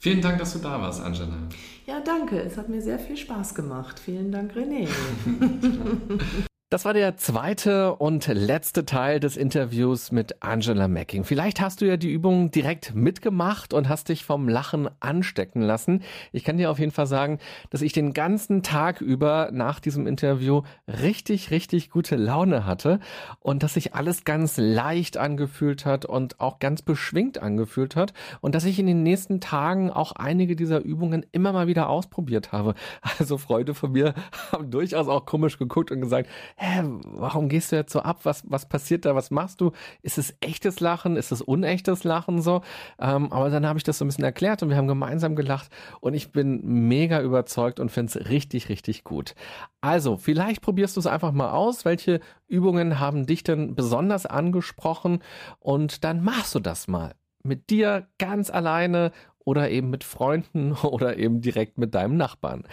Vielen 0.01 0.21
Dank, 0.21 0.39
dass 0.39 0.53
du 0.53 0.59
da 0.59 0.81
warst, 0.81 1.01
Angela. 1.01 1.37
Ja, 1.85 1.99
danke. 1.99 2.39
Es 2.41 2.55
hat 2.55 2.69
mir 2.69 2.81
sehr 2.81 2.99
viel 2.99 3.17
Spaß 3.17 3.53
gemacht. 3.53 3.99
Vielen 3.99 4.31
Dank, 4.31 4.53
René. 4.53 4.87
Das 6.71 6.85
war 6.85 6.93
der 6.93 7.17
zweite 7.17 7.95
und 7.95 8.27
letzte 8.27 8.85
Teil 8.85 9.19
des 9.19 9.37
Interviews 9.37 10.11
mit 10.11 10.43
Angela 10.43 10.87
Macking. 10.87 11.23
Vielleicht 11.23 11.61
hast 11.61 11.81
du 11.81 11.85
ja 11.87 11.97
die 11.97 12.11
Übung 12.11 12.51
direkt 12.51 12.93
mitgemacht 12.93 13.73
und 13.73 13.89
hast 13.89 14.09
dich 14.09 14.23
vom 14.23 14.47
Lachen 14.47 14.87
anstecken 14.99 15.63
lassen. 15.63 16.03
Ich 16.31 16.43
kann 16.43 16.57
dir 16.57 16.69
auf 16.69 16.77
jeden 16.77 16.91
Fall 16.91 17.07
sagen, 17.07 17.39
dass 17.71 17.81
ich 17.81 17.91
den 17.91 18.13
ganzen 18.13 18.61
Tag 18.61 19.01
über 19.01 19.49
nach 19.51 19.79
diesem 19.79 20.05
Interview 20.05 20.61
richtig, 20.85 21.49
richtig 21.49 21.89
gute 21.89 22.17
Laune 22.17 22.67
hatte 22.67 22.99
und 23.39 23.63
dass 23.63 23.73
sich 23.73 23.95
alles 23.95 24.23
ganz 24.23 24.57
leicht 24.57 25.17
angefühlt 25.17 25.87
hat 25.87 26.05
und 26.05 26.39
auch 26.39 26.59
ganz 26.59 26.83
beschwingt 26.83 27.41
angefühlt 27.41 27.95
hat 27.95 28.13
und 28.41 28.53
dass 28.53 28.65
ich 28.65 28.77
in 28.77 28.85
den 28.85 29.01
nächsten 29.01 29.41
Tagen 29.41 29.89
auch 29.89 30.11
einige 30.11 30.55
dieser 30.55 30.83
Übungen 30.83 31.25
immer 31.31 31.51
mal 31.51 31.65
wieder 31.65 31.89
ausprobiert 31.89 32.51
habe. 32.51 32.75
Also 33.17 33.39
Freunde 33.39 33.73
von 33.73 33.91
mir 33.91 34.13
haben 34.51 34.69
durchaus 34.69 35.07
auch 35.07 35.25
komisch 35.25 35.57
geguckt 35.57 35.89
und 35.89 36.01
gesagt, 36.01 36.29
hä, 36.59 36.83
warum 37.05 37.47
gehst 37.47 37.71
du 37.71 37.77
jetzt 37.77 37.93
so 37.93 38.01
ab? 38.01 38.19
Was, 38.23 38.43
was 38.47 38.67
passiert 38.67 39.05
da? 39.05 39.15
Was 39.15 39.31
machst 39.31 39.61
du? 39.61 39.71
Ist 40.01 40.17
es 40.17 40.35
echtes 40.41 40.81
Lachen? 40.81 41.15
Ist 41.15 41.31
es 41.31 41.41
unechtes 41.41 42.03
Lachen 42.03 42.41
so? 42.41 42.61
Ähm, 42.99 43.31
aber 43.31 43.49
dann 43.49 43.65
habe 43.65 43.77
ich 43.77 43.83
das 43.83 43.97
so 43.97 44.05
ein 44.05 44.09
bisschen 44.09 44.25
erklärt 44.25 44.61
und 44.61 44.69
wir 44.69 44.75
haben 44.75 44.87
gemeinsam 44.87 45.35
gelacht 45.35 45.69
und 46.01 46.13
ich 46.13 46.31
bin 46.31 46.61
mega 46.63 47.21
überzeugt 47.21 47.79
und 47.79 47.89
finde 47.89 48.11
es 48.19 48.29
richtig, 48.29 48.67
richtig 48.67 49.05
gut. 49.05 49.35
Also, 49.81 50.17
vielleicht 50.17 50.61
probierst 50.61 50.97
du 50.97 50.99
es 50.99 51.07
einfach 51.07 51.31
mal 51.31 51.51
aus. 51.51 51.85
Welche 51.85 52.19
Übungen 52.47 52.99
haben 52.99 53.25
dich 53.25 53.43
denn 53.43 53.75
besonders 53.75 54.25
angesprochen? 54.25 55.23
Und 55.59 56.03
dann 56.03 56.21
machst 56.23 56.53
du 56.55 56.59
das 56.59 56.87
mal 56.87 57.15
mit 57.41 57.69
dir 57.69 58.07
ganz 58.17 58.49
alleine 58.49 59.11
oder 59.49 59.71
eben 59.71 59.89
mit 59.89 60.03
Freunden 60.03 60.73
oder 60.83 61.17
eben 61.17 61.41
direkt 61.41 61.79
mit 61.79 61.95
deinem 61.95 62.17
Nachbarn. 62.17 62.63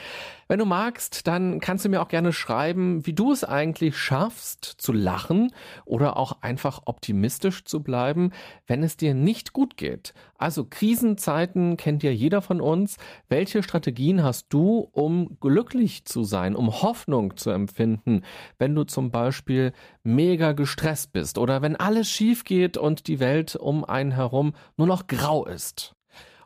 Wenn 0.46 0.58
du 0.58 0.66
magst, 0.66 1.26
dann 1.26 1.58
kannst 1.58 1.84
du 1.84 1.88
mir 1.88 2.02
auch 2.02 2.08
gerne 2.08 2.32
schreiben, 2.32 3.04
wie 3.06 3.14
du 3.14 3.32
es 3.32 3.42
eigentlich 3.42 3.96
schaffst 3.96 4.64
zu 4.64 4.92
lachen 4.92 5.52
oder 5.86 6.18
auch 6.18 6.42
einfach 6.42 6.82
optimistisch 6.84 7.64
zu 7.64 7.82
bleiben, 7.82 8.30
wenn 8.66 8.82
es 8.82 8.96
dir 8.96 9.14
nicht 9.14 9.54
gut 9.54 9.76
geht. 9.76 10.12
Also 10.38 10.66
Krisenzeiten 10.66 11.76
kennt 11.76 12.02
ja 12.02 12.10
jeder 12.10 12.42
von 12.42 12.60
uns. 12.60 12.96
Welche 13.28 13.62
Strategien 13.62 14.22
hast 14.22 14.46
du, 14.50 14.88
um 14.92 15.38
glücklich 15.40 16.04
zu 16.04 16.22
sein, 16.22 16.54
um 16.54 16.82
Hoffnung 16.82 17.36
zu 17.36 17.50
empfinden, 17.50 18.22
wenn 18.58 18.74
du 18.74 18.84
zum 18.84 19.10
Beispiel 19.10 19.72
mega 20.04 20.52
gestresst 20.52 21.12
bist 21.12 21.38
oder 21.38 21.62
wenn 21.62 21.74
alles 21.74 22.08
schief 22.08 22.44
geht 22.44 22.76
und 22.76 23.08
die 23.08 23.18
Welt 23.18 23.56
um 23.56 23.84
einen 23.84 24.12
herum 24.12 24.52
nur 24.76 24.86
noch 24.86 25.06
grau 25.06 25.46
ist? 25.46 25.95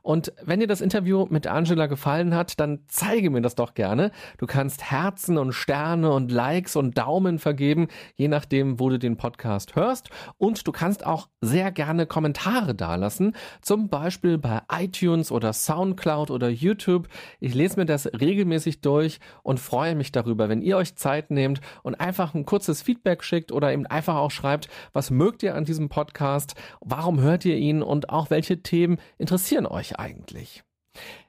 Und 0.03 0.33
wenn 0.43 0.61
dir 0.61 0.67
das 0.67 0.81
Interview 0.81 1.27
mit 1.31 1.47
Angela 1.47 1.87
gefallen 1.87 2.35
hat, 2.35 2.59
dann 2.61 2.81
zeige 2.87 3.31
mir 3.31 3.43
das 3.43 3.55
doch 3.55 3.75
gerne. 3.75 4.11
Du 4.39 4.47
kannst 4.47 4.91
Herzen 4.91 5.39
und 5.39 5.53
Sterne 5.53 6.13
und 6.13 6.31
Likes 6.31 6.77
und 6.77 6.97
Daumen 6.97 7.39
vergeben, 7.39 7.89
je 8.15 8.29
nachdem, 8.29 8.81
wo 8.81 8.89
du 8.89 8.99
den 8.99 9.17
Podcast 9.17 9.77
hörst. 9.77 10.11
Und 10.39 10.67
du 10.67 10.73
kannst 10.73 11.07
auch 11.07 11.29
sehr 11.41 11.71
gerne 11.71 12.07
Kommentare 12.07 12.75
dalassen, 12.75 13.35
zum 13.61 13.89
Beispiel 13.89 14.39
bei 14.39 14.63
iTunes 14.73 15.31
oder 15.31 15.53
Soundcloud 15.53 16.31
oder 16.31 16.49
YouTube. 16.49 17.09
Ich 17.39 17.55
lese 17.55 17.79
mir 17.79 17.87
das 17.87 18.07
regelmäßig 18.07 18.81
durch 18.81 19.21
und 19.43 19.61
freue 19.61 19.95
mich 19.95 20.13
darüber, 20.13 20.49
wenn 20.49 20.63
ihr 20.63 20.77
euch 20.77 20.97
Zeit 20.97 21.31
nehmt 21.31 21.61
und 21.83 22.01
einfach 22.01 22.35
ein 22.35 22.47
kurzes 22.47 22.83
Feedback 22.83 23.23
schickt 23.23 23.53
oder 23.53 23.73
eben 23.73 23.87
einfach 23.87 24.17
auch 24.17 24.31
schreibt, 24.31 24.69
was 24.93 25.11
mögt 25.11 25.43
ihr 25.43 25.55
an 25.55 25.65
diesem 25.65 25.89
Podcast, 25.89 26.55
warum 26.81 27.21
hört 27.21 27.45
ihr 27.45 27.57
ihn 27.57 27.83
und 27.83 28.11
auch 28.11 28.31
welche 28.31 28.63
Themen 28.63 28.99
interessieren 29.19 29.67
euch 29.67 29.99
eigentlich. 30.01 30.65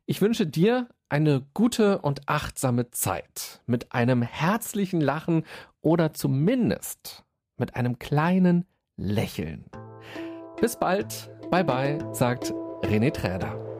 Ich 0.05 0.21
wünsche 0.21 0.47
dir 0.47 0.87
eine 1.09 1.45
gute 1.53 1.99
und 1.99 2.27
achtsame 2.27 2.89
Zeit 2.91 3.61
mit 3.65 3.91
einem 3.91 4.21
herzlichen 4.21 5.01
Lachen 5.01 5.43
oder 5.81 6.13
zumindest 6.13 7.23
mit 7.57 7.75
einem 7.75 7.99
kleinen 7.99 8.65
Lächeln. 8.97 9.65
Bis 10.59 10.77
bald, 10.77 11.29
bye 11.49 11.63
bye, 11.63 11.99
sagt 12.13 12.53
René 12.83 13.11
Träder. 13.11 13.70